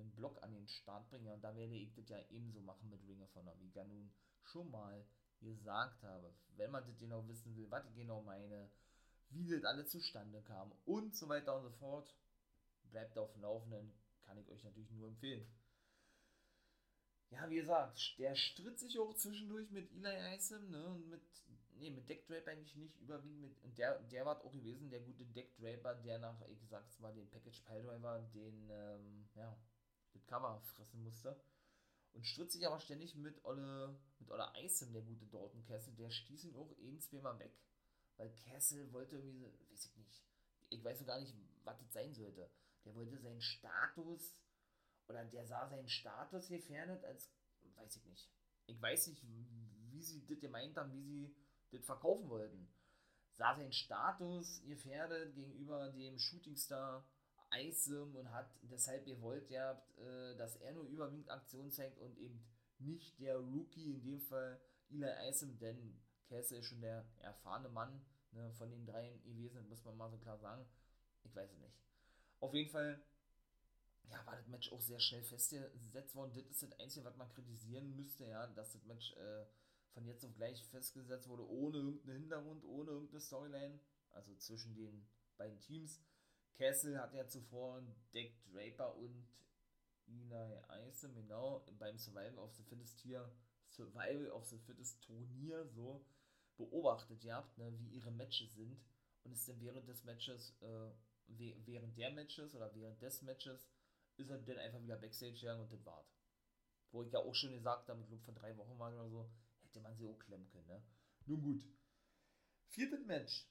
einen 0.00 0.14
Blog 0.14 0.42
an 0.42 0.52
den 0.52 0.66
Start 0.68 1.08
bringen. 1.08 1.28
Und 1.28 1.42
da 1.42 1.54
werde 1.54 1.74
ich 1.74 1.92
das 1.94 2.08
ja 2.08 2.18
ebenso 2.30 2.60
machen 2.60 2.88
mit 2.88 3.06
Ring 3.06 3.22
of 3.22 3.34
Honor, 3.34 3.58
wie 3.58 3.68
ich 3.68 3.74
ja 3.74 3.84
nun 3.84 4.12
schon 4.44 4.70
mal 4.70 5.04
gesagt 5.40 6.02
habe. 6.02 6.34
Wenn 6.56 6.70
man 6.70 6.86
das 6.86 6.98
genau 6.98 7.26
wissen 7.28 7.56
will, 7.56 7.70
was 7.70 7.86
ich 7.86 7.94
genau 7.94 8.22
meine, 8.22 8.70
wie 9.30 9.48
das 9.48 9.64
alles 9.64 9.90
zustande 9.90 10.42
kam 10.42 10.72
und 10.84 11.14
so 11.14 11.28
weiter 11.28 11.56
und 11.56 11.64
so 11.64 11.70
fort, 11.70 12.14
bleibt 12.90 13.18
auf 13.18 13.32
dem 13.32 13.42
Laufenden, 13.42 13.92
kann 14.22 14.38
ich 14.38 14.48
euch 14.50 14.64
natürlich 14.64 14.90
nur 14.92 15.08
empfehlen. 15.08 15.46
Ja, 17.30 17.50
wie 17.50 17.56
gesagt, 17.56 18.18
der 18.18 18.36
stritt 18.36 18.78
sich 18.78 18.98
auch 18.98 19.14
zwischendurch 19.14 19.70
mit 19.70 19.90
Eli 19.92 20.36
Isom, 20.36 20.70
ne, 20.70 20.86
und 20.86 21.08
mit, 21.08 21.22
nee, 21.74 21.90
mit 21.90 22.08
Deck 22.08 22.26
Draper 22.26 22.52
eigentlich 22.52 22.76
nicht, 22.76 23.00
überwiegend 23.00 23.40
mit, 23.40 23.62
und 23.64 23.76
der, 23.76 23.98
der 24.04 24.24
war 24.24 24.44
auch 24.44 24.52
gewesen, 24.52 24.90
der 24.90 25.00
gute 25.00 25.26
Deck 25.26 25.56
Draper, 25.56 25.94
der 25.96 26.18
nach, 26.18 26.40
ich 26.48 26.64
sag's 26.68 27.00
mal, 27.00 27.12
den 27.12 27.28
Package 27.28 27.62
Piledriver, 27.62 28.20
den, 28.32 28.70
ähm, 28.70 29.28
ja, 29.34 29.58
das 30.16 30.26
Cover 30.26 30.60
fressen 30.74 31.02
musste. 31.02 31.40
Und 32.12 32.26
stritt 32.26 32.50
sich 32.50 32.66
aber 32.66 32.80
ständig 32.80 33.14
mit 33.14 33.44
Olle, 33.44 33.94
mit 34.18 34.30
Olle 34.30 34.50
Isom, 34.64 34.92
der 34.92 35.02
gute 35.02 35.26
Dalton 35.26 35.62
Kessel, 35.64 35.94
der 35.94 36.10
stieß 36.10 36.44
ihn 36.44 36.56
auch 36.56 36.72
ein, 36.78 36.98
zweimal 36.98 37.38
weg. 37.38 37.52
Weil 38.16 38.30
Kessel 38.32 38.90
wollte 38.92 39.16
irgendwie, 39.16 39.44
weiß 39.70 39.84
ich 39.84 39.96
nicht, 39.96 40.24
ich 40.70 40.82
weiß 40.82 40.98
so 40.98 41.04
gar 41.04 41.20
nicht, 41.20 41.34
was 41.64 41.78
das 41.78 41.92
sein 41.92 42.14
sollte. 42.14 42.50
Der 42.84 42.94
wollte 42.94 43.18
seinen 43.18 43.42
Status, 43.42 44.34
oder 45.08 45.24
der 45.26 45.46
sah 45.46 45.68
seinen 45.68 45.88
Status 45.88 46.48
gefährdet, 46.48 47.04
als, 47.04 47.30
weiß 47.76 47.96
ich 47.96 48.04
nicht. 48.06 48.30
Ich 48.66 48.80
weiß 48.80 49.08
nicht, 49.08 49.22
wie 49.90 50.02
sie 50.02 50.24
das 50.26 50.40
gemeint 50.40 50.76
haben, 50.76 50.92
wie 50.92 51.02
sie 51.02 51.36
das 51.70 51.84
verkaufen 51.84 52.28
wollten. 52.30 52.68
Sah 53.34 53.54
seinen 53.54 53.72
Status 53.72 54.62
gefährdet 54.64 55.34
gegenüber 55.34 55.90
dem 55.90 56.18
Shootingstar 56.18 57.06
Isom 57.60 58.14
und 58.16 58.30
hat 58.32 58.50
deshalb 58.62 59.04
gewollt, 59.04 59.50
ja, 59.50 59.82
äh, 59.98 60.36
dass 60.36 60.56
er 60.56 60.72
nur 60.72 60.84
überwiegend 60.84 61.30
Aktion 61.30 61.70
zeigt 61.70 61.98
und 61.98 62.16
eben 62.18 62.44
nicht 62.78 63.18
der 63.20 63.36
Rookie, 63.36 63.90
in 63.90 64.02
dem 64.02 64.20
Fall 64.20 64.60
Eli 64.90 65.08
Isom, 65.28 65.58
denn 65.58 66.00
Castle 66.28 66.58
ist 66.58 66.66
schon 66.66 66.80
der 66.80 67.04
erfahrene 67.18 67.68
Mann 67.68 68.04
ne, 68.32 68.52
von 68.52 68.70
den 68.70 68.84
dreien 68.86 69.22
gewesen, 69.22 69.68
muss 69.68 69.84
man 69.84 69.96
mal 69.96 70.10
so 70.10 70.18
klar 70.18 70.38
sagen. 70.38 70.64
Ich 71.24 71.34
weiß 71.34 71.50
es 71.50 71.58
nicht. 71.58 71.76
Auf 72.40 72.54
jeden 72.54 72.70
Fall, 72.70 73.02
ja, 74.10 74.24
war 74.26 74.36
das 74.36 74.46
Match 74.46 74.72
auch 74.72 74.80
sehr 74.80 75.00
schnell 75.00 75.22
festgesetzt 75.22 76.14
worden. 76.14 76.32
Das 76.34 76.44
ist 76.44 76.62
das 76.62 76.78
Einzige, 76.78 77.04
was 77.04 77.16
man 77.16 77.28
kritisieren 77.28 77.96
müsste, 77.96 78.26
ja, 78.26 78.46
dass 78.48 78.72
das 78.72 78.84
Match 78.84 79.12
äh, 79.16 79.46
von 79.92 80.06
jetzt 80.06 80.24
auf 80.24 80.34
gleich 80.36 80.62
festgesetzt 80.66 81.28
wurde, 81.28 81.48
ohne 81.48 81.78
irgendeinen 81.78 82.20
Hintergrund, 82.20 82.64
ohne 82.64 82.90
irgendeine 82.90 83.20
Storyline, 83.20 83.80
also 84.10 84.34
zwischen 84.36 84.74
den 84.74 85.06
beiden 85.36 85.58
Teams. 85.60 86.02
Castle 86.58 86.98
hat 86.98 87.14
ja 87.14 87.26
zuvor 87.28 87.82
Deck 88.14 88.34
Draper 88.52 88.96
und 88.96 89.26
Eli 90.06 90.88
Isom, 90.88 91.14
genau, 91.14 91.64
beim 91.78 91.98
Survival 91.98 92.38
of 92.38 92.54
the 92.54 92.62
Fittest 92.62 92.98
Tier, 93.00 93.30
Survival 93.68 94.30
of 94.30 94.46
the 94.46 94.58
Fittest 94.58 95.02
Turnier 95.02 95.66
so 95.66 96.04
beobachtet 96.56 97.20
gehabt, 97.20 97.58
ne, 97.58 97.72
wie 97.78 97.88
ihre 97.88 98.10
Matches 98.10 98.54
sind 98.54 98.80
und 99.24 99.32
ist 99.32 99.48
dann 99.48 99.60
während 99.60 99.88
des 99.88 100.04
Matches, 100.04 100.56
äh, 100.62 100.90
während 101.26 101.96
der 101.98 102.12
Matches 102.12 102.54
oder 102.54 102.74
während 102.74 103.02
des 103.02 103.22
Matches 103.22 103.68
ist 104.16 104.30
er 104.30 104.38
dann 104.38 104.58
einfach 104.58 104.82
wieder 104.82 104.96
Backstage 104.96 105.34
gegangen 105.34 105.62
und 105.62 105.72
das 105.72 105.84
war's. 105.84 106.16
Wo 106.92 107.02
ich 107.02 107.12
ja 107.12 107.18
auch 107.18 107.34
schon 107.34 107.52
gesagt 107.52 107.88
habe, 107.88 108.00
ich 108.00 108.06
glaube 108.06 108.22
vor 108.22 108.34
drei 108.34 108.56
Wochen 108.56 108.78
mal 108.78 108.94
oder 108.94 109.10
so, 109.10 109.30
hätte 109.62 109.80
man 109.80 109.94
sie 109.96 110.06
auch 110.06 110.18
klemmen 110.18 110.48
können, 110.48 110.68
ne? 110.68 110.82
Nun 111.26 111.42
gut. 111.42 111.64
Viertes 112.68 113.04
Match 113.04 113.46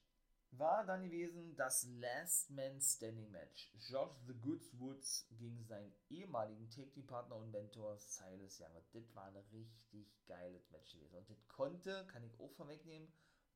war 0.51 0.85
dann 0.85 1.03
gewesen 1.03 1.55
das 1.55 1.85
Last 1.99 2.49
Man 2.49 2.79
Standing 2.79 3.29
Match. 3.31 3.71
Josh 3.89 4.15
The 4.27 4.33
Goods 4.33 4.79
Woods 4.79 5.27
gegen 5.37 5.63
seinen 5.65 5.93
ehemaligen 6.09 6.69
Take-Team-Partner 6.69 7.35
und 7.35 7.51
Mentor 7.51 7.97
Silas 7.97 8.59
Young. 8.59 8.71
das 8.93 9.15
war 9.15 9.25
ein 9.25 9.37
richtig 9.51 10.07
geiles 10.25 10.69
Match 10.71 10.93
gewesen. 10.93 11.17
Und 11.17 11.29
das 11.29 11.47
konnte, 11.47 12.05
kann 12.07 12.23
ich 12.23 12.39
auch 12.39 12.51
vorwegnehmen, 12.53 13.11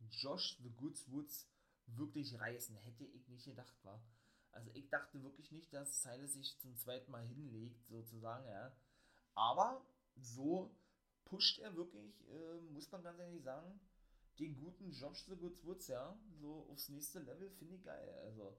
Josh 0.09 0.57
The 0.61 0.69
Goods 0.71 1.09
Woods 1.11 1.47
wirklich 1.87 2.39
reißen. 2.39 2.75
Hätte 2.77 3.05
ich 3.05 3.27
nicht 3.27 3.45
gedacht, 3.45 3.73
war. 3.83 4.01
Also 4.51 4.71
ich 4.73 4.89
dachte 4.89 5.21
wirklich 5.23 5.51
nicht, 5.51 5.71
dass 5.73 6.01
Silas 6.01 6.33
sich 6.33 6.57
zum 6.59 6.75
zweiten 6.75 7.11
Mal 7.11 7.25
hinlegt, 7.25 7.87
sozusagen, 7.87 8.47
ja. 8.47 8.75
Aber 9.35 9.85
so 10.15 10.75
pusht 11.25 11.59
er 11.59 11.75
wirklich, 11.75 12.27
äh, 12.29 12.59
muss 12.71 12.91
man 12.91 13.03
ganz 13.03 13.19
ehrlich 13.19 13.43
sagen, 13.43 13.79
den 14.39 14.55
guten 14.57 14.91
Josh 14.91 15.25
the 15.25 15.35
Goods 15.35 15.63
Woods, 15.65 15.87
ja, 15.87 16.17
so 16.39 16.67
aufs 16.71 16.89
nächste 16.89 17.19
Level 17.19 17.49
finde 17.51 17.75
ich 17.75 17.83
geil. 17.83 18.09
Also, 18.23 18.57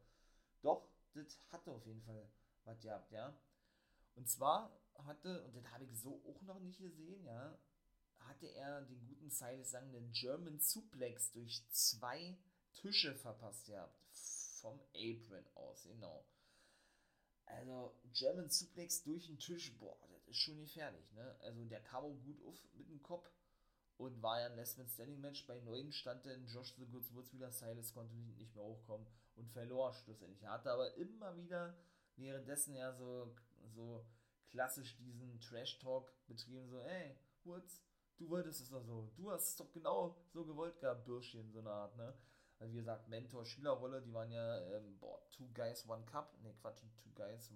doch, 0.62 0.86
das 1.14 1.38
hatte 1.50 1.70
auf 1.72 1.86
jeden 1.86 2.02
Fall 2.02 2.30
was 2.64 2.80
gehabt, 2.80 3.10
ja. 3.12 3.34
Und 4.14 4.28
zwar 4.28 4.78
hatte, 4.94 5.42
und 5.44 5.56
das 5.56 5.64
habe 5.70 5.84
ich 5.84 5.98
so 5.98 6.22
auch 6.26 6.42
noch 6.42 6.60
nicht 6.60 6.78
gesehen, 6.78 7.24
ja, 7.24 7.58
hatte 8.18 8.46
er 8.48 8.82
den 8.82 9.06
guten 9.06 9.30
Silas 9.30 9.70
sagen, 9.70 9.92
den 9.92 10.12
German 10.12 10.60
Suplex 10.60 11.32
durch 11.32 11.64
zwei 11.70 12.36
Tische 12.74 13.14
verpasst 13.14 13.66
gehabt. 13.66 13.98
Vom 14.60 14.78
Apron 14.94 15.46
aus, 15.54 15.84
genau. 15.84 16.26
Also, 17.46 17.98
German 18.12 18.50
Suplex 18.50 19.02
durch 19.02 19.26
den 19.26 19.38
Tisch, 19.38 19.74
boah, 19.78 19.96
das 20.12 20.28
ist 20.28 20.36
schon 20.36 20.58
gefährlich, 20.58 21.10
ne? 21.12 21.34
Also, 21.40 21.64
der 21.64 21.80
kam 21.80 22.04
auch 22.04 22.22
gut 22.24 22.42
auf 22.44 22.56
mit 22.74 22.88
dem 22.90 23.02
Kopf 23.02 23.26
und 24.00 24.22
war 24.22 24.40
ja 24.40 24.46
ein 24.46 24.56
Last 24.56 24.78
Man 24.78 24.88
Standing 24.88 25.20
Match. 25.20 25.46
Bei 25.46 25.60
neuen 25.60 25.92
stand 25.92 26.24
dann 26.24 26.46
Josh 26.46 26.74
The 26.78 26.86
Goods 26.86 27.12
Woods 27.14 27.32
wieder, 27.34 27.52
Silas 27.52 27.92
konnte 27.92 28.14
nicht 28.14 28.54
mehr 28.56 28.64
hochkommen 28.64 29.06
und 29.36 29.50
verlor 29.50 29.92
schlussendlich. 29.92 30.42
Er 30.42 30.52
hatte 30.52 30.72
aber 30.72 30.94
immer 30.94 31.36
wieder 31.36 31.76
währenddessen 32.16 32.74
ja 32.74 32.92
so, 32.94 33.34
so 33.74 34.04
klassisch 34.48 34.96
diesen 34.96 35.38
Trash-Talk 35.40 36.10
betrieben, 36.26 36.68
so, 36.68 36.80
ey, 36.80 37.16
Woods, 37.44 37.82
du 38.16 38.28
wolltest 38.30 38.62
es 38.62 38.70
doch 38.70 38.82
so, 38.82 39.10
du 39.16 39.30
hast 39.30 39.48
es 39.48 39.56
doch 39.56 39.70
genau 39.70 40.16
so 40.32 40.44
gewollt 40.44 40.78
gehabt, 40.80 41.04
Bürschchen, 41.04 41.52
so 41.52 41.60
eine 41.60 41.70
Art, 41.70 41.96
ne? 41.96 42.14
Also 42.58 42.74
wie 42.74 42.78
gesagt, 42.78 43.08
Mentor-Schüler-Rolle, 43.08 44.02
die 44.02 44.12
waren 44.12 44.30
ja, 44.30 44.60
ähm, 44.76 44.98
boah, 44.98 45.22
Two 45.30 45.48
Guys, 45.54 45.88
One 45.88 46.04
Cup, 46.06 46.36
ne, 46.42 46.54
Quatsch, 46.60 46.82
Two 46.96 47.10
Guys, 47.14 47.52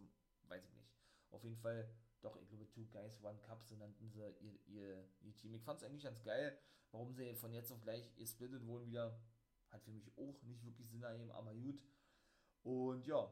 weiß 0.48 0.64
ich 0.64 0.74
nicht. 0.74 0.94
Auf 1.30 1.42
jeden 1.42 1.58
Fall 1.58 1.90
doch, 2.24 2.36
ich 2.40 2.48
glaube, 2.48 2.66
Two 2.70 2.86
Guys 2.90 3.22
One 3.22 3.38
Cup, 3.40 3.62
so 3.64 3.76
nannten 3.76 4.08
sie 4.08 4.18
ihr, 4.18 4.40
ihr, 4.66 5.08
ihr 5.20 5.36
Team. 5.36 5.54
Ich 5.54 5.62
fand 5.62 5.78
es 5.78 5.84
eigentlich 5.84 6.04
ganz 6.04 6.22
geil, 6.22 6.58
warum 6.90 7.12
sie 7.12 7.34
von 7.34 7.52
jetzt 7.52 7.70
auf 7.70 7.82
gleich 7.82 8.14
gesplittet 8.16 8.66
wurden 8.66 8.86
wieder. 8.86 9.20
Hat 9.68 9.82
für 9.82 9.92
mich 9.92 10.10
auch 10.16 10.42
nicht 10.44 10.64
wirklich 10.64 10.88
Sinn 10.88 11.02
ergeben, 11.02 11.32
aber 11.32 11.52
gut. 11.54 11.82
Und 12.62 13.06
ja, 13.06 13.30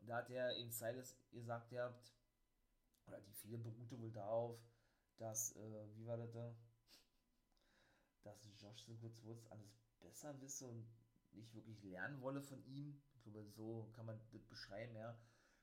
da 0.00 0.16
hat 0.16 0.30
er 0.30 0.56
eben 0.56 0.70
Silas 0.70 1.18
gesagt, 1.30 1.70
ihr 1.72 1.82
habt, 1.82 2.14
oder 3.06 3.20
die 3.20 3.32
viele 3.32 3.58
beruhte 3.58 4.00
wohl 4.00 4.12
darauf, 4.12 4.58
dass, 5.18 5.54
äh, 5.56 5.96
wie 5.96 6.06
war 6.06 6.16
das 6.16 6.32
da? 6.32 6.54
Dass 8.22 8.48
Josh 8.56 8.84
so 8.86 8.94
kurz 8.94 9.22
Woods 9.24 9.46
alles 9.48 9.76
besser 10.00 10.40
wisse 10.40 10.66
und 10.66 10.86
nicht 11.32 11.52
wirklich 11.54 11.82
lernen 11.82 12.22
wolle 12.22 12.40
von 12.40 12.64
ihm. 12.64 13.02
Ich 13.16 13.24
glaube, 13.24 13.50
so 13.50 13.90
kann 13.92 14.06
man 14.06 14.18
das 14.18 14.44
beschreiben, 14.44 14.96
ja. 14.96 15.18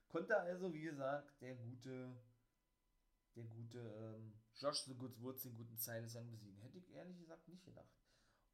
Konnte 0.10 0.38
also, 0.38 0.74
wie 0.74 0.82
gesagt, 0.82 1.41
der 1.41 1.56
gute 1.56 2.15
der 3.36 3.46
gute 3.46 3.80
ähm, 3.80 4.34
Josh 4.56 4.84
The 4.86 4.96
Goods 4.96 5.20
Woods 5.22 5.44
den 5.44 5.56
guten 5.56 5.78
Silas 5.78 6.15
Young 6.15 6.30
besiegen. 6.30 6.60
Hätte 6.62 6.78
ich 6.78 6.89
ehrlich 6.91 7.17
gesagt 7.17 7.48
nicht 7.48 7.63
gedacht. 7.63 7.89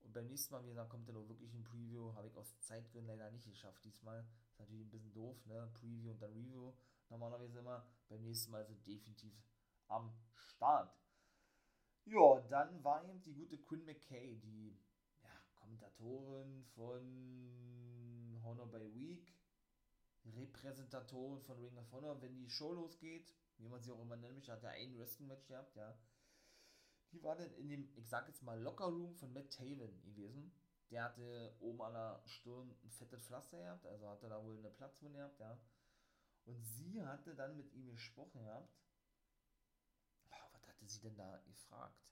Und 0.02 0.14
beim 0.14 0.28
nächsten 0.28 0.54
Mal, 0.54 0.64
wie 0.64 0.70
gesagt, 0.70 0.90
kommt 0.90 1.08
dann 1.10 1.18
auch 1.18 1.28
wirklich 1.28 1.54
ein 1.54 1.64
Preview. 1.64 2.14
Habe 2.14 2.28
ich 2.28 2.38
aus 2.38 2.58
Zeitgründen 2.60 3.08
leider 3.08 3.32
nicht 3.32 3.46
geschafft 3.46 3.84
diesmal. 3.84 4.26
Ist 4.52 4.60
natürlich 4.60 4.86
ein 4.86 4.92
bisschen 4.92 5.14
doof, 5.14 5.46
ne? 5.46 5.70
Preview 5.74 6.12
und 6.12 6.22
dann 6.22 6.32
Review. 6.32 6.74
Normalerweise 7.10 7.60
immer. 7.60 7.86
Beim 8.08 8.24
nächsten 8.24 8.52
Mal 8.52 8.66
sind 8.66 8.86
definitiv 8.86 9.34
am 9.88 10.14
Start. 10.34 10.96
Ja, 12.06 12.40
dann 12.50 12.84
war 12.84 13.04
eben 13.04 13.22
die 13.24 13.34
gute 13.34 13.58
Quinn 13.58 13.84
McKay, 13.84 14.38
die 14.38 14.80
ja, 15.22 15.30
Kommentatorin 15.56 16.64
von 16.76 18.40
Honor 18.44 18.68
by 18.68 18.94
Week, 18.94 19.36
Repräsentatorin 20.26 21.42
von 21.42 21.60
Ring 21.60 21.78
of 21.78 21.92
Honor, 21.92 22.22
wenn 22.22 22.38
die 22.38 22.50
Show 22.50 22.74
losgeht 22.74 23.34
wie 23.60 23.68
man 23.68 23.82
sie 23.82 23.92
auch 23.92 24.02
immer 24.02 24.16
nennt, 24.16 24.36
mich 24.36 24.50
hat 24.50 24.64
er 24.64 24.72
ein 24.72 24.98
Wrestling-Match 24.98 25.48
gehabt, 25.48 25.76
ja. 25.76 25.98
Die 27.12 27.24
war 27.24 27.36
dann 27.36 27.52
in 27.54 27.70
dem, 27.70 27.90
ich 27.96 28.10
sag 28.10 28.28
jetzt 28.28 28.44
mal, 28.44 28.60
Locker-Room 28.60 29.16
von 29.16 29.34
Matt 29.34 29.52
Taven 29.52 30.02
gewesen. 30.04 30.52
Der 30.90 31.04
hatte 31.04 31.56
oben 31.60 31.82
an 31.82 31.94
der 31.94 32.22
Stirn 32.26 32.76
ein 32.84 32.92
fettes 32.92 33.26
Pflaster 33.26 33.58
gehabt, 33.58 33.86
also 33.86 34.08
hatte 34.10 34.30
da 34.30 34.44
wohl 34.44 34.58
eine 34.58 34.72
Platzwunde 34.72 35.20
gehabt, 35.20 35.40
ja. 35.40 35.60
Und 36.46 36.64
sie 36.64 37.04
hatte 37.04 37.36
dann 37.36 37.58
mit 37.58 37.74
ihm 37.74 37.90
gesprochen 37.92 38.44
gehabt. 38.44 38.74
Oh, 40.32 40.50
was 40.54 40.68
hatte 40.68 40.88
sie 40.88 41.02
denn 41.02 41.18
da 41.18 41.38
gefragt? 41.40 42.08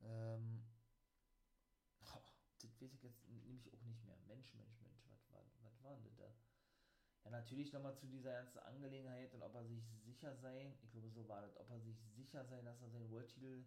Ähm, 0.00 0.64
oh, 2.02 2.22
das 2.60 2.80
weiß 2.80 2.92
ich 2.94 3.02
jetzt 3.02 3.26
nämlich 3.28 3.72
auch 3.72 3.82
nicht 3.82 4.04
mehr. 4.04 4.16
Mensch, 4.26 4.54
Mensch, 4.54 4.80
Mensch, 4.80 5.08
was 5.08 5.28
war, 5.82 5.96
denn 5.96 6.16
da? 6.16 6.32
Ja, 7.26 7.30
natürlich 7.32 7.72
nochmal 7.72 7.96
zu 7.96 8.06
dieser 8.06 8.30
ganzen 8.30 8.60
Angelegenheit 8.60 9.34
und 9.34 9.42
ob 9.42 9.52
er 9.56 9.64
sich 9.64 9.84
sicher 10.04 10.36
sei, 10.36 10.76
ich 10.80 10.92
glaube, 10.92 11.10
so 11.10 11.26
war 11.28 11.42
das, 11.42 11.56
ob 11.56 11.68
er 11.70 11.80
sich 11.80 11.98
sicher 12.14 12.44
sei, 12.44 12.62
dass 12.62 12.80
er 12.80 12.88
sein 12.88 13.10
World 13.10 13.28
Title 13.28 13.64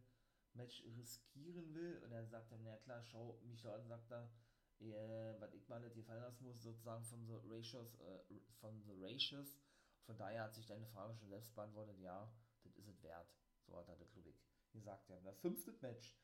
Match 0.54 0.82
riskieren 0.96 1.74
will. 1.74 2.02
Und 2.06 2.14
er 2.14 2.26
sagt 2.26 2.54
dann, 2.54 2.64
na 2.64 2.78
klar, 2.78 3.04
schau 3.04 3.38
mich 3.44 3.62
da 3.62 3.76
an, 3.76 3.86
sagt 3.86 4.12
er, 4.12 4.32
äh, 4.80 5.42
was 5.42 5.54
ich 5.54 5.68
mal 5.68 5.82
nicht 5.82 5.94
gefallen 5.94 6.22
lassen 6.22 6.46
muss, 6.46 6.62
sozusagen 6.62 7.04
von 7.04 7.28
The 7.28 7.36
Ratios, 7.44 7.96
äh, 8.00 8.40
von 8.62 8.82
The 8.84 8.94
Ratios. 8.96 9.60
Von 10.06 10.18
daher 10.18 10.44
hat 10.44 10.56
sich 10.56 10.66
deine 10.66 10.88
Frage 10.88 11.14
schon 11.16 11.28
selbst 11.28 11.54
beantwortet, 11.54 12.00
ja, 12.00 12.32
das 12.64 12.78
ist 12.78 12.88
es 12.88 13.04
wert. 13.04 13.36
So 13.66 13.76
hat 13.76 13.90
er 13.90 13.98
das, 13.98 14.10
glaube 14.14 14.34
gesagt. 14.72 15.10
Ja. 15.10 15.20
Das 15.20 15.38
fünfte 15.40 15.74
Match 15.82 16.18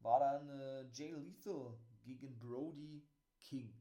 war 0.00 0.18
dann 0.18 0.48
äh, 0.48 0.90
Jay 0.92 1.12
Lethal 1.12 1.78
gegen 2.02 2.36
Brody 2.36 3.06
King. 3.38 3.80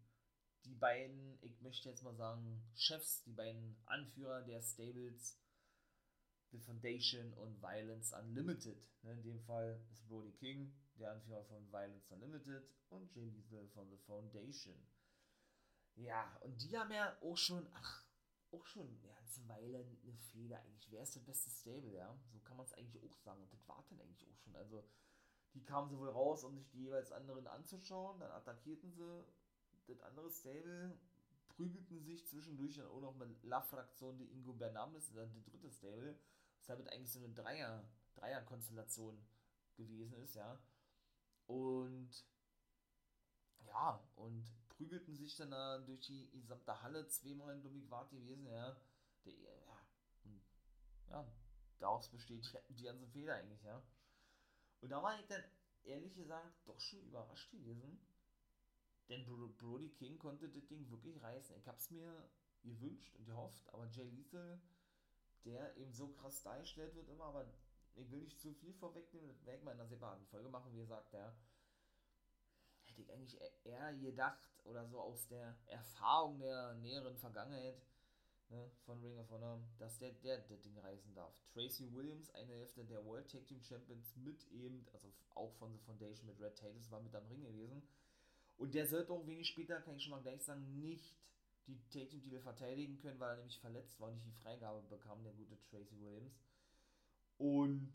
Die 0.65 0.75
beiden, 0.75 1.37
ich 1.41 1.61
möchte 1.61 1.89
jetzt 1.89 2.03
mal 2.03 2.15
sagen, 2.15 2.61
Chefs, 2.75 3.23
die 3.23 3.33
beiden 3.33 3.77
Anführer 3.85 4.41
der 4.41 4.61
Stables, 4.61 5.39
The 6.51 6.59
Foundation 6.59 7.33
und 7.33 7.61
Violence 7.61 8.13
Unlimited. 8.13 8.77
Ne, 9.03 9.13
in 9.13 9.23
dem 9.23 9.39
Fall 9.41 9.79
ist 9.91 10.07
Brody 10.07 10.31
King 10.33 10.73
der 10.95 11.11
Anführer 11.11 11.43
von 11.45 11.71
Violence 11.71 12.11
Unlimited 12.11 12.63
und 12.89 13.13
Jay 13.13 13.29
Lethal 13.29 13.67
von 13.69 13.89
The 13.89 13.97
Foundation. 13.97 14.75
Ja, 15.95 16.37
und 16.41 16.61
die 16.61 16.77
haben 16.77 16.91
ja 16.91 17.17
auch 17.21 17.37
schon, 17.37 17.67
ach, 17.73 18.03
auch 18.51 18.65
schon 18.65 18.87
eine 18.87 19.13
ganze 19.13 19.47
Weile 19.47 19.79
eine 19.79 20.17
Fehler 20.31 20.59
eigentlich. 20.59 20.89
Wer 20.91 21.03
ist 21.03 21.15
das 21.15 21.23
beste 21.23 21.49
Stable, 21.49 21.93
ja? 21.93 22.17
So 22.31 22.39
kann 22.39 22.57
man 22.57 22.65
es 22.65 22.73
eigentlich 22.73 23.03
auch 23.03 23.15
sagen. 23.17 23.41
Und 23.43 23.53
das 23.53 23.67
war 23.67 23.85
dann 23.89 24.01
eigentlich 24.01 24.27
auch 24.27 24.37
schon. 24.37 24.55
Also, 24.55 24.83
die 25.53 25.63
kamen 25.63 25.89
sie 25.89 25.97
wohl 25.97 26.09
raus, 26.09 26.43
um 26.43 26.57
sich 26.57 26.69
die 26.69 26.83
jeweils 26.83 27.11
anderen 27.11 27.47
anzuschauen. 27.47 28.19
Dann 28.19 28.31
attackierten 28.31 28.91
sie 28.91 29.23
das 29.89 30.01
andere 30.01 30.29
Stable, 30.29 30.97
prügelten 31.49 32.01
sich 32.01 32.25
zwischendurch 32.27 32.75
dann 32.75 32.87
auch 32.87 33.01
noch 33.01 33.15
mit 33.15 33.43
La-Fraktion 33.43 34.17
die 34.17 34.31
Ingo 34.31 34.53
Bernames, 34.53 35.11
dann 35.11 35.33
das 35.33 35.43
dritte 35.43 35.69
Stable. 35.71 36.17
Was 36.57 36.67
damit 36.67 36.89
eigentlich 36.91 37.11
so 37.11 37.19
eine 37.19 37.33
Dreier, 37.33 37.83
Dreier-Konstellation 38.15 39.17
gewesen 39.75 40.13
ist, 40.13 40.35
ja. 40.35 40.59
Und 41.47 42.09
ja, 43.65 44.03
und 44.15 44.45
prügelten 44.69 45.15
sich 45.15 45.35
dann 45.35 45.51
da 45.51 45.79
durch 45.79 46.01
die 46.01 46.29
gesamte 46.31 46.81
Halle 46.81 47.07
zweimal 47.07 47.55
in 47.55 47.61
Domigwart 47.61 48.09
gewesen, 48.11 48.45
ja. 48.47 48.75
Der, 49.25 49.33
ja, 49.33 49.81
ja, 51.09 51.27
daraus 51.79 52.09
besteht 52.09 52.45
die, 52.45 52.73
die 52.75 52.83
ganze 52.83 53.07
Fehler 53.07 53.35
eigentlich, 53.35 53.63
ja. 53.63 53.81
Und 54.81 54.89
da 54.89 55.03
war 55.03 55.19
ich 55.19 55.25
dann 55.27 55.43
ehrlich 55.83 56.15
gesagt 56.15 56.67
doch 56.67 56.79
schon 56.79 57.01
überrascht 57.01 57.51
gewesen, 57.51 57.99
denn 59.09 59.25
Brody 59.57 59.89
King 59.89 60.17
konnte 60.19 60.47
das 60.49 60.67
Ding 60.67 60.89
wirklich 60.89 61.21
reißen. 61.21 61.55
Ich 61.57 61.67
hab's 61.67 61.89
mir 61.89 62.29
gewünscht 62.63 63.15
und 63.15 63.25
gehofft, 63.25 63.67
aber 63.73 63.87
Jay 63.87 64.09
Lethal, 64.09 64.61
der 65.45 65.75
eben 65.77 65.93
so 65.93 66.09
krass 66.09 66.43
dargestellt 66.43 66.95
wird 66.95 67.09
immer, 67.09 67.25
aber 67.25 67.45
ich 67.95 68.11
will 68.11 68.21
nicht 68.21 68.39
zu 68.39 68.53
viel 68.53 68.73
vorwegnehmen, 68.73 69.27
das 69.27 69.45
werde 69.45 69.59
ich 69.59 69.63
mal 69.63 69.71
in 69.71 69.79
einer 69.79 69.89
separaten 69.89 70.25
Folge 70.27 70.49
machen, 70.49 70.71
wie 70.73 70.79
gesagt, 70.79 71.13
der 71.13 71.35
hätte 72.85 73.01
ich 73.01 73.11
eigentlich 73.11 73.39
eher 73.63 73.93
gedacht, 73.93 74.49
oder 74.65 74.85
so 74.85 74.99
aus 74.99 75.27
der 75.27 75.57
Erfahrung 75.67 76.39
der 76.39 76.73
näheren 76.75 77.17
Vergangenheit 77.17 77.81
ne, 78.49 78.69
von 78.85 78.99
Ring 79.01 79.17
of 79.17 79.29
Honor, 79.29 79.59
dass 79.77 79.97
der, 79.97 80.11
der 80.11 80.39
das 80.39 80.61
Ding 80.61 80.77
reißen 80.77 81.13
darf. 81.13 81.33
Tracy 81.53 81.91
Williams, 81.93 82.29
eine 82.31 82.53
Hälfte 82.53 82.85
der 82.85 83.03
World 83.05 83.29
Tag 83.31 83.45
Team 83.45 83.61
Champions 83.61 84.15
mit 84.15 84.45
eben, 84.51 84.85
also 84.93 85.11
auch 85.35 85.53
von 85.53 85.71
The 85.71 85.79
Foundation 85.79 86.27
mit 86.27 86.39
Red 86.39 86.57
Tatus, 86.57 86.91
war 86.91 87.01
mit 87.01 87.15
am 87.15 87.25
Ring 87.27 87.43
gewesen. 87.43 87.81
Und 88.59 88.75
der 88.75 88.85
sollte 88.85 89.13
auch 89.13 89.25
wenig 89.25 89.47
später, 89.47 89.79
kann 89.79 89.95
ich 89.95 90.03
schon 90.03 90.11
mal 90.11 90.21
gleich 90.21 90.43
sagen, 90.43 90.79
nicht 90.79 91.15
die 91.65 91.79
Tag 91.89 92.09
Team 92.09 92.21
Titel 92.21 92.41
verteidigen 92.41 92.97
können, 92.97 93.19
weil 93.19 93.29
er 93.29 93.37
nämlich 93.37 93.59
verletzt 93.59 93.97
war 93.99 94.09
und 94.09 94.15
nicht 94.15 94.27
die 94.27 94.43
Freigabe 94.43 94.81
bekam, 94.89 95.23
der 95.23 95.31
gute 95.33 95.57
Tracy 95.61 95.97
Williams. 95.97 96.43
Und 97.37 97.93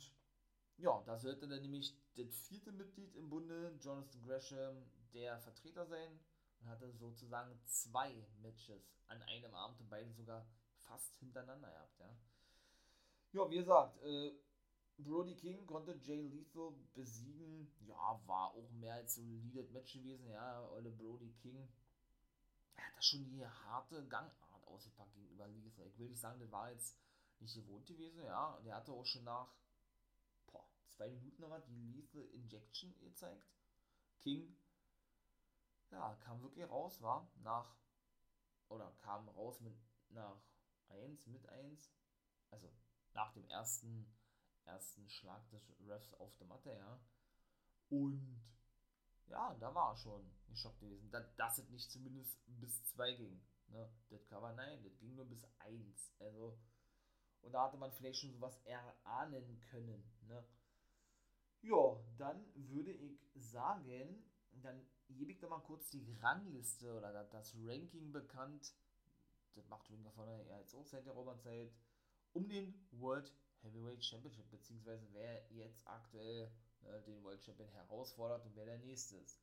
ja, 0.79 1.03
da 1.05 1.19
sollte 1.19 1.47
dann 1.47 1.61
nämlich 1.61 1.95
das 2.17 2.49
vierte 2.49 2.73
Mitglied 2.73 3.15
im 3.15 3.29
Bunde, 3.29 3.77
Jonathan 3.79 4.23
Gresham, 4.23 4.77
der 5.13 5.39
Vertreter 5.39 5.85
sein 5.85 6.19
und 6.61 6.69
hatte 6.69 6.91
sozusagen 6.93 7.61
zwei 7.67 8.27
Matches 8.41 8.97
an 9.07 9.21
einem 9.23 9.55
Abend 9.55 9.79
und 9.81 9.91
beide 9.91 10.11
sogar 10.15 10.47
fast 10.79 11.15
hintereinander 11.19 11.71
gehabt, 11.71 12.01
ja. 12.01 12.17
Ja, 13.33 13.51
wie 13.51 13.57
gesagt, 13.57 14.01
äh, 14.03 14.33
Brody 14.99 15.35
King 15.35 15.67
konnte 15.67 15.99
Jay 16.03 16.23
Lethal 16.23 16.73
besiegen. 16.95 17.73
Ja, 17.87 18.21
war 18.27 18.53
auch 18.53 18.71
mehr 18.73 18.95
als 18.95 19.17
solides 19.17 19.71
Match 19.71 19.93
gewesen, 19.95 20.29
ja. 20.31 20.69
Olle 20.71 20.91
Brody 20.91 21.33
King. 21.43 21.69
Er 22.75 22.87
hat 22.87 22.97
da 22.97 23.03
schon 23.03 23.25
die 23.25 23.47
harte 23.47 24.07
Gangart 24.07 24.65
ausgepackt 24.67 25.15
gegenüber 25.15 25.49
Lethal. 25.49 25.87
Ich 25.87 25.99
will 25.99 26.09
nicht 26.09 26.21
sagen, 26.21 26.41
das 26.41 26.51
war 26.51 26.71
jetzt 26.71 26.97
nicht 27.41 27.55
gewohnt 27.55 27.87
gewesen, 27.87 28.23
ja. 28.25 28.55
Und 28.55 28.67
er 28.67 28.77
hatte 28.77 28.93
auch 28.93 29.05
schon 29.05 29.25
nach 29.25 29.55
boah, 30.47 30.67
zwei 30.89 31.09
Minuten 31.09 31.43
noch 31.43 31.61
die 31.67 31.93
Lethal 31.93 32.25
Injection 32.33 32.95
gezeigt. 33.01 33.45
King 34.21 34.57
ja, 35.95 36.15
kam 36.25 36.43
wirklich 36.43 36.69
raus, 36.69 37.01
war 37.03 37.31
nach, 37.43 37.77
oder 38.69 38.93
kam 39.01 39.29
raus 39.29 39.61
mit 39.61 39.77
nach 40.09 40.41
1, 40.89 41.27
mit 41.27 41.47
1, 41.49 41.93
also 42.51 42.69
nach 43.13 43.33
dem 43.33 43.47
ersten, 43.49 44.13
ersten 44.67 45.09
Schlag 45.09 45.49
des 45.51 45.73
Refs 45.87 46.15
auf 46.15 46.35
der 46.37 46.47
Matte, 46.47 46.73
ja. 46.73 47.01
Und 47.91 48.43
ja, 49.27 49.55
da 49.61 49.75
war 49.75 49.93
er 49.93 49.97
schon 49.97 50.31
geschockt 50.49 50.81
gewesen, 50.81 51.11
dass, 51.11 51.59
es 51.59 51.69
nicht 51.71 51.91
zumindest 51.91 52.39
bis 52.47 52.85
2 52.85 53.15
ging. 53.15 53.41
Ne? 53.69 53.91
Das 54.11 54.27
Cover, 54.29 54.53
nein, 54.53 54.83
das 54.83 54.99
ging 54.99 55.15
nur 55.15 55.29
bis 55.29 55.45
1. 55.59 56.15
Also, 56.19 56.59
und 57.43 57.53
da 57.53 57.65
hatte 57.65 57.77
man 57.77 57.93
vielleicht 57.93 58.21
schon 58.21 58.33
sowas 58.33 58.59
erahnen 58.65 59.61
können. 59.71 60.05
Ne? 60.23 60.45
Ja, 61.63 61.99
dann 62.19 62.45
würde 62.55 62.93
ich 62.93 63.19
sagen, 63.35 64.25
dann 64.53 64.87
gebe 65.09 65.33
ich 65.33 65.41
doch 65.41 65.49
mal 65.49 65.61
kurz 65.61 65.91
die 65.91 66.05
Rangliste 66.21 66.95
oder 66.95 67.25
das 67.25 67.55
Ranking 67.57 68.13
bekannt. 68.13 68.75
Das 69.55 69.69
macht 69.69 69.89
Ring 69.91 70.05
Honor 70.17 70.43
ja 70.43 70.59
jetzt 70.59 70.75
auch 70.75 70.87
seit 70.87 71.07
der 71.07 71.13
Robert-Zeit. 71.13 71.73
Um 72.33 72.49
den 72.49 72.87
World 72.91 73.33
Heavyweight 73.65 74.05
Championship, 74.05 74.51
beziehungsweise 74.51 75.07
wer 75.13 75.51
jetzt 75.51 75.87
aktuell 75.87 76.51
äh, 76.83 77.03
den 77.03 77.23
World 77.23 77.43
Champion 77.43 77.69
herausfordert 77.71 78.45
und 78.45 78.55
wer 78.55 78.67
der 78.67 78.79
nächste 78.79 79.17
ist. 79.17 79.41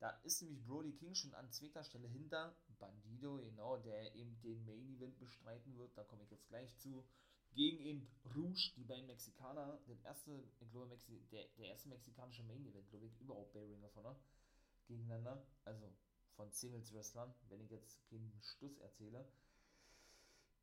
Da 0.00 0.10
ist 0.22 0.42
nämlich 0.42 0.64
Brody 0.64 0.92
King 0.92 1.14
schon 1.14 1.34
an 1.34 1.50
zweiter 1.50 1.82
Stelle 1.82 2.06
hinter 2.06 2.56
Bandido, 2.78 3.38
genau, 3.38 3.76
der 3.78 4.14
eben 4.14 4.40
den 4.42 4.64
Main 4.64 4.88
Event 4.94 5.18
bestreiten 5.18 5.76
wird. 5.76 5.96
Da 5.96 6.04
komme 6.04 6.22
ich 6.22 6.30
jetzt 6.30 6.48
gleich 6.48 6.76
zu. 6.78 7.04
Gegen 7.54 7.78
eben 7.80 8.10
Rouge, 8.36 8.72
die 8.76 8.84
beiden 8.84 9.06
Mexikaner. 9.06 9.80
Der 9.88 10.00
erste, 10.04 10.44
ich 10.60 10.70
glaube, 10.70 10.86
Mexi 10.86 11.20
der, 11.32 11.46
der 11.56 11.68
erste 11.68 11.88
mexikanische 11.88 12.44
Main 12.44 12.64
Event, 12.64 12.88
glaube 12.90 13.06
ich, 13.06 13.20
überhaupt 13.20 13.52
bei 13.52 13.64
Ring 13.64 13.82
of 13.82 13.96
Honor 13.96 14.16
gegeneinander, 14.86 15.44
also 15.64 15.92
von 16.36 16.50
Singles-Wrestlern, 16.52 17.34
wenn 17.48 17.60
ich 17.60 17.70
jetzt 17.70 18.00
keinen 18.08 18.32
Stuss 18.40 18.78
erzähle. 18.78 19.26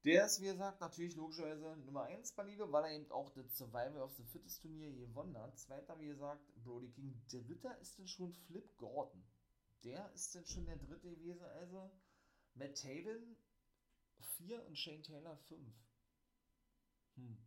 Der 0.06 0.28
ist, 0.28 0.40
wie 0.40 0.46
gesagt, 0.46 0.82
natürlich 0.82 1.16
logischerweise 1.16 1.78
Nummer 1.78 2.04
1 2.04 2.34
bei 2.34 2.44
Liga, 2.44 2.72
weil 2.72 2.84
er 2.84 2.92
eben 2.92 3.12
auch 3.12 3.32
das 3.32 3.58
Survival 3.58 4.04
of 4.04 4.14
the 4.16 4.24
Fittest 4.24 4.62
Turnier 4.62 4.94
gewonnen 4.94 5.36
hat. 5.36 5.58
Zweiter, 5.58 6.00
wie 6.00 6.06
gesagt, 6.06 6.46
Brody 6.64 6.92
King. 6.92 7.20
Dritter 7.28 7.76
ist 7.80 7.98
denn 7.98 8.08
schon 8.08 8.32
Flip 8.32 8.78
Gordon. 8.78 9.26
Der 9.84 10.12
ist 10.14 10.36
denn 10.36 10.46
schon 10.46 10.68
der 10.68 10.78
dritte 10.78 11.10
gewesen, 11.10 11.44
also 11.44 11.92
Matt 12.54 12.80
Taven 12.80 13.36
4 14.38 14.64
und 14.68 14.78
Shane 14.78 15.02
Taylor 15.02 15.38
5. 15.38 15.74
Hm. 17.16 17.38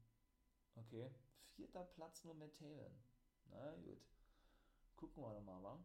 Okay. 0.74 1.14
Vierter 1.54 1.84
Platz 1.84 2.24
nur 2.24 2.34
Matt 2.34 2.56
Taven. 2.56 2.98
Na 3.50 3.76
gut. 3.76 4.02
Gucken 4.96 5.22
wir 5.22 5.32
doch 5.32 5.44
mal, 5.44 5.62
wa? 5.62 5.84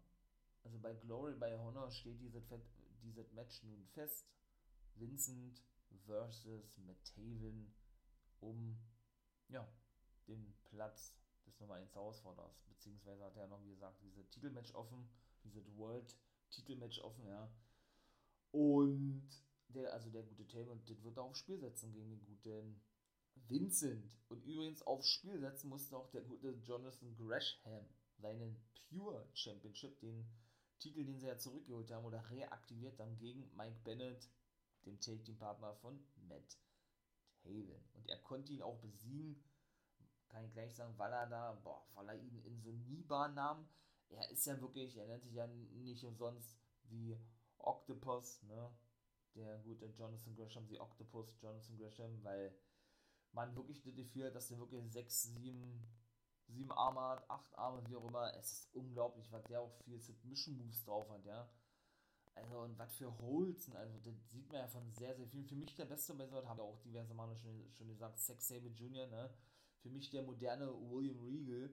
also 0.64 0.80
bei 0.80 0.94
Glory 0.94 1.36
by 1.36 1.56
Honor 1.56 1.92
steht 1.92 2.20
dieses, 2.20 2.44
dieses 3.04 3.32
Match 3.34 3.62
nun 3.62 3.86
fest. 3.94 4.26
Vincent 4.96 5.62
versus 6.06 6.78
Metaven 6.78 7.74
um 8.40 8.78
ja, 9.50 9.68
den 10.28 10.54
Platz 10.64 11.16
des 11.46 11.60
Nummer 11.60 11.76
1 11.76 11.94
Herausforderers. 11.94 12.64
Beziehungsweise 12.68 13.24
hat 13.24 13.36
er 13.38 13.48
noch, 13.48 13.64
wie 13.64 13.70
gesagt, 13.70 14.02
diese 14.02 14.28
Titelmatch 14.30 14.74
offen, 14.74 15.10
dieses 15.44 15.76
World 15.78 16.18
Titelmatch 16.50 17.00
offen, 17.00 17.26
ja. 17.28 17.52
Und 18.52 19.28
der, 19.70 19.92
also 19.94 20.10
der 20.10 20.24
gute 20.24 20.48
Taven, 20.48 20.84
das 20.86 21.04
wird 21.04 21.18
er 21.18 21.24
aufs 21.24 21.40
Spiel 21.40 21.60
setzen 21.60 21.92
gegen 21.92 22.10
den 22.10 22.24
guten 22.26 22.82
Vincent. 23.48 24.18
Und 24.30 24.44
übrigens 24.46 24.84
aufs 24.84 25.10
Spiel 25.10 25.40
setzen 25.40 25.70
musste 25.70 25.98
auch 25.98 26.10
der 26.12 26.22
gute 26.22 26.52
Jonathan 26.64 27.16
Gresham 27.16 27.88
seinen 28.18 28.56
Pure 28.90 29.28
Championship, 29.34 30.00
den 30.00 30.30
Titel, 30.80 31.06
den 31.06 31.20
sie 31.20 31.28
ja 31.28 31.38
zurückgeholt 31.38 31.90
haben 31.92 32.06
oder 32.06 32.30
reaktiviert 32.30 33.00
haben 33.00 33.18
gegen 33.18 33.50
Mike 33.56 33.80
Bennett, 33.84 34.30
dem 34.86 35.00
Take-Team-Partner 35.00 35.76
von 35.76 36.00
Matt 36.28 36.58
Taven. 37.42 37.84
Und 37.94 38.08
er 38.10 38.20
konnte 38.20 38.54
ihn 38.54 38.62
auch 38.62 38.80
besiegen, 38.80 39.44
kann 40.30 40.46
ich 40.46 40.54
gleich 40.54 40.76
sagen, 40.76 40.98
weil 40.98 41.12
er 41.12 41.28
da, 41.28 41.54
boah, 41.64 41.86
weil 41.94 42.10
er 42.10 42.16
ihn 42.16 42.44
in 42.44 42.60
so 42.62 42.72
Niba 42.72 43.28
nahm. 43.30 43.68
Er 44.10 44.30
ist 44.30 44.46
ja 44.46 44.60
wirklich, 44.62 44.96
er 44.98 45.08
nennt 45.08 45.24
sich 45.24 45.34
ja 45.34 45.48
nicht 45.48 46.04
umsonst 46.04 46.58
wie 46.84 47.18
Octopus, 47.58 48.44
ne? 48.44 48.70
Der 49.36 49.58
gute 49.60 49.88
Jonathan 49.88 50.36
Gresham, 50.36 50.68
die 50.68 50.80
Octopus 50.80 51.34
Jonathan 51.42 51.78
Gresham, 51.78 52.24
weil 52.24 52.56
man 53.32 53.56
wirklich 53.56 53.82
das 53.82 53.96
Gefühl 53.96 54.28
hat, 54.28 54.36
dass 54.36 54.50
der 54.50 54.60
wirklich 54.60 54.92
6, 54.92 55.24
7 55.24 55.88
sieben 56.48 56.72
Arme 56.72 57.02
hat, 57.02 57.30
acht 57.30 57.58
Arme, 57.58 57.82
wie 57.88 57.96
auch 57.96 58.08
immer. 58.08 58.34
Es 58.36 58.52
ist 58.52 58.76
unglaublich, 58.76 59.32
was 59.32 59.44
der 59.46 59.62
auch 59.62 59.74
viel 59.84 60.00
Submission 60.00 60.58
Moves 60.58 60.84
drauf 60.84 61.10
hat, 61.10 61.26
ja. 61.26 61.50
Also, 62.36 62.60
und 62.62 62.78
was 62.80 62.94
für 62.96 63.16
Holzen, 63.20 63.76
also, 63.76 63.98
das 64.00 64.16
sieht 64.30 64.52
man 64.52 64.62
ja 64.62 64.68
von 64.68 64.92
sehr, 64.92 65.16
sehr 65.16 65.28
vielen. 65.28 65.46
Für 65.46 65.56
mich 65.56 65.76
der 65.76 65.86
beste 65.86 66.14
sowas, 66.14 66.46
haben 66.48 66.58
ja 66.58 66.64
auch 66.64 66.82
diverse 66.82 67.14
Male 67.14 67.36
schon, 67.38 67.72
schon 67.72 67.88
gesagt, 67.88 68.20
Sex 68.20 68.48
Sabre 68.48 68.70
Jr., 68.70 69.08
ne? 69.08 69.30
Für 69.82 69.90
mich 69.90 70.10
der 70.10 70.24
moderne 70.24 70.68
William 70.90 71.20
Regal. 71.20 71.70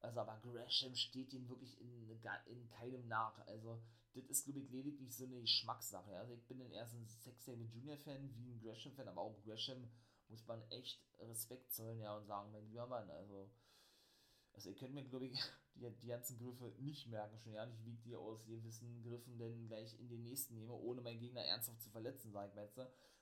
Also, 0.00 0.20
aber 0.20 0.38
Gresham 0.42 0.94
steht 0.94 1.32
ihm 1.32 1.48
wirklich 1.48 1.80
in, 1.80 2.08
in 2.46 2.68
keinem 2.70 3.06
nach. 3.08 3.38
Also, 3.46 3.82
das 4.14 4.24
ist, 4.26 4.44
glaube 4.44 4.60
ich, 4.60 4.70
lediglich 4.70 5.14
so 5.14 5.24
eine 5.24 5.40
Geschmackssache. 5.40 6.16
Also, 6.16 6.34
ich 6.34 6.46
bin 6.46 6.58
dann 6.58 6.70
erst 6.70 6.94
ein 6.94 7.06
Sex 7.06 7.44
Sabre 7.44 7.64
Jr. 7.64 7.98
Fan, 7.98 8.30
wie 8.36 8.52
ein 8.52 8.60
Gresham 8.60 8.92
Fan, 8.92 9.08
aber 9.08 9.20
auch 9.22 9.42
Gresham 9.42 9.88
muss 10.28 10.46
man 10.46 10.62
echt 10.70 11.00
Respekt 11.18 11.72
zollen, 11.72 12.00
ja, 12.00 12.16
und 12.16 12.26
sagen, 12.26 12.52
mein 12.52 12.66
lieber 12.68 12.86
Mann, 12.86 13.10
also, 13.10 13.50
also 14.58 14.70
ihr 14.70 14.76
könnt 14.76 14.92
mir, 14.92 15.04
glaube 15.04 15.26
ich, 15.26 15.40
die, 15.76 15.88
die 16.02 16.08
ganzen 16.08 16.36
Griffe 16.36 16.72
nicht 16.80 17.06
merken, 17.06 17.38
schon 17.38 17.52
ja 17.52 17.64
nicht, 17.64 17.84
wie 17.84 17.94
die 17.94 18.16
aus 18.16 18.44
gewissen 18.44 19.02
Griffen 19.04 19.38
denn 19.38 19.68
gleich 19.68 19.96
in 20.00 20.08
den 20.08 20.24
nächsten 20.24 20.56
nehme, 20.56 20.72
ohne 20.72 21.00
meinen 21.00 21.20
Gegner 21.20 21.42
ernsthaft 21.42 21.80
zu 21.80 21.90
verletzen, 21.90 22.32
sag 22.32 22.48
ich 22.48 22.54
mal 22.54 22.64
jetzt. 22.64 22.80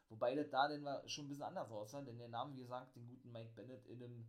Wobei 0.09 0.35
das 0.35 0.49
da 0.49 0.67
denn 0.69 0.83
war 0.85 1.07
schon 1.07 1.27
ein 1.27 1.29
bisschen 1.29 1.43
anders 1.43 1.71
aussah, 1.71 2.01
denn 2.01 2.17
der 2.17 2.29
Name, 2.29 2.55
wie 2.55 2.61
gesagt, 2.61 2.97
den 2.97 3.07
guten 3.07 3.31
Mike 3.33 3.53
Bennett 3.55 3.85
in 3.87 4.03
einem, 4.03 4.27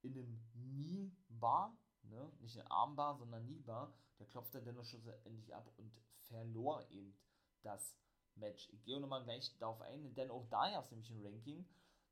in 0.00 0.12
einem 0.12 0.40
Knie-Bar, 0.52 1.76
ne, 2.04 2.32
nicht 2.40 2.58
eine 2.58 2.70
Armbar, 2.70 3.18
sondern 3.18 3.44
Knie-Bar, 3.44 3.92
der 4.18 4.26
klopfte 4.26 4.62
dennoch 4.62 4.86
schlussendlich 4.86 5.54
ab 5.54 5.70
und 5.76 5.92
verlor 6.28 6.88
eben 6.90 7.14
das 7.62 7.94
Match. 8.36 8.70
Ich 8.72 8.84
gehe 8.84 9.00
nochmal 9.00 9.24
gleich 9.24 9.54
darauf 9.58 9.82
ein, 9.82 10.14
denn 10.14 10.30
auch 10.30 10.46
da 10.48 10.70
gab 10.70 10.84
es 10.84 10.90
nämlich 10.92 11.10
ein 11.10 11.26
Ranking, 11.26 11.68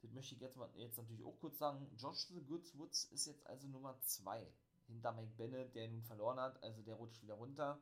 das 0.07 0.14
möchte 0.14 0.36
ich 0.36 0.40
jetzt, 0.40 0.57
mal, 0.57 0.70
jetzt 0.76 0.98
natürlich 0.98 1.24
auch 1.24 1.38
kurz 1.40 1.59
sagen. 1.59 1.90
Josh 1.98 2.28
the 2.28 2.40
Goods 2.40 2.76
Woods 2.78 3.04
ist 3.07 3.26
jetzt 3.26 3.44
also 3.46 3.66
Nummer 3.66 3.98
2 4.00 4.46
hinter 4.86 5.12
Mike 5.12 5.32
Bennett, 5.36 5.74
der 5.74 5.88
nun 5.88 6.02
verloren 6.04 6.38
hat. 6.38 6.62
Also 6.62 6.80
der 6.82 6.94
rutscht 6.94 7.22
wieder 7.22 7.34
runter. 7.34 7.80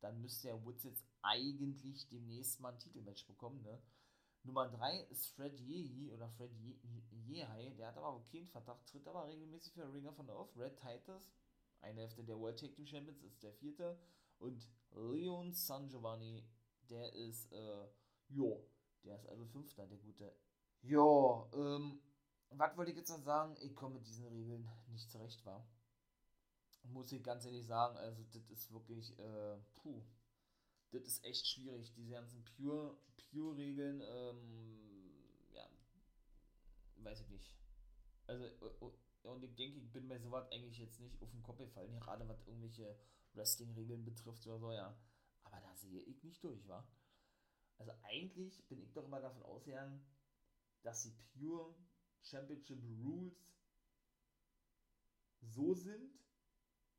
Dann 0.00 0.20
müsste 0.20 0.48
der 0.48 0.64
Woods 0.64 0.84
jetzt 0.84 1.04
eigentlich 1.22 2.08
demnächst 2.08 2.60
mal 2.60 2.72
ein 2.72 2.78
Titelmatch 2.78 3.26
bekommen. 3.26 3.62
Ne? 3.62 3.80
Nummer 4.44 4.68
3 4.68 5.00
ist 5.10 5.28
Fred 5.28 5.58
Yehi 5.58 6.10
oder 6.10 6.28
Fred 6.28 6.52
Yehai. 7.26 7.70
Der 7.78 7.88
hat 7.88 7.96
aber 7.96 8.22
keinen 8.30 8.48
Verdacht, 8.48 8.86
tritt 8.86 9.08
aber 9.08 9.26
regelmäßig 9.26 9.72
für 9.72 9.90
Ringer 9.90 10.12
von 10.12 10.28
auf. 10.28 10.54
Red 10.56 10.78
Titus, 10.78 11.30
eine 11.80 12.02
Hälfte 12.02 12.22
der 12.22 12.38
World 12.38 12.60
Tag 12.60 12.74
Team 12.74 12.86
Champions, 12.86 13.22
ist 13.22 13.42
der 13.42 13.54
vierte. 13.54 13.98
Und 14.38 14.68
Leon 14.90 15.54
San 15.54 15.88
Giovanni, 15.88 16.44
der 16.90 17.14
ist, 17.14 17.50
äh, 17.52 17.88
jo, 18.28 18.62
der 19.04 19.16
ist 19.16 19.26
also 19.26 19.46
fünfter, 19.46 19.86
der 19.86 19.98
gute 19.98 20.36
ja, 20.82 21.48
ähm, 21.54 22.00
was 22.50 22.76
wollte 22.76 22.90
ich 22.92 22.96
jetzt 22.96 23.10
noch 23.10 23.22
sagen? 23.22 23.56
Ich 23.60 23.74
komme 23.74 23.94
mit 23.96 24.06
diesen 24.06 24.26
Regeln 24.26 24.68
nicht 24.88 25.10
zurecht, 25.10 25.44
war. 25.44 25.66
Muss 26.84 27.10
ich 27.12 27.22
ganz 27.22 27.44
ehrlich 27.44 27.66
sagen, 27.66 27.96
also 27.96 28.22
das 28.32 28.48
ist 28.48 28.72
wirklich, 28.72 29.18
äh, 29.18 29.56
puh, 29.74 30.02
das 30.92 31.02
ist 31.02 31.24
echt 31.24 31.46
schwierig, 31.46 31.92
diese 31.94 32.12
ganzen 32.12 32.44
Pure, 32.44 32.96
Pure-Regeln, 33.30 34.00
ähm, 34.00 35.50
ja, 35.52 35.68
weiß 36.98 37.20
ich 37.20 37.28
nicht. 37.28 37.52
Also, 38.28 38.44
und 39.22 39.42
ich 39.42 39.54
denke, 39.56 39.80
ich 39.80 39.90
bin 39.92 40.08
bei 40.08 40.18
sowas 40.18 40.50
eigentlich 40.52 40.78
jetzt 40.78 41.00
nicht 41.00 41.20
auf 41.20 41.30
den 41.30 41.42
Kopf 41.42 41.58
gefallen, 41.58 41.98
gerade 41.98 42.28
was 42.28 42.46
irgendwelche 42.46 42.96
Wrestling-Regeln 43.34 44.04
betrifft 44.04 44.46
oder 44.46 44.58
so, 44.58 44.72
ja. 44.72 44.96
Aber 45.42 45.60
da 45.60 45.74
sehe 45.74 46.00
ich 46.02 46.22
nicht 46.22 46.42
durch, 46.44 46.66
wa? 46.68 46.86
Also 47.78 47.92
eigentlich 48.04 48.64
bin 48.68 48.80
ich 48.80 48.92
doch 48.92 49.04
immer 49.04 49.20
davon 49.20 49.42
ausgegangen, 49.42 50.04
dass 50.86 51.02
die 51.02 51.16
Pure 51.34 51.74
Championship 52.22 52.80
Rules 53.02 53.34
so 55.40 55.74
sind, 55.74 56.12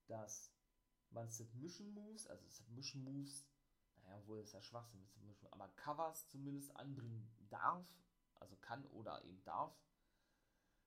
dass 0.07 0.53
man 1.09 1.29
Submission 1.29 1.93
Moves, 1.93 2.27
also 2.27 2.45
Submission 2.49 3.01
Moves, 3.05 3.47
naja, 4.03 4.27
wohl 4.27 4.41
ist 4.41 4.51
ja 4.51 4.61
Schwachsinn 4.61 4.99
mit 4.99 5.09
Submission, 5.09 5.51
aber 5.53 5.69
Covers 5.69 6.27
zumindest 6.27 6.75
anbringen 6.75 7.31
darf, 7.49 7.87
also 8.35 8.57
kann 8.57 8.85
oder 8.87 9.23
eben 9.23 9.41
darf, 9.45 9.73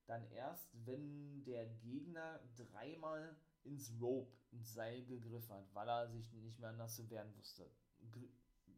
dann 0.05 0.31
erst, 0.33 0.69
wenn 0.85 1.43
der 1.45 1.67
Gegner 1.67 2.41
dreimal 2.57 3.35
ins 3.63 3.95
Rope, 3.99 4.31
ins 4.51 4.75
Seil 4.75 5.07
gegriffen 5.07 5.55
hat, 5.55 5.75
weil 5.75 5.89
er 5.89 6.11
sich 6.11 6.31
nicht 6.35 6.59
mehr 6.59 6.71
anders 6.71 6.97
zu 6.97 7.09
wehren 7.09 7.35
wusste. 7.39 7.71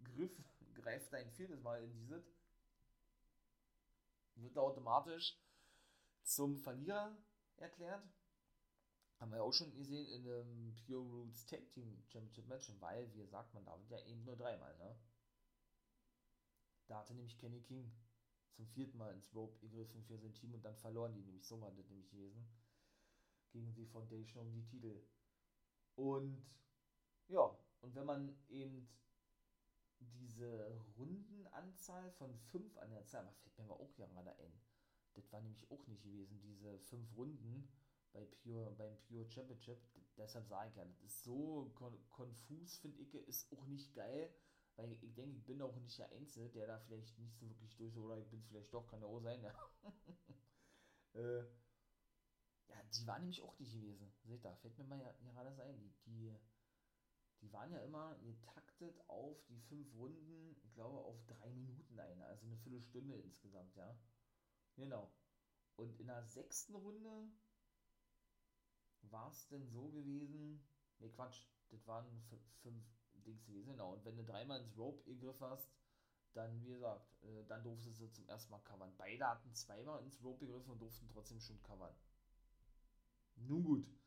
Griff, 0.05 0.41
greift 0.75 1.13
ein 1.13 1.31
viertes 1.33 1.61
Mal 1.61 1.83
in 1.83 1.93
diese 1.93 2.25
wird 4.37 4.57
automatisch 4.59 5.39
zum 6.23 6.57
Verlierer 6.57 7.17
erklärt. 7.57 8.03
Haben 9.19 9.33
wir 9.33 9.43
auch 9.43 9.53
schon 9.53 9.73
gesehen 9.73 10.07
in 10.09 10.27
einem 10.27 10.75
Pure 10.87 11.05
Roots 11.05 11.47
Tag 11.47 11.71
Team 11.71 12.03
Championship 12.09 12.49
Match, 12.49 12.73
weil, 12.81 13.13
wie 13.13 13.19
gesagt, 13.19 13.55
man 13.55 13.65
darf 13.65 13.81
ja 13.89 14.01
eben 14.07 14.25
nur 14.25 14.37
dreimal, 14.37 14.77
ne? 14.79 14.99
Da 16.89 16.99
hatte 16.99 17.15
nämlich 17.15 17.39
Kenny 17.39 17.63
King 17.63 17.93
zum 18.51 18.67
vierten 18.67 18.99
Mal 18.99 19.15
ins 19.15 19.33
Rope 19.35 19.59
gegriffen 19.61 20.03
für 20.03 20.19
sein 20.19 20.35
Team 20.35 20.55
und 20.55 20.63
dann 20.63 20.77
verloren 20.77 21.15
die 21.15 21.23
nämlich, 21.23 21.47
so 21.47 21.61
war 21.61 21.71
das 21.71 21.89
nämlich 21.89 22.11
gewesen, 22.11 22.47
gegen 23.51 23.73
die 23.75 23.87
Foundation 23.87 24.49
um 24.49 24.55
die 24.55 24.67
Titel. 24.67 25.07
Und 25.95 26.45
ja, 27.29 27.57
und 27.81 27.95
wenn 27.95 28.07
man 28.07 28.37
eben 28.49 28.89
diese 30.15 30.71
Rundenanzahl 30.97 32.11
von 32.13 32.37
fünf 32.37 32.77
an 32.79 32.91
der 32.91 33.07
Zahl, 33.07 33.27
aber 33.27 33.37
fällt 33.37 33.59
mir 33.59 33.65
aber 33.65 33.81
auch 33.81 33.95
gerade 33.95 34.37
ein. 34.39 34.53
Das 35.15 35.31
war 35.33 35.41
nämlich 35.41 35.71
auch 35.71 35.87
nicht 35.87 36.03
gewesen, 36.03 36.41
diese 36.41 36.79
fünf 36.79 37.15
Runden 37.17 37.69
bei 38.13 38.25
Pure, 38.25 38.73
beim 38.77 38.97
Pure 39.03 39.31
Championship. 39.31 39.79
Deshalb 40.17 40.47
sage 40.47 40.71
ich 40.71 40.77
ja, 40.77 40.85
das 40.85 41.01
ist 41.01 41.23
so 41.23 41.71
kon 41.75 41.99
konfus, 42.11 42.79
finde 42.79 43.01
ich, 43.01 43.15
ist 43.15 43.51
auch 43.53 43.67
nicht 43.67 43.95
geil, 43.95 44.33
weil 44.77 44.93
ich 44.93 45.15
denke, 45.15 45.37
ich 45.37 45.45
bin 45.45 45.63
auch 45.63 45.77
nicht 45.77 45.99
der 45.99 46.11
Einzige, 46.13 46.49
der 46.51 46.67
da 46.67 46.79
vielleicht 46.81 47.19
nicht 47.19 47.37
so 47.39 47.49
wirklich 47.49 47.77
durch, 47.77 47.97
oder 47.97 48.19
ich 48.19 48.29
bin 48.29 48.43
vielleicht 48.43 48.73
doch, 48.73 48.87
kann 48.87 49.01
ja 49.01 49.07
auch 49.07 49.21
sein, 49.21 49.43
ja. 49.43 49.55
äh, 51.15 51.45
ja, 52.69 52.83
die 52.95 53.07
war 53.07 53.19
nämlich 53.19 53.43
auch 53.43 53.59
nicht 53.59 53.73
gewesen. 53.73 54.13
Seht 54.25 54.45
da, 54.45 54.55
fällt 54.57 54.79
mir 54.79 54.85
mal 54.85 55.01
ja 55.01 55.13
gerade 55.33 55.63
ein. 55.63 55.79
Die, 55.79 55.93
die 56.07 56.39
die 57.43 57.53
waren 57.53 57.73
ja 57.73 57.81
immer 57.81 58.17
getaktet 58.21 58.99
auf 59.09 59.45
die 59.49 59.59
fünf 59.59 59.93
Runden, 59.95 60.57
ich 60.63 60.73
glaube 60.75 60.99
auf 60.99 61.25
drei 61.27 61.53
Minuten 61.53 61.99
eine, 61.99 62.25
also 62.27 62.47
eine 62.47 62.57
Viertelstunde 62.57 63.17
insgesamt, 63.17 63.75
ja. 63.77 63.97
Genau. 64.77 65.13
Und 65.77 65.99
in 65.99 66.07
der 66.07 66.25
sechsten 66.25 66.75
Runde 66.75 67.29
war 69.03 69.31
es 69.31 69.49
denn 69.49 69.67
so 69.67 69.89
gewesen, 69.89 70.65
ne 71.01 71.11
Quatsch, 71.11 71.49
das 71.71 71.87
waren 71.87 72.07
fünf 72.63 72.85
Dings 73.15 73.45
gewesen, 73.45 73.73
genau. 73.73 73.95
Und 73.95 74.05
wenn 74.05 74.17
du 74.17 74.25
dreimal 74.25 74.61
ins 74.61 74.77
Rope 74.77 75.03
gegriffen 75.05 75.47
hast, 75.49 75.69
dann, 76.35 76.63
wie 76.63 76.69
gesagt, 76.69 77.23
äh, 77.25 77.45
dann 77.47 77.63
durftest 77.63 78.01
du 78.01 78.07
zum 78.09 78.27
ersten 78.29 78.53
Mal 78.53 78.61
covern. 78.61 78.95
Beide 78.97 79.27
hatten 79.27 79.53
zweimal 79.55 80.03
ins 80.03 80.23
Rope 80.23 80.47
gegriffen 80.47 80.71
und 80.71 80.81
durften 80.81 81.09
trotzdem 81.09 81.41
schon 81.41 81.63
covern. 81.63 81.95
Nun 83.37 83.65
gut 83.65 84.02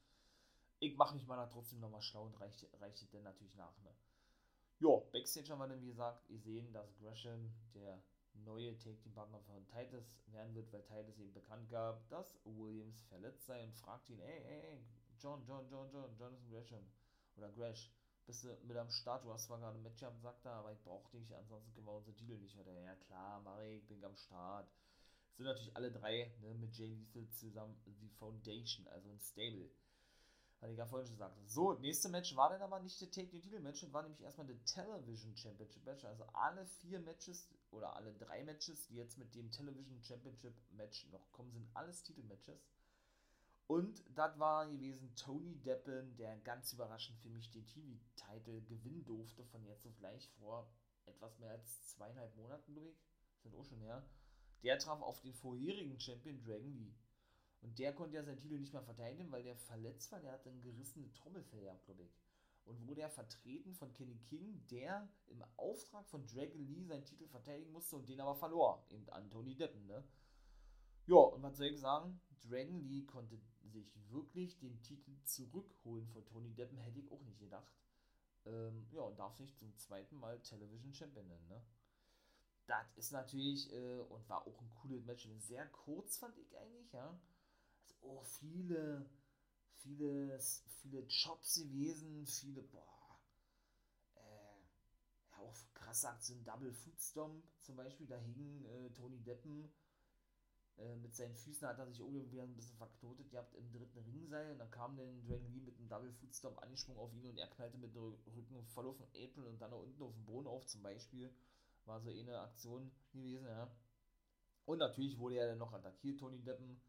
ich 0.80 0.95
mache 0.97 1.15
mich 1.15 1.26
mal 1.26 1.38
da 1.38 1.47
trotzdem 1.47 1.80
nochmal 1.80 2.01
schlau 2.01 2.26
und 2.26 2.39
reicht 2.39 3.13
denn 3.13 3.23
natürlich 3.23 3.55
nach. 3.55 3.78
Ne? 3.82 3.95
Ja, 4.80 4.97
Backstage 5.11 5.49
haben 5.51 5.59
wir 5.59 5.67
dann, 5.67 5.82
wie 5.82 5.88
gesagt, 5.88 6.28
gesehen, 6.28 6.71
dass 6.73 6.95
Gresham 6.97 7.53
der 7.73 8.01
neue 8.34 8.78
Take 8.78 8.99
Team 8.99 9.13
Partner 9.13 9.39
von 9.41 9.65
Titus 9.67 10.05
werden 10.28 10.53
wird, 10.53 10.71
weil 10.73 10.84
Titus 10.84 11.17
eben 11.19 11.34
bekannt 11.34 11.69
gab, 11.69 12.07
dass 12.09 12.38
Williams 12.43 13.01
verletzt 13.03 13.45
sei 13.45 13.63
und 13.63 13.73
fragt 13.76 14.09
ihn, 14.09 14.19
ey, 14.19 14.43
ey, 14.43 14.61
ey, 14.71 14.86
John, 15.17 15.43
John, 15.45 15.65
John, 15.69 15.89
John, 15.91 16.13
Jonathan 16.17 16.49
Gresham 16.49 16.91
oder 17.38 17.49
Gresh, 17.51 17.89
bist 18.26 18.43
du 18.43 18.57
mit 18.63 18.76
am 18.76 18.89
Start, 18.89 19.23
du 19.23 19.32
hast 19.32 19.45
zwar 19.45 19.59
gerade 19.59 19.78
ein 19.78 19.84
Match 19.84 19.99
gehabt, 19.99 20.19
sagt 20.21 20.45
er, 20.45 20.53
aber 20.53 20.73
ich 20.73 20.82
brauche 20.82 21.09
dich, 21.17 21.34
ansonsten 21.36 21.73
können 21.73 21.86
wir 21.86 21.93
unsere 21.93 22.15
Titel 22.15 22.38
nicht 22.38 22.57
weiter. 22.57 22.78
Ja 22.82 22.95
klar, 22.95 23.39
Marek, 23.41 23.82
ich 23.82 23.88
bin 23.88 24.03
am 24.03 24.15
Start. 24.15 24.67
Sind 25.38 25.45
natürlich 25.45 25.76
alle 25.76 25.91
drei 25.91 26.34
ne, 26.41 26.53
mit 26.55 26.76
Jay 26.76 26.88
Lethal 26.88 27.30
zusammen 27.30 27.78
die 27.86 28.09
Foundation, 28.09 28.88
also 28.88 29.09
ein 29.09 29.19
Stable. 29.19 29.69
Hatte 30.62 30.72
ich 30.72 30.78
ja 30.78 30.86
vorhin 30.86 31.06
schon 31.06 31.16
gesagt. 31.16 31.38
So, 31.47 31.74
nächste 31.74 32.10
Match 32.10 32.36
war 32.36 32.49
dann 32.49 32.62
aber 32.62 32.80
nicht 32.80 32.99
der 32.99 33.12
Take 33.12 33.30
the 33.32 33.39
Title 33.39 33.60
Match, 33.60 33.82
das 33.82 33.93
war 33.93 34.03
nämlich 34.03 34.22
erstmal 34.22 34.47
der 34.47 34.64
Television 34.66 35.36
Championship 35.36 35.86
Match. 35.86 36.06
Also 36.06 36.24
alle 36.34 36.66
vier 36.66 36.99
Matches 36.99 37.47
oder 37.72 37.95
alle 37.95 38.14
drei 38.14 38.43
Matches, 38.43 38.88
die 38.88 38.95
jetzt 38.95 39.18
mit 39.18 39.36
dem 39.36 39.51
Television 39.51 40.01
Championship 40.01 40.53
Match 40.72 41.08
noch 41.12 41.32
kommen, 41.32 41.51
sind 41.51 41.68
alles 41.74 42.03
Titelmatches. 42.03 42.66
Und 43.68 44.03
das 44.16 44.38
war 44.38 44.68
gewesen 44.68 45.16
Tony 45.16 45.56
Deppen, 45.56 46.16
der 46.18 46.38
ganz 46.38 46.72
überraschend 46.72 47.20
für 47.20 47.30
mich 47.30 47.49
den 47.51 47.66
TV-Titel 47.66 48.62
gewinnen 48.66 49.03
durfte, 49.06 49.43
von 49.45 49.66
jetzt 49.66 49.88
auf 49.88 49.97
gleich 49.97 50.30
vor 50.39 50.70
etwas 51.06 51.39
mehr 51.39 51.51
als 51.51 51.88
zweieinhalb 51.88 52.36
Monaten, 52.36 52.74
glaube 52.74 52.89
ich. 52.89 53.03
Sind 53.41 53.56
auch 53.56 53.66
schon 53.66 53.80
her. 53.80 54.08
Der 54.64 54.78
traf 54.78 55.01
auf 55.01 55.20
den 55.22 55.34
vorherigen 55.34 55.99
Champion 55.99 56.41
Dragon 56.43 56.76
Lee. 56.78 56.93
Und 57.62 57.80
der 57.80 57.93
konnte 57.93 58.16
ja 58.16 58.24
seinen 58.24 58.39
Titel 58.39 58.60
nicht 58.60 58.74
mehr 58.74 58.84
verteidigen, 58.84 59.32
weil 59.32 59.43
der 59.43 59.56
verletzt 59.56 60.12
war. 60.12 60.20
Der 60.20 60.34
hatte 60.34 60.49
eine 60.49 60.62
gerissene 60.62 61.12
Trommelfell 61.14 61.62
glaube 61.86 62.03
ich. 62.03 62.16
Und 62.66 62.88
wurde 62.88 63.01
er 63.01 63.10
vertreten 63.10 63.74
von 63.74 63.93
Kenny 63.93 64.18
King, 64.20 64.66
der 64.68 65.08
im 65.28 65.43
Auftrag 65.56 66.08
von 66.10 66.26
Dragon 66.26 66.66
Lee 66.66 66.84
seinen 66.84 67.06
Titel 67.06 67.28
verteidigen 67.28 67.72
musste 67.72 67.95
und 67.95 68.10
den 68.10 68.20
aber 68.20 68.36
verlor. 68.36 68.86
Eben 68.89 69.08
an 69.10 69.30
Tony 69.30 69.56
Deppen, 69.56 69.86
ne? 69.86 70.03
Ja, 71.06 71.18
und 71.18 71.43
was 71.43 71.58
soll 71.58 71.68
ich 71.68 71.80
sagen? 71.80 72.20
Dragon 72.41 72.82
Lee 72.82 73.06
konnte 73.06 73.39
sich 73.62 73.95
wirklich 74.10 74.58
den 74.58 74.82
Titel 74.82 75.16
zurückholen 75.24 76.08
von 76.08 76.26
Tony 76.26 76.53
Deppen, 76.53 76.78
hätte 76.80 76.99
ich 76.99 77.12
auch 77.12 77.22
nicht 77.22 77.39
gedacht. 77.39 77.68
Ähm, 78.45 78.88
ja, 78.91 79.01
und 79.01 79.18
darf 79.18 79.36
sich 79.36 79.56
zum 79.56 79.76
zweiten 79.78 80.16
Mal 80.16 80.41
Television 80.41 80.93
Champion 80.93 81.28
nennen, 81.28 81.47
ne? 81.47 81.64
Das 82.68 82.91
ist 82.95 83.12
natürlich, 83.12 83.72
äh, 83.72 83.99
und 83.99 84.28
war 84.28 84.47
auch 84.47 84.60
ein 84.60 84.74
cooles 84.74 85.06
Match, 85.06 85.28
sehr 85.38 85.68
kurz 85.68 86.18
fand 86.18 86.38
ich 86.39 86.58
eigentlich, 86.58 86.91
ja. 86.91 87.20
Oh, 88.01 88.21
viele, 88.23 89.09
viele, 89.75 90.39
viele 90.81 91.01
Jobs 91.07 91.55
gewesen, 91.55 92.25
viele, 92.25 92.61
boah, 92.63 93.19
äh, 94.15 94.59
ja, 95.31 95.38
auch 95.38 95.55
krasse 95.73 96.09
Aktionen, 96.09 96.43
Double 96.43 96.73
Foot 96.73 96.99
Stomp 96.99 97.43
zum 97.61 97.75
Beispiel, 97.75 98.07
da 98.07 98.17
hing 98.17 98.65
äh, 98.65 98.89
Tony 98.91 99.19
Deppen 99.21 99.71
äh, 100.77 100.95
mit 100.97 101.15
seinen 101.15 101.36
Füßen 101.36 101.67
hat 101.67 101.79
er 101.79 101.88
sich 101.88 101.99
irgendwie 101.99 102.41
ein 102.41 102.55
bisschen 102.55 102.75
verknotet 102.75 103.29
gehabt 103.31 103.53
im 103.55 103.71
dritten 103.71 103.99
Ringseil 103.99 104.51
und 104.51 104.59
dann 104.59 104.71
kam 104.71 104.97
dann 104.97 105.23
Dragon 105.25 105.51
Lee 105.53 105.61
mit 105.61 105.77
einem 105.77 105.88
Double 105.88 106.11
Footstomp 106.11 106.61
angesprungen 106.61 106.99
auf 106.99 107.13
ihn 107.13 107.25
und 107.25 107.38
er 107.38 107.47
knallte 107.47 107.77
mit 107.77 107.95
dem 107.95 108.13
Rücken 108.36 108.65
voll 108.65 108.88
auf 108.88 108.97
den 108.97 109.07
April 109.07 109.45
und 109.45 109.61
dann 109.61 109.71
da 109.71 109.77
unten 109.77 110.03
auf 110.03 110.13
den 110.13 110.25
Boden 110.25 110.47
auf 110.47 110.65
zum 110.65 110.83
Beispiel. 110.83 111.33
War 111.86 112.01
so 112.01 112.09
eine 112.09 112.39
Aktion 112.39 112.91
gewesen, 113.13 113.45
ja. 113.45 113.71
Und 114.65 114.79
natürlich 114.79 115.19
wurde 115.19 115.36
er 115.36 115.47
dann 115.47 115.59
noch 115.59 115.71
attackiert, 115.71 116.19
Tony 116.19 116.43
Deppen, 116.43 116.81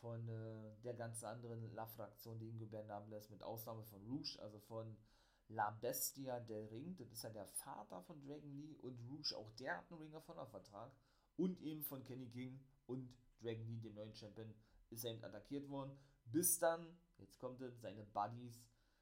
von 0.00 0.28
äh, 0.28 0.76
der 0.84 0.94
ganz 0.94 1.22
anderen 1.24 1.72
La-Fraktion, 1.74 2.38
die 2.38 2.48
Ingo 2.48 2.66
Bernamles, 2.66 3.30
mit 3.30 3.42
Ausnahme 3.42 3.84
von 3.84 4.02
Rouge, 4.02 4.38
also 4.40 4.58
von 4.60 4.96
La 5.48 5.70
Bestia 5.70 6.40
del 6.40 6.66
Ring, 6.66 6.96
das 6.96 7.10
ist 7.10 7.22
ja 7.22 7.30
der 7.30 7.46
Vater 7.46 8.02
von 8.02 8.20
Dragon 8.20 8.52
Lee 8.52 8.76
und 8.82 8.98
Rouge, 9.08 9.36
auch 9.36 9.50
der 9.52 9.78
hat 9.78 9.90
einen 9.90 10.00
Ring 10.00 10.14
of 10.14 10.28
Honor 10.28 10.46
Vertrag 10.46 10.92
und 11.36 11.60
eben 11.60 11.82
von 11.82 12.04
Kenny 12.04 12.28
King 12.28 12.60
und 12.86 13.14
Dragon 13.40 13.66
Lee, 13.66 13.80
dem 13.80 13.94
neuen 13.94 14.14
Champion, 14.14 14.54
ist 14.90 15.04
er 15.04 15.12
eben 15.12 15.24
attackiert 15.24 15.68
worden. 15.68 15.96
Bis 16.26 16.58
dann, 16.58 16.98
jetzt 17.18 17.38
kommt 17.38 17.60
es, 17.62 17.80
seine 17.80 18.04
Buddies 18.04 18.60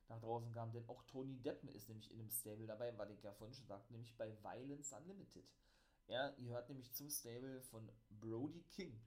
nach 0.09 0.21
draußen 0.21 0.53
kamen, 0.53 0.73
denn 0.73 0.89
auch 0.89 1.03
Tony 1.05 1.37
Deppen 1.43 1.69
ist 1.71 1.89
nämlich 1.89 2.11
in 2.13 2.21
einem 2.21 2.31
Stable 2.31 2.67
dabei, 2.67 2.97
was 2.97 3.11
ich 3.11 3.23
ja 3.23 3.33
vorhin 3.33 3.55
schon 3.55 3.67
sagte, 3.67 3.93
nämlich 3.93 4.17
bei 4.17 4.33
Violence 4.43 4.93
Unlimited. 4.93 5.45
Ja, 6.07 6.33
ihr 6.37 6.51
hört 6.51 6.69
nämlich 6.69 6.93
zum 6.93 7.11
Stable 7.11 7.61
von 7.63 7.91
Brody 8.21 8.63
King. 8.71 9.01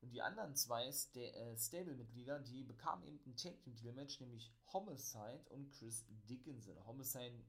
Und 0.00 0.12
die 0.12 0.22
anderen 0.22 0.56
zwei 0.56 0.90
Sta 0.90 1.20
äh, 1.20 1.56
Stable-Mitglieder, 1.56 2.38
die 2.40 2.64
bekamen 2.64 3.04
eben 3.04 3.20
ein 3.26 3.36
Tag 3.36 3.60
Team 3.60 3.76
Title 3.76 3.92
Match, 3.92 4.20
nämlich 4.20 4.50
Homicide 4.72 5.44
und 5.50 5.70
Chris 5.70 6.06
Dickinson. 6.28 6.84
Homicide 6.86 7.44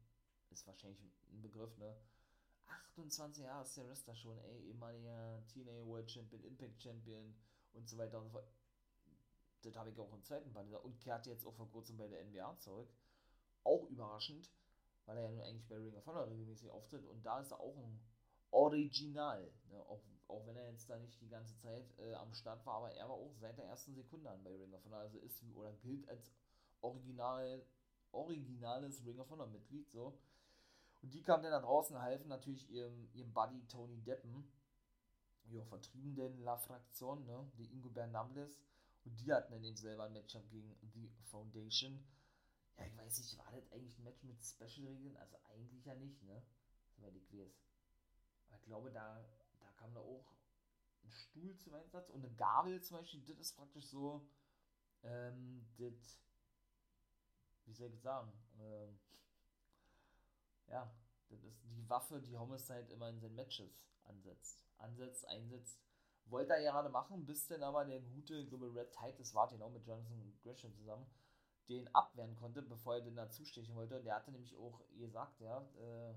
ist 0.49 0.67
wahrscheinlich 0.67 0.99
ein 1.31 1.41
Begriff, 1.41 1.77
ne? 1.77 1.95
28 2.95 3.43
Jahre 3.43 3.63
ist 3.63 3.77
der 3.77 3.87
Wrestler 3.87 4.15
schon, 4.15 4.37
ey, 4.39 4.67
ehemaliger 4.67 5.43
TNA 5.47 5.85
World 5.85 6.11
Champion, 6.11 6.43
Impact 6.43 6.81
Champion 6.81 7.33
und 7.73 7.87
so 7.87 7.97
weiter 7.97 8.19
und 8.19 8.25
so 8.25 8.31
fort. 8.31 8.51
Das 9.61 9.75
habe 9.75 9.91
ich 9.91 9.99
auch 9.99 10.11
im 10.13 10.23
zweiten 10.23 10.51
Band. 10.53 10.73
Und 10.73 10.99
kehrt 10.99 11.27
jetzt 11.27 11.45
auch 11.45 11.53
vor 11.53 11.69
kurzem 11.69 11.97
bei 11.97 12.07
der 12.07 12.25
NBA 12.25 12.57
zurück. 12.57 12.93
Auch 13.63 13.87
überraschend, 13.89 14.49
weil 15.05 15.17
er 15.17 15.23
ja 15.23 15.29
nun 15.29 15.41
eigentlich 15.41 15.67
bei 15.67 15.77
Ring 15.77 15.95
of 15.95 16.05
Honor 16.05 16.27
regelmäßig 16.27 16.69
auftritt. 16.69 17.05
Und 17.05 17.23
da 17.23 17.39
ist 17.39 17.51
er 17.51 17.59
auch 17.59 17.77
ein 17.77 18.01
Original. 18.49 19.51
Ne? 19.69 19.79
Auch, 19.81 20.01
auch 20.31 20.45
wenn 20.47 20.55
er 20.55 20.69
jetzt 20.69 20.89
da 20.89 20.97
nicht 20.97 21.19
die 21.21 21.29
ganze 21.29 21.57
Zeit 21.57 21.85
äh, 21.99 22.13
am 22.15 22.33
Start 22.33 22.65
war, 22.65 22.75
aber 22.75 22.91
er 22.93 23.07
war 23.07 23.15
auch 23.15 23.33
seit 23.35 23.57
der 23.57 23.65
ersten 23.65 23.93
Sekunde 23.93 24.29
an 24.29 24.43
bei 24.43 24.55
Ring 24.55 24.73
of 24.73 24.83
Honor. 24.85 24.99
Also 24.99 25.19
ist 25.19 25.43
oder 25.55 25.73
gilt 25.73 26.07
als 26.09 26.31
Original, 26.81 27.63
originales 28.11 29.05
Ring 29.05 29.19
of 29.19 29.29
Honor 29.29 29.47
Mitglied. 29.47 29.89
So. 29.89 30.17
Und 31.01 31.13
die 31.13 31.21
kamen 31.21 31.43
dann 31.43 31.51
nach 31.51 31.63
draußen, 31.63 31.99
halfen 32.01 32.27
natürlich 32.27 32.69
ihrem, 32.69 33.09
ihrem 33.13 33.33
Buddy 33.33 33.65
Tony 33.67 34.01
Deppen, 34.01 34.51
ja, 35.45 35.63
vertrieben 35.65 36.15
denn 36.15 36.39
La 36.39 36.57
Fraktion, 36.57 37.25
ne, 37.25 37.51
die 37.57 37.71
Ingo 37.73 37.89
Bernamles. 37.89 38.61
Und 39.03 39.19
die 39.19 39.33
hatten 39.33 39.51
dann 39.51 39.63
eben 39.63 39.77
selber 39.77 40.03
ein 40.03 40.13
Matchup 40.13 40.47
gegen 40.49 40.75
The 40.93 41.09
Foundation. 41.31 42.03
Ja, 42.77 42.85
ich 42.85 42.95
weiß 42.97 43.19
nicht, 43.19 43.37
war 43.37 43.51
das 43.51 43.71
eigentlich 43.71 43.97
ein 43.97 44.03
Match 44.03 44.23
mit 44.23 44.43
Special-Regeln? 44.43 45.17
Also 45.17 45.37
eigentlich 45.49 45.83
ja 45.85 45.95
nicht, 45.95 46.21
ne? 46.23 46.41
Soweit 46.95 47.15
ich 47.15 47.31
weiß. 47.33 47.59
Aber 48.47 48.57
ich 48.57 48.65
glaube, 48.65 48.91
da, 48.91 49.19
da 49.37 49.40
kam 49.81 49.93
da 49.93 49.99
auch 49.99 50.33
ein 51.03 51.11
Stuhl 51.11 51.57
zum 51.57 51.73
Einsatz 51.73 52.09
und 52.09 52.23
eine 52.23 52.33
Gabel 52.35 52.81
zum 52.81 52.97
Beispiel. 52.97 53.21
Das 53.21 53.39
ist 53.39 53.55
praktisch 53.55 53.87
so, 53.87 54.27
ähm, 55.03 55.65
das, 55.77 56.19
wie 57.65 57.73
soll 57.73 57.91
ich 57.93 58.01
sagen, 58.01 58.31
ähm, 58.59 58.99
ja, 60.67 60.93
das 61.29 61.43
ist 61.43 61.63
die 61.63 61.89
Waffe, 61.89 62.21
die 62.21 62.37
Homicide 62.37 62.91
immer 62.91 63.09
in 63.09 63.19
seinen 63.19 63.35
Matches 63.35 63.89
ansetzt. 64.03 64.65
Ansetzt, 64.77 65.27
einsetzt. 65.27 65.79
Wollte 66.25 66.53
er 66.53 66.61
gerade 66.61 66.89
machen, 66.89 67.25
bis 67.25 67.47
dann 67.47 67.63
aber 67.63 67.83
der 67.83 67.99
gute, 67.99 68.35
ich 68.35 68.49
glaube, 68.49 68.73
Red 68.73 68.91
Titus 68.93 69.33
war 69.33 69.49
genau 69.49 69.69
mit 69.69 69.85
Jonathan 69.85 70.37
Gresham 70.43 70.73
zusammen, 70.73 71.05
den 71.67 71.93
abwehren 71.95 72.35
konnte, 72.35 72.61
bevor 72.61 72.95
er 72.95 73.01
den 73.01 73.15
da 73.15 73.29
zustechen 73.29 73.75
wollte. 73.75 73.97
Und 73.97 74.05
der 74.05 74.15
hatte 74.15 74.31
nämlich 74.31 74.55
auch 74.55 74.81
gesagt, 74.97 75.39
ja, 75.41 75.67
äh, 75.77 76.11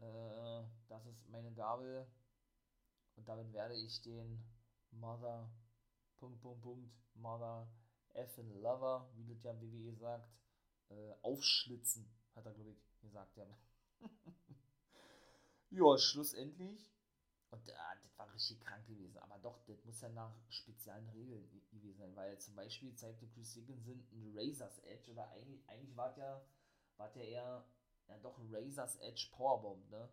äh, 0.00 0.64
das 0.88 1.06
ist 1.06 1.28
meine 1.28 1.52
Gabel 1.52 2.06
und 3.16 3.28
damit 3.28 3.52
werde 3.52 3.74
ich 3.74 4.00
den 4.02 4.44
Mother, 4.90 5.50
Punkt, 6.16 6.40
Punkt, 6.40 6.62
Punkt, 6.62 6.90
Mother 7.14 7.68
effing 8.14 8.50
Lover, 8.62 9.10
wie 9.14 9.26
das 9.26 9.42
ja 9.42 9.60
WWE 9.60 9.94
sagt, 9.94 10.28
äh, 10.90 11.14
aufschlitzen, 11.22 12.08
hat 12.34 12.46
er, 12.46 12.52
glaube 12.52 12.70
ich, 12.70 13.00
gesagt 13.00 13.36
haben. 13.36 13.54
ja, 15.70 15.98
schlussendlich. 15.98 16.90
Und 17.50 17.68
äh, 17.68 17.72
das 18.02 18.18
war 18.18 18.32
richtig 18.32 18.60
krank 18.60 18.86
gewesen. 18.86 19.18
Aber 19.18 19.38
doch, 19.38 19.62
das 19.66 19.84
muss 19.84 20.00
ja 20.00 20.08
nach 20.10 20.34
speziellen 20.48 21.08
Regeln 21.10 21.48
gewesen 21.70 21.98
sein, 21.98 22.16
weil 22.16 22.38
zum 22.38 22.54
Beispiel 22.56 22.94
zeigte 22.94 23.28
Chris 23.28 23.54
Dickinson 23.54 24.06
ein 24.12 24.32
Razor's 24.36 24.78
Edge 24.80 25.10
oder 25.10 25.28
eigentlich, 25.30 25.68
eigentlich 25.68 25.96
war 25.96 26.10
es 26.10 26.16
ja, 26.16 26.42
ja 26.98 27.22
eher 27.22 27.64
ja, 28.08 28.18
doch 28.18 28.38
ein 28.38 28.52
Razor's 28.52 28.96
Edge 28.96 29.28
Powerbomb, 29.32 29.90
ne? 29.90 30.08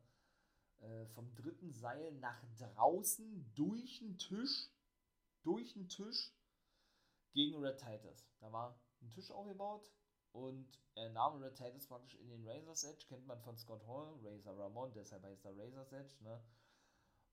Äh, 0.83 1.05
vom 1.07 1.33
dritten 1.35 1.71
Seil 1.71 2.11
nach 2.13 2.43
draußen 2.57 3.51
durch 3.55 3.99
den 3.99 4.17
Tisch, 4.17 4.69
durch 5.41 5.73
den 5.73 5.87
Tisch 5.87 6.31
gegen 7.33 7.57
Red 7.57 7.79
Titus. 7.79 8.27
Da 8.39 8.51
war 8.51 8.79
ein 9.01 9.09
Tisch 9.09 9.31
aufgebaut, 9.31 9.89
und 10.33 10.79
er 10.95 11.09
nahm 11.09 11.41
Red 11.41 11.55
Titus 11.55 11.85
praktisch 11.87 12.15
in 12.15 12.27
den 12.27 12.47
Razor's 12.47 12.83
Edge, 12.83 13.05
kennt 13.07 13.27
man 13.27 13.39
von 13.39 13.55
Scott 13.55 13.85
Hall, 13.87 14.17
Razor 14.23 14.57
Ramon, 14.57 14.91
deshalb 14.93 15.23
heißt 15.23 15.45
er 15.45 15.55
Razor's 15.55 15.91
Edge, 15.91 16.15
ne? 16.21 16.43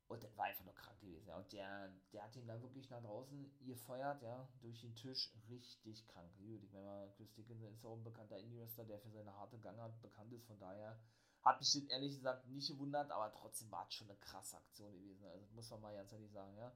Und 0.06 0.22
das 0.22 0.36
war 0.36 0.46
einfach 0.46 0.64
nur 0.64 0.74
krank 0.74 1.00
gewesen, 1.00 1.26
ja. 1.26 1.36
Und 1.36 1.50
der, 1.52 1.94
der 2.12 2.24
hat 2.24 2.36
ihn 2.36 2.46
da 2.46 2.60
wirklich 2.60 2.90
nach 2.90 3.00
draußen 3.00 3.50
gefeuert, 3.64 4.22
ja, 4.22 4.46
durch 4.60 4.80
den 4.80 4.94
Tisch. 4.94 5.32
Richtig 5.48 6.06
krank. 6.08 6.30
Gut, 6.36 6.62
ich 6.62 6.72
meine, 6.72 7.10
Chris 7.16 7.32
Dickinson 7.32 7.72
ist 7.72 7.86
auch 7.86 7.96
ein 7.96 8.04
bekannter 8.04 8.38
Indie-Wrestler, 8.38 8.84
der 8.84 8.98
für 8.98 9.10
seine 9.10 9.34
harte 9.34 9.58
Gangart 9.58 9.98
bekannt 10.02 10.32
ist. 10.32 10.44
Von 10.46 10.58
daher 10.58 11.00
hat 11.42 11.60
mich 11.60 11.90
ehrlich 11.90 12.16
gesagt 12.16 12.46
nicht 12.48 12.68
gewundert, 12.68 13.10
aber 13.10 13.32
trotzdem 13.32 13.70
war 13.70 13.86
es 13.88 13.94
schon 13.94 14.08
eine 14.08 14.18
krasse 14.18 14.56
Aktion 14.56 14.92
gewesen. 14.92 15.26
Also, 15.26 15.46
muss 15.54 15.70
man 15.70 15.80
mal 15.80 15.94
ganz 15.94 16.12
ehrlich 16.12 16.32
sagen, 16.32 16.56
ja. 16.56 16.72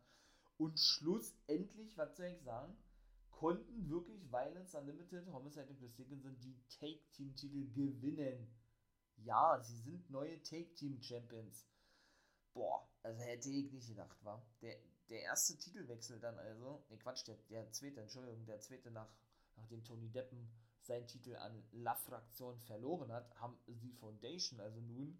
Und 0.56 0.78
schlussendlich, 0.78 1.96
was 1.98 2.16
soll 2.16 2.26
ich 2.26 2.42
sagen? 2.42 2.76
konnten 3.34 3.90
wirklich 3.90 4.22
Violence 4.30 4.74
Unlimited, 4.74 5.26
Homicide 5.30 5.66
und 5.68 5.78
Chris 5.78 5.94
Dickinson 5.96 6.38
die 6.40 6.56
Take-Team-Titel 6.80 7.70
gewinnen. 7.72 8.48
Ja, 9.16 9.60
sie 9.62 9.76
sind 9.76 10.08
neue 10.10 10.42
Take-Team-Champions. 10.42 11.66
Boah, 12.52 12.88
also 13.02 13.20
hätte 13.22 13.50
ich 13.50 13.72
nicht 13.72 13.88
gedacht, 13.88 14.16
war. 14.24 14.46
Der, 14.62 14.76
der 15.08 15.22
erste 15.22 15.58
Titelwechsel 15.58 16.20
dann 16.20 16.38
also, 16.38 16.84
ne 16.88 16.96
Quatsch, 16.98 17.26
der, 17.26 17.36
der 17.50 17.70
zweite, 17.72 18.00
Entschuldigung, 18.00 18.46
der 18.46 18.60
zweite 18.60 18.90
nach, 18.90 19.12
nachdem 19.56 19.84
Tony 19.84 20.08
Deppen 20.08 20.48
seinen 20.86 21.06
Titel 21.06 21.36
an 21.36 21.62
La 21.72 21.94
Fraktion 21.94 22.58
verloren 22.60 23.12
hat, 23.12 23.34
haben 23.40 23.58
sie 23.66 23.92
Foundation 23.92 24.60
also 24.60 24.80
nun 24.80 25.18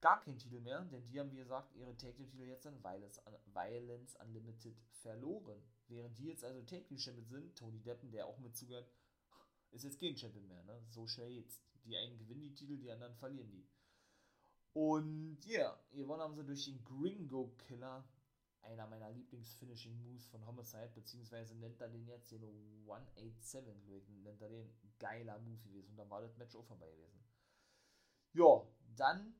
gar 0.00 0.20
keinen 0.20 0.38
Titel 0.38 0.60
mehr, 0.60 0.80
denn 0.86 1.06
die 1.06 1.20
haben, 1.20 1.30
wie 1.32 1.36
gesagt, 1.36 1.74
ihre 1.76 1.96
Take-Titel 1.96 2.42
jetzt 2.44 2.66
an 2.66 2.82
Violence, 2.82 4.16
Unlimited 4.16 4.76
verloren. 5.02 5.62
Während 5.88 6.18
die 6.18 6.26
jetzt 6.26 6.44
also 6.44 6.62
Take-Champion 6.62 7.26
sind, 7.26 7.56
Tony 7.56 7.80
Deppen, 7.80 8.10
der 8.10 8.26
auch 8.26 8.38
mit 8.38 8.56
zugehört, 8.56 8.90
ist 9.72 9.84
jetzt 9.84 10.00
kein 10.00 10.16
Champion 10.16 10.46
mehr, 10.48 10.62
ne? 10.64 10.82
So 10.88 11.06
schnell 11.06 11.30
jetzt. 11.32 11.62
Die 11.84 11.96
einen 11.96 12.18
gewinnen 12.18 12.42
die 12.42 12.54
Titel, 12.54 12.76
die 12.76 12.90
anderen 12.90 13.14
verlieren 13.16 13.50
die. 13.50 13.66
Und 14.72 15.38
ja, 15.46 15.60
yeah, 15.60 15.80
gewonnen 15.92 16.22
haben 16.22 16.36
sie 16.36 16.44
durch 16.44 16.64
den 16.64 16.84
Gringo 16.84 17.54
Killer, 17.58 18.04
einer 18.62 18.86
meiner 18.86 19.10
Lieblings-Finishing-Moves 19.10 20.26
von 20.26 20.44
Homicide, 20.46 20.90
beziehungsweise 20.94 21.54
nennt 21.56 21.80
er 21.80 21.88
den 21.88 22.06
jetzt 22.06 22.30
den 22.30 22.42
187, 22.42 23.84
glaube 23.86 23.98
ich, 23.98 24.08
nennt 24.22 24.40
er 24.40 24.48
den 24.48 24.70
geiler 24.98 25.38
Move 25.38 25.60
gewesen. 25.62 25.90
Und 25.90 25.96
dann 25.96 26.10
war 26.10 26.20
das 26.20 26.36
Match 26.36 26.54
auch 26.54 26.64
vorbei 26.66 26.90
gewesen. 26.90 27.24
Ja, 28.32 28.62
dann 28.96 29.34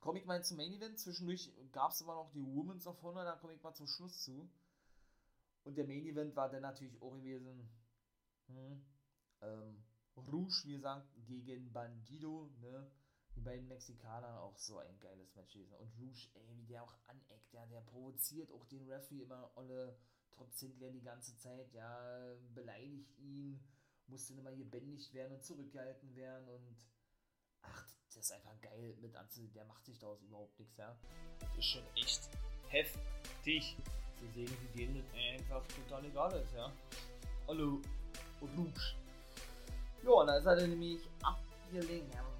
komme 0.00 0.18
ich 0.18 0.26
mal 0.26 0.44
zum 0.44 0.56
Main 0.56 0.72
Event. 0.72 0.98
Zwischendurch 0.98 1.50
gab 1.72 1.92
es 1.92 2.02
aber 2.02 2.14
noch 2.14 2.30
die 2.32 2.44
Women's 2.44 2.86
of 2.86 3.00
Honor, 3.02 3.24
da 3.24 3.36
komme 3.36 3.54
ich 3.54 3.62
mal 3.62 3.74
zum 3.74 3.86
Schluss 3.86 4.22
zu. 4.22 4.50
Und 5.62 5.76
der 5.76 5.86
Main 5.86 6.04
Event 6.04 6.36
war 6.36 6.50
dann 6.50 6.62
natürlich 6.62 7.00
auch 7.00 7.14
gewesen. 7.14 7.68
Hm, 8.48 8.84
ähm, 9.40 9.82
Rouge, 10.16 10.62
wie 10.64 10.74
gesagt, 10.74 11.08
gegen 11.26 11.72
Bandido, 11.72 12.50
ne? 12.60 12.90
Die 13.36 13.40
beiden 13.40 13.66
Mexikaner, 13.68 14.40
auch 14.40 14.56
so 14.56 14.78
ein 14.78 14.98
geiles 15.00 15.34
Match 15.34 15.52
gewesen. 15.52 15.74
Und 15.74 15.92
Rouge, 15.98 16.28
ey, 16.34 16.56
wie 16.56 16.66
der 16.66 16.82
auch 16.84 16.94
aneckt, 17.06 17.52
ja, 17.52 17.66
der 17.66 17.80
provoziert 17.80 18.50
auch 18.52 18.64
den 18.66 18.88
Referee 18.90 19.22
immer 19.22 19.50
alle 19.56 19.96
trotz 20.30 20.58
Sinclair 20.60 20.90
die 20.90 21.02
ganze 21.02 21.36
Zeit, 21.36 21.72
ja, 21.72 22.36
beleidigt 22.54 23.16
ihn 23.18 23.60
musste 24.06 24.34
immer 24.34 24.52
gebändigt 24.52 25.12
werden 25.14 25.32
und 25.32 25.44
zurückgehalten 25.44 26.14
werden 26.14 26.48
und 26.48 26.76
ach, 27.62 27.86
das 28.06 28.16
ist 28.16 28.32
einfach 28.32 28.60
geil 28.60 28.96
mit 29.00 29.16
anzusehen. 29.16 29.52
Der 29.52 29.64
macht 29.64 29.84
sich 29.84 29.98
daraus 29.98 30.22
überhaupt 30.22 30.58
nichts, 30.58 30.76
ja. 30.76 30.96
Das 31.40 31.58
ist 31.58 31.64
schon 31.64 31.84
echt 31.96 32.28
heftig 32.68 33.76
zu 34.18 34.26
sehen, 34.34 34.56
wie 34.60 34.78
denen 34.78 35.04
einfach 35.14 35.66
total 35.68 36.04
egal 36.04 36.32
ist, 36.40 36.52
ja. 36.52 36.72
Hallo, 37.48 37.80
Rouge. 38.40 38.94
Ja, 40.02 40.10
und 40.10 40.26
da 40.26 40.36
ist 40.36 40.46
er 40.46 40.66
nämlich 40.66 41.00
abgelenkt. 41.22 42.14
Ja, 42.14 42.33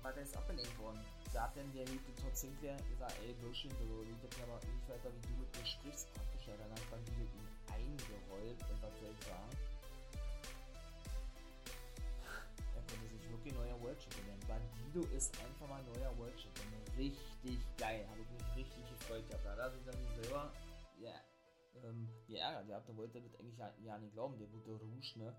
worden? 0.79 1.01
Da 1.33 1.45
hat 1.45 1.57
dann 1.57 1.73
der 1.73 1.85
gute 1.87 2.15
Todd 2.15 2.37
Sinclair 2.37 2.77
gesagt, 2.89 3.17
ey, 3.25 3.33
Bullshit, 3.41 3.73
du 3.73 4.03
liegt 4.03 4.25
aber 4.43 4.61
nicht 4.61 4.89
weiter, 4.89 5.11
wie 5.11 5.21
du 5.27 5.35
mit 5.41 5.57
mir 5.57 5.67
sprichst, 5.67 6.13
praktisch. 6.15 6.47
Ja, 6.47 6.57
dann 6.59 6.71
hat 6.71 6.91
man 6.91 7.05
die 7.05 7.25
ihn 7.25 7.49
eingerollt 7.73 8.61
und 8.71 8.83
was 8.83 8.95
soll? 9.01 9.15
Er 12.75 12.83
konnte 12.83 13.09
sich 13.09 13.31
wirklich 13.31 13.55
neuer 13.55 13.81
World 13.81 14.01
Champion 14.01 14.27
nennen. 14.27 14.45
Bandido 14.47 15.09
ist 15.17 15.33
einfach 15.41 15.69
mal 15.69 15.83
neuer 15.83 16.17
World 16.19 16.39
Champion. 16.39 16.69
Richtig 16.97 17.59
geil, 17.79 18.07
habe 18.11 18.21
ich 18.21 18.31
mich 18.31 18.57
richtig 18.57 18.85
gefreut 18.91 19.27
gehabt. 19.29 19.45
Da 19.47 19.51
hat 19.53 19.59
er 19.59 19.71
sich 19.73 19.85
dann 19.85 20.23
selber, 20.23 20.53
ja, 21.01 21.15
ähm, 21.83 22.09
geärgert 22.27 22.67
gehabt. 22.69 22.89
Da 22.89 22.97
wollte 22.97 23.21
das 23.21 23.35
eigentlich 23.41 23.59
ja 23.59 23.99
nicht 23.99 24.13
glauben, 24.13 24.39
der 24.39 24.49
gute 24.49 24.73
Rouge, 24.73 25.19
ne? 25.19 25.35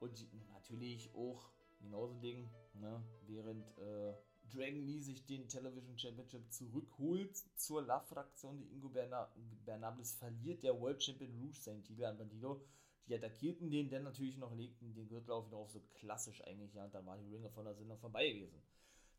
Und 0.00 0.12
natürlich 0.52 1.14
auch 1.14 1.50
genauso 1.86 2.14
Ding, 2.20 2.48
ne? 2.74 3.02
Während, 3.26 3.66
äh, 3.78 4.14
Dragon 4.52 4.86
Lee 4.86 5.00
sich 5.00 5.26
den 5.26 5.48
Television 5.48 5.98
Championship 5.98 6.52
zurückholt 6.52 7.36
zur 7.56 7.82
La-Fraktion. 7.82 8.58
Die 8.58 8.72
Ingo 8.72 8.90
Bernables 9.64 10.14
verliert 10.14 10.62
der 10.62 10.80
World 10.80 11.02
Champion 11.02 11.32
Rouge 11.40 11.60
seinen 11.60 11.82
Titel 11.82 12.04
an 12.04 12.18
Bandido. 12.18 12.62
Die 13.08 13.14
attackierten 13.14 13.70
den 13.70 13.88
dann 13.90 14.04
natürlich 14.04 14.36
noch, 14.36 14.54
legten 14.54 14.94
den 14.94 15.08
Gürtel 15.08 15.32
auf 15.32 15.46
wieder 15.46 15.56
auf, 15.56 15.70
so 15.70 15.80
klassisch 15.94 16.42
eigentlich, 16.44 16.74
ja. 16.74 16.84
Und 16.84 16.94
dann 16.94 17.06
war 17.06 17.18
die 17.18 17.32
Ring 17.32 17.44
of 17.44 17.56
Honor 17.56 17.74
sind 17.74 17.88
noch 17.88 18.00
vorbei 18.00 18.30
gewesen. 18.30 18.62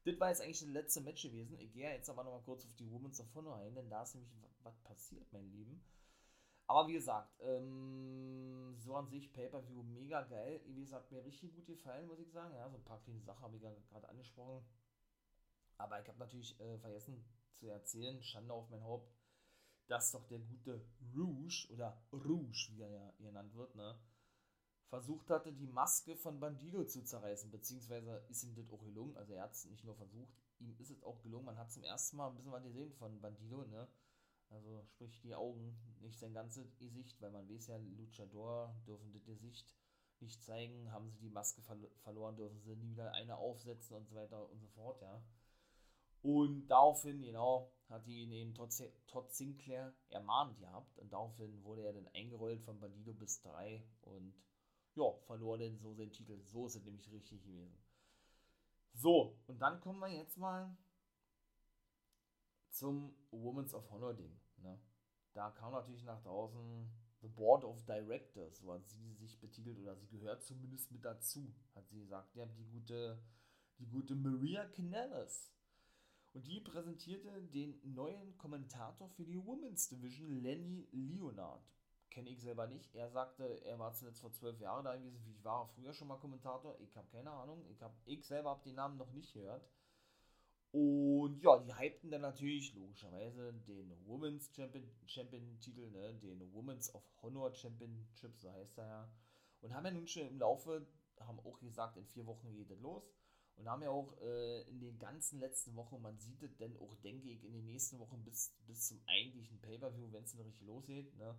Das 0.04 0.20
war 0.20 0.30
jetzt 0.30 0.42
eigentlich 0.42 0.60
das 0.60 0.70
letzte 0.70 1.02
Match 1.02 1.24
gewesen. 1.24 1.60
Ich 1.60 1.74
gehe 1.74 1.92
jetzt 1.92 2.10
aber 2.10 2.24
noch 2.24 2.32
mal 2.32 2.44
kurz 2.44 2.66
auf 2.66 2.74
die 2.76 2.90
Women's 2.90 3.24
Honor 3.36 3.58
ein, 3.58 3.76
denn 3.76 3.90
da 3.90 4.04
ist 4.04 4.16
nämlich 4.16 4.32
was 4.64 4.78
passiert, 4.80 5.32
mein 5.32 5.50
Lieben. 5.52 5.82
Aber 6.68 6.88
wie 6.88 6.94
gesagt, 6.94 7.34
ähm, 7.42 8.76
so 8.78 8.96
an 8.96 9.08
sich 9.08 9.32
Pay-Per-View 9.32 9.84
mega 9.84 10.22
geil. 10.24 10.62
Wie 10.66 10.82
gesagt, 10.82 11.12
mir 11.12 11.24
richtig 11.24 11.56
gut 11.56 11.66
gefallen, 11.66 12.08
muss 12.08 12.20
ich 12.20 12.32
sagen. 12.32 12.54
Ja, 12.56 12.70
so 12.70 12.78
ein 12.78 12.84
paar 12.84 13.02
kleine 13.02 13.22
Sachen 13.22 13.42
habe 13.44 13.56
ich 13.56 13.62
gerade 13.62 14.10
angesprochen. 14.10 14.66
Aber 15.78 16.02
ich 16.02 16.08
habe 16.08 16.20
natürlich 16.20 16.60
äh, 16.60 16.78
vergessen 16.80 17.24
zu 17.56 17.68
erzählen, 17.68 18.22
Schande 18.22 18.54
auf 18.54 18.70
mein 18.70 18.84
Haupt, 18.84 19.12
dass 19.88 20.12
doch 20.12 20.28
der 20.28 20.40
gute 20.40 20.86
Rouge 21.16 21.68
oder 21.72 22.02
Rouge, 22.12 22.70
wie 22.72 22.82
er 22.82 22.90
ja 22.90 23.14
genannt 23.20 23.56
wird, 23.56 23.76
ne, 23.76 23.98
versucht 24.90 25.30
hatte, 25.30 25.54
die 25.54 25.68
Maske 25.68 26.16
von 26.16 26.40
Bandido 26.40 26.84
zu 26.86 27.04
zerreißen, 27.04 27.52
beziehungsweise 27.52 28.26
ist 28.30 28.44
ihm 28.44 28.56
das 28.56 28.70
auch 28.70 28.84
gelungen. 28.84 29.16
Also 29.18 29.34
er 29.34 29.44
hat 29.44 29.54
es 29.54 29.66
nicht 29.66 29.84
nur 29.84 29.96
versucht, 29.96 30.34
ihm 30.60 30.76
ist 30.78 30.92
es 30.92 31.04
auch 31.04 31.22
gelungen. 31.22 31.46
Man 31.46 31.58
hat 31.58 31.72
zum 31.72 31.84
ersten 31.84 32.18
Mal 32.18 32.30
ein 32.30 32.36
bisschen 32.36 32.52
was 32.52 32.64
gesehen 32.64 32.92
von 32.94 33.22
Bandido, 33.22 33.66
ne? 33.66 33.88
Also 34.50 34.84
sprich 34.86 35.20
die 35.22 35.36
Augen, 35.36 35.78
nicht 36.00 36.20
sein 36.20 36.34
ganzes 36.34 36.78
Gesicht, 36.78 37.22
weil 37.22 37.32
man 37.32 37.50
weiß 37.50 37.68
ja, 37.68 37.78
Luchador 37.78 38.74
dürfen 38.86 39.12
das 39.12 39.26
Gesicht 39.26 39.76
nicht 40.20 40.44
zeigen, 40.44 40.92
haben 40.92 41.10
sie 41.12 41.20
die 41.20 41.30
Maske 41.30 41.62
ver 41.62 41.78
verloren, 42.00 42.36
dürfen 42.36 42.60
sie 42.62 42.76
nie 42.76 42.92
wieder 42.92 43.12
eine 43.12 43.38
aufsetzen 43.38 43.98
und 43.98 44.08
so 44.08 44.16
weiter 44.16 44.50
und 44.50 44.60
so 44.60 44.68
fort, 44.70 45.02
ja. 45.02 45.22
Und 46.24 46.68
daraufhin, 46.68 47.22
genau, 47.22 47.72
hat 47.90 48.06
ihn 48.08 48.32
eben 48.32 48.54
Todd, 48.54 48.74
Todd 49.08 49.34
Sinclair 49.34 49.94
ermahnt 50.10 50.58
gehabt. 50.60 50.98
Und 50.98 51.14
daraufhin 51.14 51.64
wurde 51.64 51.84
er 51.84 51.94
dann 51.94 52.08
eingerollt 52.10 52.62
von 52.64 52.80
Bandido 52.80 53.14
bis 53.14 53.42
3 53.42 53.84
und 54.02 54.34
ja, 54.96 55.14
verlor 55.26 55.58
dann 55.58 55.78
so 55.78 55.94
seinen 55.94 56.12
Titel. 56.12 56.42
So 56.44 56.66
ist 56.66 56.76
es 56.76 56.84
nämlich 56.84 57.10
richtig 57.12 57.44
gewesen. 57.44 57.78
So, 58.94 59.38
und 59.46 59.60
dann 59.60 59.80
kommen 59.80 60.00
wir 60.00 60.10
jetzt 60.10 60.38
mal 60.38 60.76
zum 62.70 63.16
Women's 63.32 63.74
of 63.74 63.90
Honor 63.92 64.14
Ding. 64.14 64.40
Ne? 64.58 64.80
Da 65.34 65.52
kam 65.52 65.74
natürlich 65.74 66.04
nach 66.04 66.22
draußen 66.22 66.90
The 67.22 67.28
Board 67.28 67.64
of 67.64 67.84
Directors, 67.86 68.60
so 68.60 68.74
hat 68.74 68.88
sie 68.88 69.14
sich 69.14 69.40
betitelt, 69.40 69.80
oder 69.80 69.96
sie 69.96 70.08
gehört 70.08 70.44
zumindest 70.44 70.92
mit 70.92 71.04
dazu, 71.04 71.54
hat 71.76 71.88
sie 71.88 72.00
gesagt. 72.00 72.36
Ja, 72.36 72.46
die 72.46 72.66
gute, 72.66 73.20
die 73.80 73.88
gute 73.88 74.16
Maria 74.16 74.66
Canales 74.66 75.52
und 76.34 76.46
die 76.46 76.60
präsentierte 76.60 77.42
den 77.42 77.80
neuen 77.84 78.38
Kommentator 78.38 79.10
für 79.10 79.26
die 79.26 79.44
Women's 79.44 79.90
Division, 79.90 80.42
Lenny 80.42 80.88
Leonard. 80.92 81.68
Kenne 82.10 82.30
ich 82.30 82.42
selber 82.42 82.68
nicht. 82.68 82.94
Er 82.96 83.10
sagte, 83.10 83.44
er 83.66 83.80
war 83.80 83.94
zuletzt 83.94 84.22
vor 84.22 84.32
zwölf 84.32 84.60
Jahren 84.60 84.86
da 84.86 84.96
gewesen. 84.96 85.32
Ich 85.32 85.44
war 85.44 85.68
früher 85.68 85.94
schon 85.94 86.08
mal 86.08 86.18
Kommentator. 86.18 86.80
Ich 86.80 86.96
habe 86.96 87.08
keine 87.10 87.32
Ahnung. 87.32 87.66
Ich, 87.70 87.82
hab, 87.82 87.96
ich 88.06 88.26
selber 88.26 88.52
habe 88.52 88.64
den 88.64 88.76
Namen 88.76 88.98
noch 88.98 89.12
nicht 89.14 89.34
gehört. 89.34 89.68
Und 90.72 91.42
ja, 91.42 91.58
die 91.60 91.74
hypten 91.74 92.12
dann 92.12 92.22
natürlich 92.22 92.74
logischerweise 92.74 93.54
den 93.68 93.94
Women's 94.06 94.52
Champion, 94.54 94.84
Champion 95.06 95.60
Titel, 95.60 95.90
ne? 95.90 96.14
den 96.16 96.54
Women's 96.54 96.94
of 96.94 97.04
Honor 97.22 97.54
Championship, 97.54 98.38
so 98.38 98.52
heißt 98.52 98.78
er 98.78 98.88
ja. 98.88 99.12
Und 99.62 99.74
haben 99.74 99.86
ja 99.86 99.92
nun 99.92 100.08
schon 100.08 100.28
im 100.28 100.40
Laufe, 100.40 100.86
haben 101.20 101.40
auch 101.40 101.60
gesagt, 101.60 101.98
in 101.98 102.06
vier 102.06 102.26
Wochen 102.26 102.54
geht 102.54 102.70
es 102.70 102.80
los. 102.80 103.04
Und 103.56 103.68
haben 103.68 103.82
ja 103.82 103.90
auch 103.90 104.16
äh, 104.22 104.62
in 104.70 104.80
den 104.80 105.00
ganzen 105.00 105.40
letzten 105.40 105.76
Wochen, 105.76 106.00
man 106.00 106.20
sieht 106.20 106.44
es 106.44 106.56
denn 106.58 106.78
auch, 106.78 106.96
denke 106.98 107.28
ich, 107.30 107.44
in 107.44 107.54
den 107.54 107.66
nächsten 107.66 107.98
Wochen 107.98 108.24
bis, 108.24 108.54
bis 108.68 108.88
zum 108.88 109.02
eigentlichen 109.08 109.60
Pay-Per-View, 109.62 110.12
wenn 110.12 110.24
es 110.24 110.34
dann 110.34 110.46
richtig 110.46 110.68
losgeht, 110.68 111.16
ne, 111.18 111.36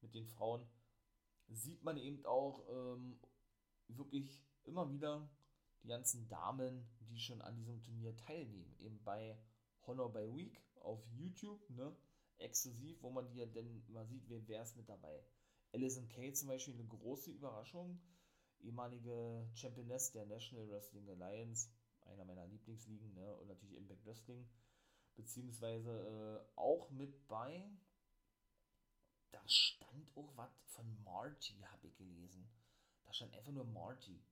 mit 0.00 0.14
den 0.14 0.28
Frauen, 0.28 0.64
sieht 1.48 1.82
man 1.82 1.96
eben 1.96 2.24
auch 2.24 2.62
ähm, 2.70 3.18
wirklich 3.88 4.40
immer 4.64 4.88
wieder 4.92 5.28
die 5.82 5.88
ganzen 5.88 6.28
Damen, 6.28 6.86
die 7.00 7.18
schon 7.18 7.42
an 7.42 7.56
diesem 7.56 7.82
Turnier 7.82 8.16
teilnehmen. 8.16 8.74
Eben 8.78 9.02
bei 9.04 9.38
Honor 9.86 10.12
by 10.12 10.34
Week 10.34 10.62
auf 10.80 11.04
YouTube, 11.12 11.68
ne, 11.70 11.94
exklusiv, 12.38 13.02
wo 13.02 13.10
man 13.10 13.28
die 13.28 13.38
ja 13.38 13.46
dann 13.46 13.82
mal 13.88 14.06
sieht, 14.06 14.28
wer, 14.28 14.46
wer 14.46 14.62
ist 14.62 14.76
mit 14.76 14.88
dabei. 14.88 15.22
Alison 15.72 16.08
Kay 16.08 16.32
zum 16.32 16.48
Beispiel 16.48 16.74
eine 16.74 16.86
große 16.86 17.30
Überraschung 17.30 18.00
ehemalige 18.62 19.48
Championess 19.54 20.12
der 20.12 20.26
National 20.26 20.68
Wrestling 20.68 21.08
Alliance, 21.08 21.68
einer 22.02 22.24
meiner 22.24 22.46
Lieblingsligen, 22.46 23.14
ne? 23.14 23.36
und 23.36 23.48
natürlich 23.48 23.76
Impact 23.76 24.04
Wrestling, 24.06 24.48
beziehungsweise 25.16 25.90
äh, 25.90 26.58
auch 26.58 26.90
mit 26.90 27.26
bei, 27.28 27.70
da 29.32 29.40
stand 29.46 30.16
auch 30.16 30.36
was 30.36 30.50
von 30.66 31.02
Marty, 31.04 31.58
habe 31.60 31.86
ich 31.86 31.96
gelesen. 31.96 32.48
Da 33.04 33.12
stand 33.12 33.34
einfach 33.34 33.52
nur 33.52 33.64
Marty. 33.64 34.22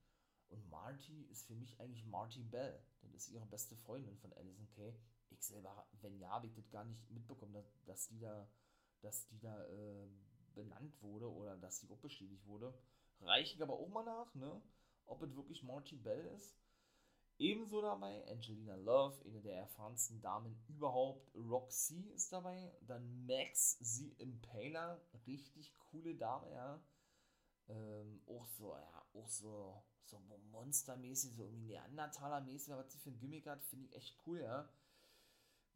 Und 0.48 0.68
Marty 0.70 1.24
ist 1.30 1.46
für 1.46 1.54
mich 1.54 1.78
eigentlich 1.80 2.06
Marty 2.06 2.42
Bell. 2.42 2.82
Das 3.02 3.12
ist 3.12 3.28
ihre 3.28 3.46
beste 3.46 3.76
Freundin 3.76 4.16
von 4.18 4.32
Alison 4.32 4.68
Kay. 4.74 4.94
Ich 5.30 5.42
selber, 5.42 5.86
wenn 6.00 6.18
ja, 6.18 6.30
habe 6.30 6.46
ich 6.46 6.54
das 6.54 6.70
gar 6.70 6.84
nicht 6.84 7.10
mitbekommen, 7.10 7.52
dass, 7.52 7.84
dass 7.84 8.08
die 8.08 8.18
da, 8.18 8.48
dass 9.02 9.26
die 9.28 9.38
da 9.38 9.66
äh, 9.66 10.08
benannt 10.54 11.00
wurde 11.02 11.30
oder 11.30 11.56
dass 11.56 11.80
sie 11.80 11.90
auch 11.90 11.98
bestätigt 11.98 12.46
wurde 12.46 12.74
reiche 13.20 13.56
ich 13.56 13.62
aber 13.62 13.74
auch 13.74 13.88
mal 13.88 14.04
nach, 14.04 14.34
ne? 14.34 14.60
Ob 15.06 15.22
es 15.22 15.34
wirklich 15.34 15.62
Marty 15.62 15.96
Bell 15.96 16.24
ist. 16.36 16.56
Ebenso 17.38 17.80
dabei 17.80 18.26
Angelina 18.28 18.74
Love, 18.74 19.24
eine 19.24 19.40
der 19.40 19.58
erfahrensten 19.58 20.20
Damen 20.20 20.60
überhaupt. 20.68 21.30
Roxy 21.34 22.10
ist 22.14 22.32
dabei. 22.32 22.76
Dann 22.82 23.26
Max, 23.26 23.78
sie 23.80 24.10
Impaler, 24.18 25.00
richtig 25.26 25.72
coole 25.78 26.16
Dame, 26.16 26.50
ja. 26.50 26.82
Ähm, 27.68 28.22
auch 28.26 28.46
so, 28.46 28.74
ja, 28.74 29.06
auch 29.14 29.28
so, 29.28 29.82
so 30.08 30.18
monstermäßig, 30.50 31.34
so 31.34 31.44
irgendwie 31.44 31.74
Neandertaler-mäßig, 31.74 32.74
was 32.76 32.92
sie 32.92 32.98
für 32.98 33.10
ein 33.10 33.18
Gimmick 33.18 33.46
hat, 33.46 33.62
finde 33.64 33.86
ich 33.86 33.94
echt 33.94 34.16
cool, 34.26 34.40
ja. 34.40 34.68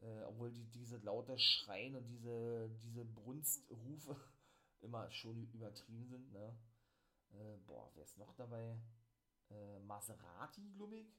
Äh, 0.01 0.22
obwohl 0.24 0.51
die, 0.51 0.64
diese 0.70 0.99
laute 0.99 1.39
Schreien 1.39 1.95
und 1.95 2.07
diese, 2.09 2.70
diese 2.83 3.05
Brunstrufe 3.05 4.16
immer 4.80 5.11
schon 5.11 5.49
übertrieben 5.53 6.07
sind, 6.07 6.33
ne. 6.33 6.57
Äh, 7.33 7.57
boah, 7.66 7.91
wer 7.95 8.05
ist 8.05 8.18
noch 8.18 8.35
dabei? 8.35 8.76
Äh, 9.51 9.78
Maserati, 9.80 10.72
glaube 10.76 10.97
ich. 10.99 11.14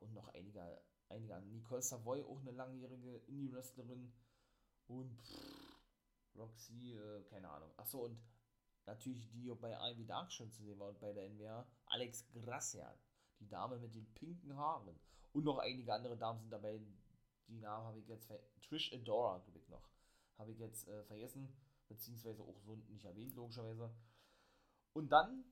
Und 0.00 0.12
noch 0.14 0.28
einige, 0.34 0.82
einige. 1.08 1.40
Nicole 1.42 1.82
Savoy, 1.82 2.22
auch 2.22 2.40
eine 2.40 2.50
langjährige 2.50 3.16
Indie-Wrestlerin. 3.28 4.12
Und 4.88 5.20
pff, 5.22 5.76
Roxy, 6.36 6.94
äh, 6.94 7.22
keine 7.24 7.48
Ahnung. 7.48 7.70
Achso, 7.76 8.04
und 8.04 8.18
natürlich 8.86 9.28
die 9.30 9.52
bei 9.60 9.76
Ivy 9.90 10.06
Dark 10.06 10.32
schon 10.32 10.50
zu 10.50 10.62
sehen 10.62 10.78
war 10.78 10.88
und 10.88 11.00
bei 11.00 11.12
der 11.12 11.28
NWA. 11.28 11.66
Alex 11.86 12.26
Gracian, 12.32 12.94
die 13.40 13.48
Dame 13.48 13.78
mit 13.78 13.94
den 13.94 14.06
pinken 14.14 14.56
Haaren. 14.56 14.98
Und 15.32 15.44
noch 15.44 15.58
einige 15.58 15.92
andere 15.92 16.16
Damen 16.16 16.40
sind 16.40 16.50
dabei. 16.50 16.80
Die 17.48 17.58
Namen 17.58 17.86
habe 17.86 18.00
ich 18.00 18.08
jetzt 18.08 18.32
Trish 18.62 18.92
Adora, 18.92 19.38
glaube 19.38 19.58
ich 19.58 19.68
noch. 19.68 19.88
Habe 20.38 20.52
ich 20.52 20.58
jetzt 20.58 20.88
äh, 20.88 21.04
vergessen. 21.04 21.54
Beziehungsweise 21.88 22.42
auch 22.42 22.58
so 22.60 22.76
nicht 22.76 23.04
erwähnt, 23.04 23.34
logischerweise. 23.36 23.94
Und 24.92 25.10
dann 25.10 25.44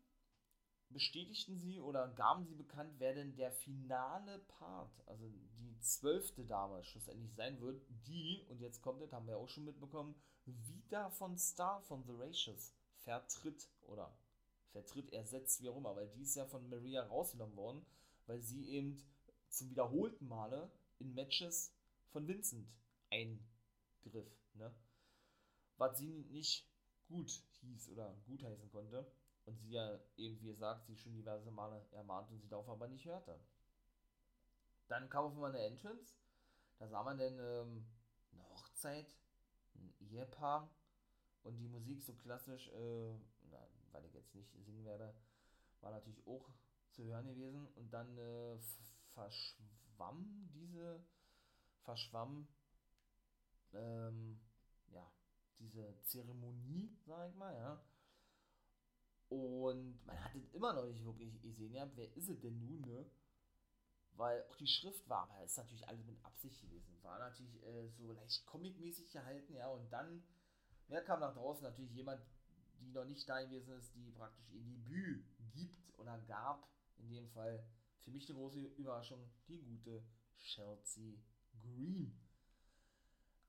bestätigten 0.88 1.58
sie 1.58 1.80
oder 1.80 2.08
gaben 2.08 2.44
sie 2.46 2.54
bekannt, 2.54 2.94
wer 2.98 3.14
denn 3.14 3.36
der 3.36 3.52
finale 3.52 4.38
Part, 4.38 5.06
also 5.06 5.28
die 5.58 5.78
zwölfte 5.80 6.44
Dame 6.44 6.82
schlussendlich 6.84 7.34
sein 7.34 7.60
wird, 7.60 7.82
die, 8.06 8.44
und 8.48 8.60
jetzt 8.60 8.82
kommt 8.82 9.02
das, 9.02 9.12
haben 9.12 9.26
wir 9.26 9.36
auch 9.36 9.48
schon 9.48 9.64
mitbekommen, 9.64 10.14
Vita 10.44 11.10
von 11.10 11.36
Star 11.36 11.82
von 11.82 12.04
The 12.04 12.12
Racious 12.12 12.74
vertritt 13.04 13.68
oder 13.82 14.16
vertritt, 14.72 15.12
ersetzt, 15.12 15.62
wie 15.62 15.68
auch 15.68 15.76
immer, 15.76 15.94
weil 15.94 16.08
die 16.08 16.22
ist 16.22 16.34
ja 16.34 16.46
von 16.46 16.68
Maria 16.68 17.04
rausgenommen 17.04 17.56
worden, 17.56 17.86
weil 18.26 18.40
sie 18.40 18.68
eben 18.70 19.02
zum 19.48 19.70
wiederholten 19.70 20.26
Male 20.26 20.70
in 20.98 21.14
Matches 21.14 21.72
von 22.10 22.26
Vincent 22.26 22.68
eingriff, 23.10 24.30
ne? 24.54 24.74
Was 25.76 25.98
sie 25.98 26.24
nicht 26.30 26.68
gut 27.08 27.30
hieß 27.60 27.90
oder 27.90 28.16
gutheißen 28.26 28.70
konnte. 28.70 29.10
Und 29.46 29.58
sie 29.58 29.72
ja 29.72 30.00
eben, 30.16 30.40
wie 30.40 30.46
gesagt, 30.46 30.86
sie 30.86 30.96
schon 30.96 31.12
diverse 31.12 31.50
Male 31.50 31.86
ermahnt 31.92 32.30
und 32.30 32.40
sie 32.40 32.48
darauf 32.48 32.68
aber 32.68 32.88
nicht 32.88 33.04
hörte. 33.04 33.38
Dann 34.88 35.10
kam 35.10 35.26
auf 35.26 35.32
einmal 35.32 35.50
eine 35.50 35.66
Entrance. 35.66 36.14
Da 36.78 36.88
sah 36.88 37.02
man 37.02 37.18
dann 37.18 37.38
ähm, 37.38 37.86
eine 38.32 38.48
Hochzeit, 38.50 39.14
ein 39.74 39.94
Ehepaar 40.00 40.70
und 41.44 41.56
die 41.58 41.68
Musik 41.68 42.02
so 42.02 42.14
klassisch, 42.14 42.68
äh, 42.68 43.14
na, 43.50 43.68
weil 43.92 44.04
ich 44.06 44.14
jetzt 44.14 44.34
nicht 44.34 44.50
singen 44.64 44.84
werde, 44.84 45.14
war 45.80 45.92
natürlich 45.92 46.26
auch 46.26 46.50
zu 46.90 47.04
hören 47.04 47.26
gewesen. 47.26 47.66
Und 47.76 47.92
dann 47.92 48.16
äh, 48.18 48.58
verschwamm 49.12 50.48
diese, 50.52 51.04
verschwamm, 51.82 52.48
ähm, 53.72 54.40
ja, 54.88 55.10
diese 55.58 56.00
Zeremonie, 56.02 56.96
sag 57.06 57.28
ich 57.30 57.36
mal, 57.36 57.54
ja. 57.54 57.84
Und 59.28 60.04
man 60.06 60.22
hat 60.22 60.34
es 60.34 60.48
immer 60.52 60.72
noch 60.72 60.86
nicht 60.86 61.04
wirklich 61.04 61.40
gesehen, 61.42 61.74
ja, 61.74 61.88
wer 61.96 62.14
ist 62.16 62.28
es 62.28 62.40
denn 62.40 62.58
nun, 62.58 62.80
ne? 62.82 63.04
Weil 64.16 64.44
auch 64.48 64.56
die 64.56 64.66
Schrift 64.66 65.08
war, 65.08 65.28
aber 65.28 65.42
ist 65.44 65.56
natürlich 65.56 65.88
alles 65.88 66.04
mit 66.04 66.24
Absicht 66.24 66.60
gewesen. 66.60 67.02
War 67.02 67.18
natürlich 67.18 67.60
äh, 67.64 67.88
so 67.88 68.12
leicht 68.12 68.46
comic-mäßig 68.46 69.10
gehalten, 69.10 69.54
ja, 69.54 69.68
und 69.68 69.90
dann, 69.92 70.22
wer 70.88 71.02
kam 71.02 71.20
nach 71.20 71.34
draußen? 71.34 71.62
Natürlich 71.62 71.92
jemand, 71.92 72.22
die 72.80 72.90
noch 72.92 73.04
nicht 73.04 73.28
da 73.28 73.42
gewesen 73.42 73.78
ist, 73.78 73.94
die 73.94 74.10
praktisch 74.10 74.50
ihr 74.52 74.62
Debüt 74.62 75.24
gibt 75.52 75.98
oder 75.98 76.18
gab. 76.26 76.68
In 76.98 77.08
dem 77.08 77.28
Fall 77.30 77.64
für 78.00 78.10
mich 78.10 78.28
eine 78.28 78.38
große 78.38 78.60
Überraschung, 78.60 79.20
die 79.48 79.60
gute 79.60 80.02
Chelsea 80.38 81.18
Green. 81.60 82.18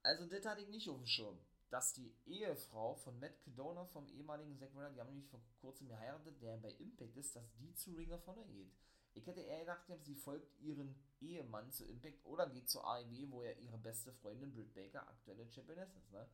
Also, 0.02 0.26
das 0.26 0.44
hatte 0.44 0.62
ich 0.62 0.68
nicht 0.68 0.88
auf 0.88 0.96
dem 0.96 1.06
Schirm 1.06 1.38
dass 1.70 1.92
die 1.94 2.14
Ehefrau 2.26 2.94
von 2.94 3.18
Matt 3.18 3.40
Cadona, 3.42 3.84
vom 3.86 4.06
ehemaligen 4.08 4.56
Zack 4.58 4.70
Ryder, 4.74 4.90
die 4.90 5.00
haben 5.00 5.08
nämlich 5.08 5.28
vor 5.28 5.40
kurzem 5.60 5.88
geheiratet, 5.88 6.40
der 6.40 6.56
bei 6.58 6.70
Impact 6.72 7.16
ist, 7.16 7.34
dass 7.34 7.52
die 7.56 7.74
zu 7.74 7.92
Ring 7.94 8.12
of 8.12 8.26
Honor 8.26 8.46
geht. 8.46 8.72
Ich 9.14 9.26
hätte 9.26 9.40
eher 9.40 9.60
gedacht, 9.60 9.82
sie 10.02 10.14
folgt 10.14 10.60
ihren 10.60 10.94
Ehemann 11.20 11.72
zu 11.72 11.84
Impact 11.86 12.24
oder 12.24 12.48
geht 12.48 12.68
zu 12.68 12.82
AEW, 12.82 13.30
wo 13.30 13.42
ja 13.42 13.52
ihre 13.52 13.78
beste 13.78 14.12
Freundin 14.12 14.52
Britt 14.52 14.74
Baker 14.74 15.08
aktuelle 15.08 15.48
Championess 15.50 15.94
ist. 15.96 16.12
Ne? 16.12 16.28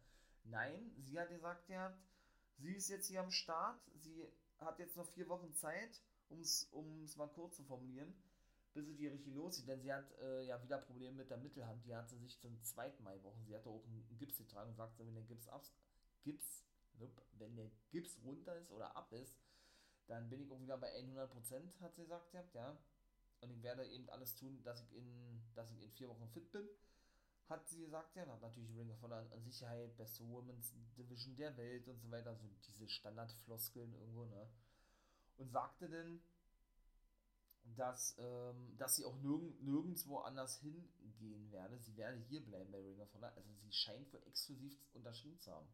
Nein, 0.45 0.93
sie 0.99 1.19
hat 1.19 1.29
gesagt, 1.29 1.69
ja, 1.69 1.97
sie 2.59 2.75
ist 2.75 2.89
jetzt 2.89 3.07
hier 3.07 3.21
am 3.21 3.31
Start, 3.31 3.81
sie 3.95 4.27
hat 4.59 4.79
jetzt 4.79 4.97
noch 4.97 5.09
vier 5.13 5.29
Wochen 5.29 5.53
Zeit, 5.55 6.03
um 6.29 6.41
es 6.41 7.17
mal 7.17 7.29
kurz 7.29 7.57
zu 7.57 7.65
formulieren 7.65 8.15
bis 8.75 8.89
es 8.89 8.99
hier 8.99 9.13
richtig 9.13 9.35
losgeht. 9.35 9.69
Denn 9.69 9.81
sie 9.81 9.93
hat 9.93 10.11
äh, 10.21 10.47
ja 10.47 10.63
wieder 10.63 10.79
Probleme 10.79 11.17
mit 11.17 11.31
der 11.31 11.39
Mittelhand. 11.39 11.85
Die 11.85 11.95
hat 11.95 12.09
sie 12.09 12.19
sich 12.19 12.39
zum 12.41 12.61
zweiten 12.63 13.03
Mal 13.03 13.15
gebrochen. 13.15 13.45
Sie 13.45 13.55
hatte 13.55 13.69
auch 13.69 13.85
einen 13.85 14.19
Gips 14.19 14.39
getragen 14.39 14.71
und 14.71 14.77
sagt, 14.77 14.99
wenn 14.99 15.15
der 15.15 15.25
Gips 15.25 15.49
ab, 15.49 15.65
Gips, 16.23 16.65
wenn 17.33 17.57
der 17.57 17.71
Gips 17.91 18.19
runter 18.25 18.57
ist 18.57 18.71
oder 18.71 18.97
ab 18.97 19.13
ist, 19.13 19.37
dann 20.07 20.29
bin 20.29 20.41
ich 20.41 20.51
auch 20.53 20.61
wieder 20.61 20.77
bei 20.79 20.93
100%, 21.01 21.81
hat 21.81 21.95
sie 21.95 22.03
gesagt, 22.03 22.33
ja. 22.55 22.77
Und 23.41 23.51
ich 23.51 23.63
werde 23.63 23.87
eben 23.89 24.09
alles 24.11 24.37
tun, 24.37 24.63
dass 24.63 24.83
ich 24.83 24.95
in, 24.95 25.43
dass 25.55 25.71
ich 25.73 25.83
in 25.83 25.91
vier 25.91 26.09
Wochen 26.09 26.29
fit 26.29 26.51
bin. 26.53 26.69
Hat 27.53 27.69
sie 27.69 27.81
gesagt, 27.81 28.17
ja, 28.17 28.25
natürlich 28.25 28.75
Ring 28.75 28.91
of 28.91 29.03
Honor 29.03 29.27
an 29.31 29.45
Sicherheit, 29.45 29.95
beste 29.99 30.27
Women's 30.27 30.73
Division 30.97 31.37
der 31.37 31.55
Welt 31.59 31.87
und 31.87 32.01
so 32.01 32.11
weiter, 32.11 32.35
so 32.35 32.49
diese 32.67 32.89
Standardfloskeln 32.89 33.93
irgendwo, 33.93 34.25
ne? 34.25 34.49
Und 35.37 35.51
sagte 35.51 35.87
dann, 35.91 36.23
dass, 37.77 38.17
ähm, 38.19 38.75
dass 38.79 38.97
sie 38.97 39.05
auch 39.05 39.17
nirg 39.17 39.61
nirgendwo 39.61 40.21
anders 40.21 40.61
hingehen 40.61 41.53
werde. 41.53 41.79
Sie 41.79 41.95
werde 41.95 42.17
hier 42.21 42.43
bleiben 42.43 42.73
bei 42.73 42.81
Ring 42.81 43.01
of 43.03 43.13
Honor. 43.13 43.33
Also 43.37 43.53
sie 43.53 43.73
scheint 43.73 44.11
wohl 44.15 44.23
exklusiv 44.27 44.75
unterschrieben 44.95 45.39
zu 45.39 45.53
haben. 45.53 45.69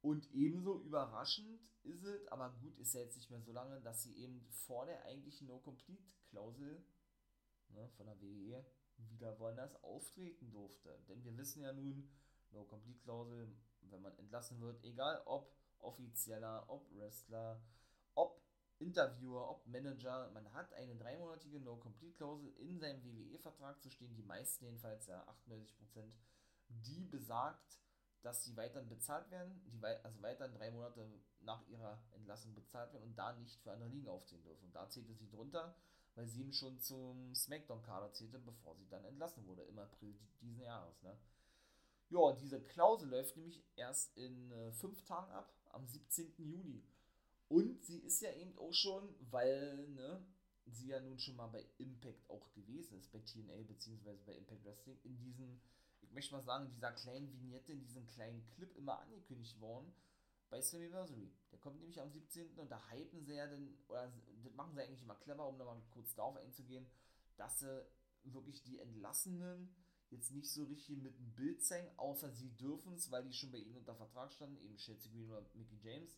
Und 0.00 0.26
ebenso 0.32 0.80
überraschend 0.80 1.60
ist 1.82 2.02
es, 2.02 2.26
aber 2.28 2.48
gut, 2.62 2.78
ist 2.78 2.94
ja 2.94 3.02
jetzt 3.02 3.16
nicht 3.16 3.30
mehr 3.30 3.42
so 3.42 3.52
lange, 3.52 3.78
dass 3.82 4.04
sie 4.04 4.16
eben 4.16 4.40
vor 4.66 4.86
der 4.86 5.04
eigentlichen 5.04 5.48
No-Complete-Klausel 5.48 6.82
ne, 7.68 7.88
von 7.90 8.06
der 8.06 8.18
WWE 8.22 8.64
wieder 8.96 9.38
woanders 9.38 9.82
auftreten 9.82 10.50
durfte. 10.50 10.98
Denn 11.08 11.24
wir 11.24 11.36
wissen 11.36 11.62
ja 11.62 11.72
nun, 11.72 12.08
No-Complete-Klausel, 12.50 13.54
wenn 13.82 14.02
man 14.02 14.16
entlassen 14.18 14.60
wird, 14.60 14.82
egal 14.84 15.22
ob 15.26 15.54
offizieller, 15.78 16.64
ob 16.68 16.88
Wrestler, 16.96 17.60
ob 18.14 18.40
Interviewer, 18.78 19.48
ob 19.48 19.66
Manager, 19.66 20.30
man 20.32 20.52
hat 20.52 20.72
eine 20.74 20.96
dreimonatige 20.96 21.60
No-Complete-Klausel 21.60 22.52
in 22.58 22.78
seinem 22.78 23.02
WWE-Vertrag 23.04 23.80
zu 23.82 23.90
stehen, 23.90 24.14
die 24.14 24.22
meisten 24.22 24.64
jedenfalls, 24.64 25.06
ja 25.06 25.24
98%, 25.46 26.12
die 26.68 27.04
besagt, 27.04 27.80
dass 28.22 28.44
sie 28.44 28.56
weiterhin 28.56 28.88
bezahlt 28.88 29.30
werden, 29.30 29.60
die 29.66 29.84
also 29.84 30.22
weiterhin 30.22 30.54
drei 30.54 30.70
Monate 30.70 31.08
nach 31.40 31.66
ihrer 31.66 32.00
Entlassung 32.12 32.54
bezahlt 32.54 32.92
werden 32.92 33.02
und 33.02 33.18
da 33.18 33.32
nicht 33.32 33.60
für 33.62 33.72
andere 33.72 33.88
Ligen 33.88 34.08
aufziehen 34.08 34.42
dürfen. 34.42 34.66
Und 34.66 34.74
da 34.74 34.88
zählte 34.88 35.14
sie 35.14 35.28
drunter, 35.28 35.74
weil 36.14 36.26
sie 36.26 36.40
eben 36.40 36.52
schon 36.52 36.78
zum 36.78 37.34
Smackdown-Kader 37.34 38.12
zählte, 38.12 38.38
bevor 38.38 38.76
sie 38.76 38.88
dann 38.88 39.04
entlassen 39.04 39.46
wurde, 39.46 39.62
im 39.62 39.78
April 39.78 40.14
diesen 40.40 40.60
Jahres. 40.60 41.02
Ne? 41.02 41.16
Ja, 42.10 42.32
diese 42.32 42.60
Klausel 42.60 43.08
läuft 43.08 43.36
nämlich 43.36 43.64
erst 43.76 44.16
in 44.16 44.52
äh, 44.52 44.72
fünf 44.72 45.02
Tagen 45.04 45.32
ab, 45.32 45.54
am 45.70 45.86
17. 45.86 46.34
Juni. 46.38 46.84
Und 47.48 47.84
sie 47.84 47.98
ist 48.00 48.20
ja 48.20 48.32
eben 48.34 48.56
auch 48.58 48.72
schon, 48.72 49.14
weil 49.30 49.88
ne, 49.88 50.24
sie 50.66 50.88
ja 50.88 51.00
nun 51.00 51.18
schon 51.18 51.36
mal 51.36 51.48
bei 51.48 51.64
Impact 51.78 52.28
auch 52.28 52.52
gewesen 52.52 52.98
ist, 52.98 53.10
bei 53.12 53.20
TNA 53.20 53.62
beziehungsweise 53.66 54.22
bei 54.24 54.34
Impact 54.34 54.64
Wrestling, 54.64 54.98
in 55.04 55.18
diesem, 55.18 55.60
ich 56.02 56.12
möchte 56.12 56.34
mal 56.34 56.42
sagen, 56.42 56.70
dieser 56.70 56.92
kleinen 56.92 57.32
Vignette, 57.32 57.72
in 57.72 57.82
diesem 57.82 58.06
kleinen 58.06 58.46
Clip 58.50 58.74
immer 58.76 59.00
angekündigt 59.00 59.60
worden 59.60 59.92
bei 60.52 60.62
Slammiversary. 60.62 61.32
Der 61.50 61.58
kommt 61.58 61.80
nämlich 61.80 62.00
am 62.00 62.10
17. 62.10 62.58
und 62.58 62.70
da 62.70 62.80
hypen 62.90 63.24
sie 63.24 63.34
ja 63.34 63.46
dann, 63.46 63.74
oder 63.88 64.12
das 64.42 64.54
machen 64.54 64.74
sie 64.74 64.82
eigentlich 64.82 65.02
immer 65.02 65.16
clever, 65.16 65.48
um 65.48 65.56
nochmal 65.56 65.82
kurz 65.90 66.14
darauf 66.14 66.36
einzugehen, 66.36 66.86
dass 67.36 67.58
sie 67.58 67.84
wirklich 68.24 68.62
die 68.62 68.78
Entlassenen 68.78 69.74
jetzt 70.10 70.30
nicht 70.30 70.52
so 70.52 70.64
richtig 70.64 70.98
mit 70.98 71.18
dem 71.18 71.34
Bild 71.34 71.64
zeigen, 71.64 71.90
außer 71.98 72.30
sie 72.30 72.54
dürfen 72.56 72.94
es, 72.94 73.10
weil 73.10 73.24
die 73.24 73.32
schon 73.32 73.50
bei 73.50 73.58
ihnen 73.58 73.78
unter 73.78 73.96
Vertrag 73.96 74.30
standen, 74.32 74.58
eben 74.58 74.76
Chelsea 74.76 75.10
Green 75.10 75.30
oder 75.30 75.44
Mickey 75.54 75.78
James 75.82 76.16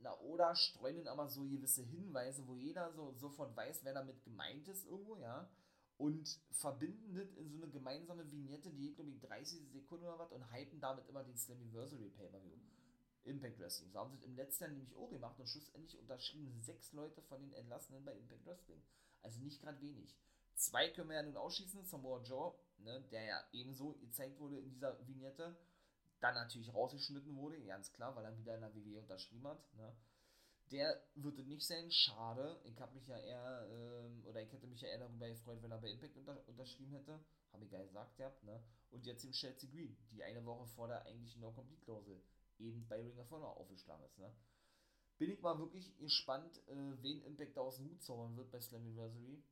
na, 0.00 0.16
oder 0.20 0.54
streuen 0.54 0.96
dann 0.96 1.08
aber 1.08 1.28
so 1.28 1.44
gewisse 1.48 1.82
Hinweise, 1.82 2.46
wo 2.46 2.54
jeder 2.54 2.92
so 2.92 3.12
sofort 3.12 3.56
weiß, 3.56 3.84
wer 3.84 3.94
damit 3.94 4.22
gemeint 4.22 4.68
ist 4.68 4.86
irgendwo, 4.86 5.16
ja. 5.16 5.50
Und 5.98 6.40
verbinden 6.52 7.14
das 7.14 7.34
in 7.34 7.50
so 7.50 7.56
eine 7.56 7.68
gemeinsame 7.68 8.30
Vignette, 8.30 8.70
die 8.70 8.94
glaube 8.94 9.10
ich 9.10 9.20
30 9.20 9.68
Sekunden 9.72 10.06
oder 10.06 10.18
was 10.18 10.32
und 10.32 10.52
hypen 10.52 10.80
damit 10.80 11.06
immer 11.08 11.24
den 11.24 11.36
Slammiversary 11.36 12.10
Pay-Per-View. 12.10 12.56
Impact 13.24 13.58
Wrestling. 13.58 13.90
So 13.90 13.98
haben 13.98 14.10
sie 14.10 14.16
es 14.16 14.22
im 14.22 14.36
letzten 14.36 14.64
Jahr 14.64 14.72
nämlich 14.72 14.94
auch 14.94 15.10
gemacht 15.10 15.38
und 15.38 15.48
schlussendlich 15.48 15.98
unterschrieben 15.98 16.60
sechs 16.62 16.92
Leute 16.92 17.20
von 17.22 17.40
den 17.40 17.52
Entlassenen 17.52 18.04
bei 18.04 18.14
Impact 18.14 18.46
Wrestling. 18.46 18.80
Also 19.22 19.40
nicht 19.40 19.60
gerade 19.60 19.80
wenig. 19.80 20.16
Zwei 20.54 20.88
können 20.90 21.10
wir 21.10 21.16
ja 21.16 21.22
nun 21.22 21.36
ausschließen, 21.36 21.84
Samoa 21.84 22.22
Joe, 22.22 22.54
ne, 22.78 23.04
der 23.10 23.24
ja 23.24 23.44
ebenso 23.52 23.92
gezeigt 23.94 24.38
wurde 24.40 24.58
in 24.58 24.70
dieser 24.70 25.06
Vignette 25.06 25.56
dann 26.20 26.34
natürlich 26.34 26.72
rausgeschnitten 26.72 27.36
wurde, 27.36 27.60
ganz 27.64 27.92
klar, 27.92 28.14
weil 28.16 28.24
er 28.24 28.36
wieder 28.36 28.54
in 28.54 28.60
der 28.62 28.74
WWE 28.74 28.98
unterschrieben 28.98 29.46
hat. 29.46 29.74
Ne? 29.74 29.94
Der 30.70 31.02
würde 31.14 31.42
nicht 31.44 31.66
sein, 31.66 31.90
schade. 31.90 32.60
Ich 32.64 32.78
habe 32.80 32.94
mich 32.94 33.06
ja 33.06 33.18
eher, 33.18 33.68
ähm, 33.70 34.24
oder 34.26 34.42
ich 34.42 34.52
hätte 34.52 34.66
mich 34.66 34.80
ja 34.80 34.88
eher 34.88 34.98
darüber 34.98 35.28
gefreut, 35.28 35.62
wenn 35.62 35.70
er 35.70 35.78
bei 35.78 35.90
Impact 35.90 36.16
unter, 36.16 36.46
unterschrieben 36.46 36.92
hätte. 36.92 37.24
Habe 37.52 37.64
ich 37.64 37.70
ja 37.70 37.82
gesagt, 37.82 38.18
ja, 38.18 38.30
ne? 38.42 38.62
Und 38.90 39.06
jetzt 39.06 39.24
im 39.24 39.32
Chelsea 39.32 39.70
Green, 39.70 39.96
die 40.10 40.22
eine 40.22 40.44
Woche 40.44 40.66
vor 40.68 40.88
der 40.88 41.04
eigentlichen 41.06 41.40
No-Complete-Klausel 41.40 42.22
eben 42.58 42.86
bei 42.86 43.02
Ring 43.02 43.18
of 43.18 43.30
Honor 43.30 43.56
aufgeschlagen 43.56 44.04
ist, 44.04 44.18
ne? 44.18 44.34
Bin 45.16 45.30
ich 45.30 45.40
mal 45.40 45.58
wirklich 45.58 45.96
gespannt, 45.96 46.58
äh, 46.68 47.02
wen 47.02 47.22
Impact 47.22 47.56
da 47.56 47.62
aus 47.62 47.76
dem 47.76 47.90
Hut 47.90 48.02
zaubern 48.02 48.36
wird 48.36 48.50
bei 48.50 48.60
Slammiversary. 48.60 49.42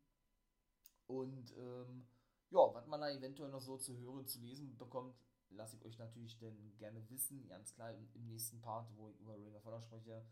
Und, 1.06 1.56
ähm, 1.56 2.06
ja, 2.50 2.74
was 2.74 2.86
man 2.86 3.00
da 3.00 3.10
eventuell 3.10 3.50
noch 3.50 3.60
so 3.60 3.78
zu 3.78 3.96
hören, 3.98 4.26
zu 4.26 4.38
lesen 4.40 4.76
bekommt, 4.76 5.16
lasse 5.50 5.76
ich 5.76 5.84
euch 5.84 5.98
natürlich 5.98 6.38
dann 6.38 6.76
gerne 6.76 7.08
wissen, 7.10 7.46
ganz 7.48 7.74
klar 7.74 7.92
im, 7.92 8.08
im, 8.14 8.26
nächsten 8.26 8.60
Part, 8.60 8.88
wo 8.96 9.08
ich 9.08 9.18
über 9.18 9.36
Ring 9.36 9.54
of 9.54 9.64
Honor 9.64 9.82
spreche, 9.82 10.24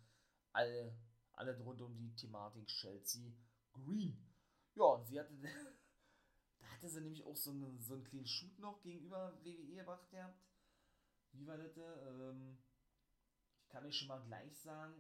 alle, 0.55 0.97
alle 1.33 1.59
rund 1.61 1.81
um 1.81 1.97
die 1.97 2.15
Thematik 2.15 2.67
Chelsea 2.67 3.33
Green. 3.73 4.19
Ja, 4.75 5.03
sie 5.05 5.21
hatte, 5.21 5.35
da 6.59 6.67
hatte 6.67 6.89
sie 6.89 7.01
nämlich 7.01 7.25
auch 7.25 7.37
so, 7.37 7.51
eine, 7.51 7.79
so 7.81 7.95
einen 7.95 8.05
kleinen 8.05 8.27
Shoot 8.27 8.59
noch 8.59 8.81
gegenüber 8.81 9.39
WWE 9.43 9.75
gemacht 9.75 10.11
gehabt. 10.11 10.41
Wie 11.33 11.47
war 11.47 11.59
das? 11.59 11.77
Ähm, 11.77 12.59
ich 13.61 13.69
kann 13.69 13.85
euch 13.85 13.99
schon 13.99 14.09
mal 14.09 14.23
gleich 14.23 14.57
sagen, 14.59 14.95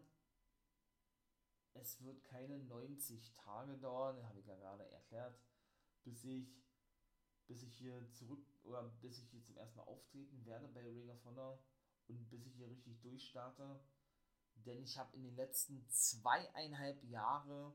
es 1.74 2.02
wird 2.02 2.24
keine 2.24 2.59
90 2.59 3.32
Tage 3.32 3.78
dauern, 3.78 4.22
habe 4.26 4.40
ich 4.40 4.46
ja 4.46 4.57
gerade 4.57 4.84
erklärt, 4.90 5.38
bis 6.02 6.24
ich 6.24 6.64
bis 7.46 7.62
ich 7.62 7.76
hier 7.76 8.11
zurück 8.12 8.46
oder 8.62 8.82
bis 9.00 9.18
ich 9.18 9.30
hier 9.30 9.42
zum 9.42 9.57
ersten 9.57 9.76
Mal 9.76 9.84
auftreten 9.84 10.44
werde 10.46 10.68
bei 10.68 10.80
Ring 10.80 11.11
of 11.11 11.24
Honor 11.24 11.62
und 12.09 12.28
bis 12.30 12.46
ich 12.46 12.55
hier 12.55 12.68
richtig 12.68 13.00
durchstarte, 13.02 13.80
denn 14.64 14.82
ich 14.82 14.98
habe 14.98 15.14
in 15.16 15.22
den 15.22 15.36
letzten 15.36 15.86
zweieinhalb 15.88 17.02
Jahren 17.05 17.72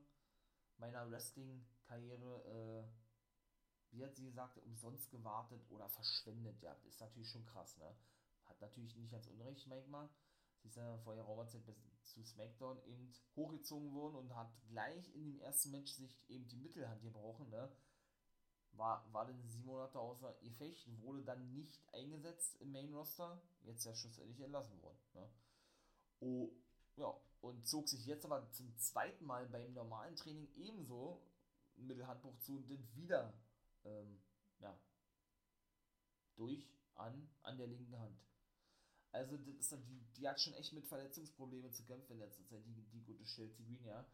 meiner 0.78 1.10
Wrestling-Karriere, 1.10 2.44
äh, 2.46 3.94
wie 3.94 4.04
hat 4.04 4.14
sie 4.14 4.24
gesagt, 4.24 4.58
umsonst 4.58 5.10
gewartet 5.10 5.60
oder 5.70 5.88
verschwendet. 5.88 6.60
Ja, 6.62 6.72
ist 6.88 7.00
natürlich 7.00 7.30
schon 7.30 7.46
krass, 7.46 7.76
ne? 7.78 7.94
Hat 8.46 8.60
natürlich 8.60 8.96
nicht 8.96 9.14
als 9.14 9.28
Unrecht 9.28 9.66
manchmal. 9.66 10.08
Sie 10.62 10.68
ist 10.68 10.76
ja 10.76 10.98
vor 10.98 11.14
ihrer 11.14 11.44
bis 11.44 11.80
zu 12.04 12.24
SmackDown 12.24 12.82
eben 12.84 13.12
hochgezogen 13.36 13.92
worden 13.94 14.16
und 14.16 14.34
hat 14.34 14.52
gleich 14.68 15.14
in 15.14 15.24
dem 15.24 15.40
ersten 15.40 15.70
Match 15.70 15.92
sich 15.92 16.18
eben 16.28 16.48
die 16.48 16.56
Mittelhand 16.56 17.02
gebrochen, 17.02 17.48
ne? 17.50 17.70
War, 18.72 19.04
war 19.12 19.26
dann 19.26 19.42
sieben 19.42 19.66
Monate 19.66 19.98
außer 19.98 20.32
Gefecht, 20.42 20.88
wurde 21.00 21.24
dann 21.24 21.52
nicht 21.52 21.80
eingesetzt 21.92 22.60
im 22.60 22.70
Main 22.70 22.92
Roster, 22.94 23.42
jetzt 23.62 23.84
ja 23.84 23.94
schlussendlich 23.94 24.40
entlassen 24.40 24.80
worden. 24.80 24.98
Ne? 25.14 25.28
Oh, 26.20 26.50
ja, 27.00 27.20
und 27.40 27.66
zog 27.66 27.88
sich 27.88 28.04
jetzt 28.06 28.24
aber 28.24 28.50
zum 28.52 28.76
zweiten 28.76 29.24
Mal 29.24 29.46
beim 29.48 29.72
normalen 29.72 30.14
Training 30.16 30.48
ebenso 30.54 31.22
ein 31.76 31.86
Mittelhandbuch 31.86 32.38
zu 32.38 32.56
und 32.56 32.70
dann 32.70 32.94
wieder 32.94 33.34
ähm, 33.84 34.22
ja, 34.58 34.78
durch 36.36 36.68
an, 36.94 37.28
an 37.42 37.56
der 37.56 37.66
linken 37.66 37.98
Hand. 37.98 38.20
Also, 39.12 39.36
das 39.38 39.56
ist 39.56 39.72
dann, 39.72 39.84
die, 39.86 40.04
die 40.16 40.28
hat 40.28 40.40
schon 40.40 40.52
echt 40.54 40.72
mit 40.72 40.86
Verletzungsproblemen 40.86 41.72
zu 41.72 41.84
kämpfen 41.84 42.12
in 42.12 42.18
letzter 42.20 42.46
Zeit, 42.46 42.64
die, 42.64 42.74
die 42.74 43.02
gute 43.02 43.24
Chelsea 43.24 43.64
Green, 43.64 43.84
ja. 43.84 44.06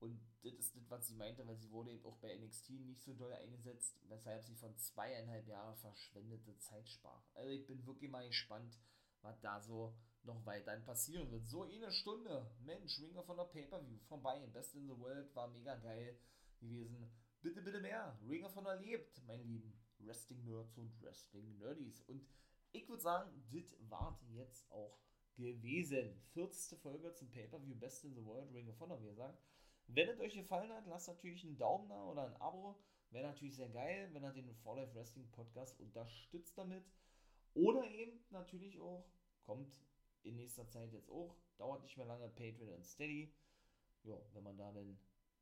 Und 0.00 0.20
das 0.42 0.54
ist 0.54 0.74
das, 0.74 0.90
was 0.90 1.06
sie 1.06 1.14
meinte, 1.14 1.46
weil 1.46 1.56
sie 1.56 1.70
wurde 1.70 1.92
eben 1.92 2.04
auch 2.04 2.16
bei 2.16 2.36
NXT 2.36 2.70
nicht 2.70 3.04
so 3.04 3.14
doll 3.14 3.32
eingesetzt, 3.32 4.00
weshalb 4.08 4.42
sie 4.42 4.56
von 4.56 4.76
zweieinhalb 4.76 5.46
Jahren 5.46 5.76
verschwendete 5.76 6.58
Zeit 6.58 6.88
sprach. 6.88 7.22
Also 7.34 7.50
ich 7.50 7.64
bin 7.68 7.86
wirklich 7.86 8.10
mal 8.10 8.26
gespannt, 8.26 8.76
was 9.20 9.40
da 9.40 9.60
so 9.60 9.94
noch 10.24 10.44
weiterhin 10.46 10.84
passieren 10.84 11.30
wird. 11.30 11.46
So 11.46 11.62
eine 11.62 11.90
Stunde, 11.90 12.50
Mensch, 12.64 13.00
Ringer 13.00 13.22
von 13.22 13.36
der 13.36 13.44
Pay-Per-View, 13.44 13.98
vorbei, 14.08 14.46
Best 14.52 14.74
in 14.74 14.86
the 14.86 14.98
World, 14.98 15.34
war 15.34 15.48
mega 15.48 15.74
geil 15.76 16.18
gewesen. 16.60 17.10
Bitte, 17.40 17.62
bitte 17.62 17.80
mehr, 17.80 18.18
Ringer 18.28 18.50
von 18.50 18.66
erlebt, 18.66 19.20
mein 19.26 19.44
lieben 19.44 19.72
Wrestling-Nerds 19.98 20.78
und 20.78 21.02
Wrestling-Nerdies. 21.02 22.02
Und 22.02 22.26
ich 22.72 22.88
würde 22.88 23.02
sagen, 23.02 23.30
das 23.50 23.76
war 23.90 24.20
jetzt 24.30 24.70
auch 24.70 24.98
gewesen. 25.34 26.22
40. 26.32 26.78
Folge 26.80 27.12
zum 27.14 27.30
Pay-Per-View 27.30 27.76
Best 27.76 28.04
in 28.04 28.14
the 28.14 28.24
World, 28.24 28.52
Ring 28.52 28.68
of 28.68 28.78
Honor, 28.80 29.00
wie 29.02 29.08
gesagt. 29.08 29.42
Wenn 29.88 30.08
es 30.08 30.20
euch 30.20 30.34
gefallen 30.34 30.72
hat, 30.72 30.86
lasst 30.86 31.08
natürlich 31.08 31.44
einen 31.44 31.58
Daumen 31.58 31.88
da 31.88 32.04
oder 32.04 32.26
ein 32.26 32.36
Abo. 32.36 32.80
Wäre 33.10 33.28
natürlich 33.28 33.56
sehr 33.56 33.68
geil, 33.68 34.08
wenn 34.12 34.22
ihr 34.22 34.32
den 34.32 34.54
Fall 34.54 34.78
Life 34.78 34.94
Wrestling 34.94 35.30
Podcast 35.32 35.78
unterstützt 35.80 36.56
damit. 36.56 36.84
Oder 37.54 37.84
eben 37.90 38.24
natürlich 38.30 38.80
auch, 38.80 39.04
kommt 39.42 39.76
in 40.24 40.36
nächster 40.36 40.68
Zeit 40.68 40.92
jetzt 40.92 41.10
auch, 41.10 41.36
dauert 41.56 41.82
nicht 41.82 41.96
mehr 41.96 42.06
lange, 42.06 42.28
Patreon 42.28 42.74
und 42.74 42.86
Steady. 42.86 43.32
Ja, 44.04 44.16
wenn 44.32 44.42
man 44.42 44.56
da 44.56 44.72
dann 44.72 44.98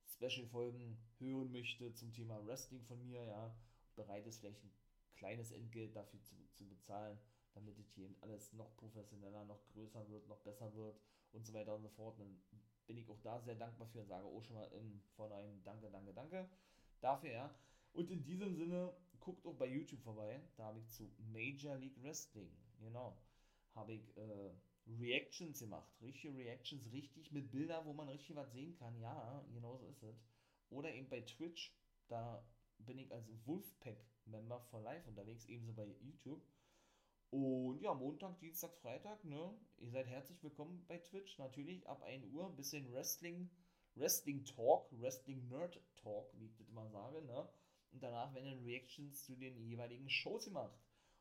Special-Folgen 0.07 0.99
hören 1.19 1.51
möchte 1.53 1.93
zum 1.95 2.13
Thema 2.13 2.45
Wrestling 2.47 2.85
von 2.85 3.03
mir, 3.03 3.25
ja, 3.25 3.55
bereit 3.95 4.27
ist 4.27 4.41
vielleicht 4.41 4.63
ein 4.65 4.73
kleines 5.15 5.53
Entgelt 5.53 5.97
dafür 5.97 6.23
zu, 6.23 6.35
zu 6.53 6.69
bezahlen, 6.69 7.19
damit 7.55 7.79
es 7.79 7.91
hier 7.93 8.09
alles 8.21 8.53
noch 8.53 8.77
professioneller, 8.77 9.45
noch 9.45 9.67
größer 9.69 10.09
wird, 10.09 10.29
noch 10.29 10.41
besser 10.41 10.75
wird 10.75 11.01
und 11.33 11.47
so 11.47 11.53
weiter 11.53 11.75
und 11.75 11.83
so 11.83 11.89
fort. 11.91 12.19
Dann 12.19 12.43
bin 12.87 12.97
ich 12.97 13.09
auch 13.09 13.21
da 13.21 13.41
sehr 13.41 13.55
dankbar 13.55 13.89
für 13.89 14.01
und 14.01 14.09
sage 14.09 14.27
auch 14.27 14.43
schon 14.43 14.57
mal 14.57 14.71
im 14.73 15.01
Vorhinein 15.17 15.63
Danke, 15.63 15.91
Danke, 15.91 16.13
Danke 16.13 16.51
dafür, 17.01 17.31
ja. 17.31 17.55
Und 17.93 18.11
in 18.11 18.23
diesem 18.23 18.55
Sinne, 18.55 18.95
guckt 19.21 19.47
auch 19.47 19.55
bei 19.55 19.67
YouTube 19.67 20.03
vorbei. 20.03 20.41
Da 20.57 20.65
habe 20.65 20.79
ich 20.79 20.89
zu 20.89 21.11
Major 21.19 21.77
League 21.77 22.03
Wrestling, 22.03 22.51
genau, 22.81 23.17
habe 23.75 23.93
ich 23.93 24.17
äh, 24.17 24.51
Reactions 24.99 25.59
gemacht. 25.61 25.93
Richtige 26.01 26.37
Reactions, 26.37 26.91
richtig 26.93 27.33
mit 27.33 27.51
Bildern, 27.51 27.85
wo 27.87 27.93
man 27.93 28.09
richtig 28.09 28.35
was 28.37 28.53
sehen 28.53 28.75
kann. 28.75 28.99
Ja, 29.01 29.45
genau 29.53 29.77
so 29.77 29.87
ist 29.87 30.03
es. 30.03 30.17
Oder 30.71 30.93
eben 30.95 31.09
bei 31.09 31.21
Twitch, 31.21 31.73
da 32.09 32.45
bin 32.79 32.99
ich 32.99 33.13
als 33.13 33.29
Wolfpack-Member 33.47 34.61
for 34.71 34.81
Life 34.81 35.09
unterwegs, 35.09 35.47
ebenso 35.47 35.73
bei 35.73 35.87
YouTube. 35.87 36.43
Und 37.31 37.81
ja, 37.81 37.95
Montag, 37.95 38.41
Dienstag, 38.41 38.75
Freitag, 38.79 39.25
ne? 39.25 39.57
Ihr 39.79 39.91
seid 39.91 40.07
herzlich 40.09 40.43
willkommen 40.43 40.85
bei 40.89 40.99
Twitch. 40.99 41.39
Natürlich 41.39 41.89
ab 41.89 42.03
1 42.03 42.27
Uhr 42.33 42.49
ein 42.49 42.57
bisschen 42.57 42.93
Wrestling, 42.93 43.51
Wrestling 43.95 44.45
Talk, 44.45 44.89
Wrestling 45.01 45.47
Nerd 45.49 45.81
Talk, 45.97 46.33
wie 46.39 46.47
ich 46.47 46.57
das 46.57 46.69
immer 46.69 46.89
sage, 46.89 47.23
ne? 47.23 47.49
Und 47.93 48.03
danach 48.03 48.35
werden 48.35 48.65
Reactions 48.65 49.25
zu 49.25 49.37
den 49.37 49.57
jeweiligen 49.65 50.09
Shows 50.09 50.47
gemacht. 50.47 50.77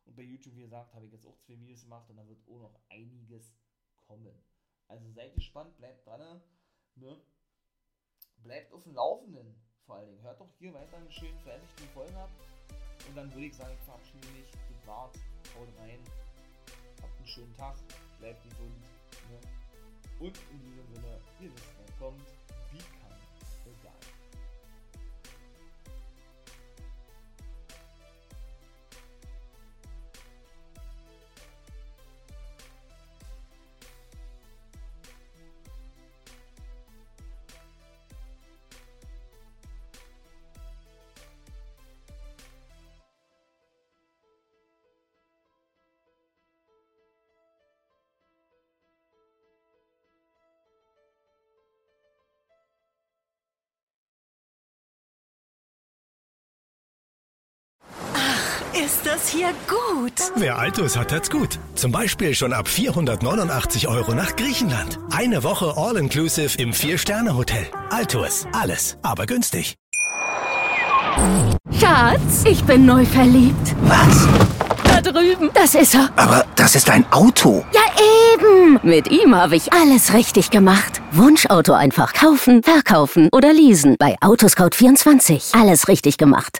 Und 0.10 0.16
bei 0.16 0.24
YouTube, 0.24 0.56
wie 0.56 0.64
gesagt, 0.64 0.92
habe 0.96 1.06
ich 1.06 1.12
jetzt 1.12 1.28
auch 1.28 1.38
zwei 1.38 1.60
Videos 1.60 1.84
gemacht 1.84 2.10
und 2.10 2.18
da 2.18 2.28
wird 2.28 2.42
auch 2.48 2.62
noch 2.62 2.80
einiges 2.90 3.54
kommen. 4.08 4.44
Also 4.88 5.08
seid 5.12 5.36
gespannt, 5.36 5.78
bleibt 5.78 6.08
dran, 6.08 6.42
ne? 6.96 7.22
Bleibt 8.38 8.74
auf 8.74 8.82
dem 8.86 8.96
Laufenden, 8.96 9.56
vor 9.86 9.98
allen 9.98 10.10
Dingen. 10.10 10.24
Hört 10.24 10.42
doch 10.42 10.50
hier 10.58 10.74
weiter 10.74 10.98
einen 10.98 11.12
schönen 11.12 11.38
veröffentlichten 11.42 11.94
Folgen 11.94 12.16
ab. 12.16 12.32
Und 13.08 13.16
dann 13.16 13.32
würde 13.32 13.46
ich 13.46 13.56
sagen, 13.56 13.72
ich 13.72 13.86
verabschiede 13.86 14.28
mich. 14.30 14.50
Das 14.50 14.88
war's 14.88 15.14
haut 15.56 15.70
rein, 15.78 16.00
habt 17.04 17.16
einen 17.16 17.28
schönen 17.28 17.56
Tag, 17.56 17.76
bleibt 18.18 18.42
gesund. 18.50 18.82
Ne? 19.30 19.40
Und 20.20 20.40
in 20.52 20.60
diesem 20.64 20.88
Sinne, 20.96 21.22
ihr 21.40 21.54
wisst, 21.54 21.76
wer 21.78 21.98
kommt, 22.00 22.28
wie 22.72 22.99
Ist 58.74 59.02
das 59.04 59.28
hier 59.30 59.50
gut? 59.68 60.14
Wer 60.36 60.60
Altus 60.60 60.96
hat, 60.96 61.12
hat's 61.12 61.30
gut. 61.30 61.58
Zum 61.76 61.92
Beispiel 61.92 62.36
schon 62.36 62.54
ab 62.54 62.68
489 62.68 63.88
Euro 63.88 64.14
nach 64.14 64.36
Griechenland. 64.36 65.00
Eine 65.12 65.44
Woche 65.44 65.74
All-Inclusive 65.76 66.58
im 66.62 66.74
Vier-Sterne-Hotel. 66.74 67.66
Altus. 67.90 68.46
Alles, 68.54 68.98
aber 69.02 69.26
günstig. 69.26 69.76
Schatz, 71.80 72.44
ich 72.46 72.64
bin 72.64 72.86
neu 72.86 73.06
verliebt. 73.06 73.76
Was? 73.82 74.28
Da 74.84 75.02
drüben. 75.02 75.50
Das 75.54 75.76
ist 75.76 75.96
er. 75.96 76.10
Aber 76.16 76.46
das 76.56 76.76
ist 76.76 76.90
ein 76.90 77.12
Auto. 77.12 77.66
Ja, 77.74 77.82
eben. 78.34 78.80
Mit 78.84 79.10
ihm 79.10 79.36
habe 79.36 79.56
ich 79.56 79.74
alles 79.74 80.14
richtig 80.14 80.52
gemacht. 80.52 81.02
Wunschauto 81.12 81.74
einfach 81.74 82.14
kaufen, 82.14 82.62
verkaufen 82.64 83.30
oder 83.32 83.52
leasen. 83.52 83.96
Bei 83.98 84.16
Autoscout24. 84.22 85.60
Alles 85.60 85.88
richtig 85.88 86.18
gemacht. 86.18 86.58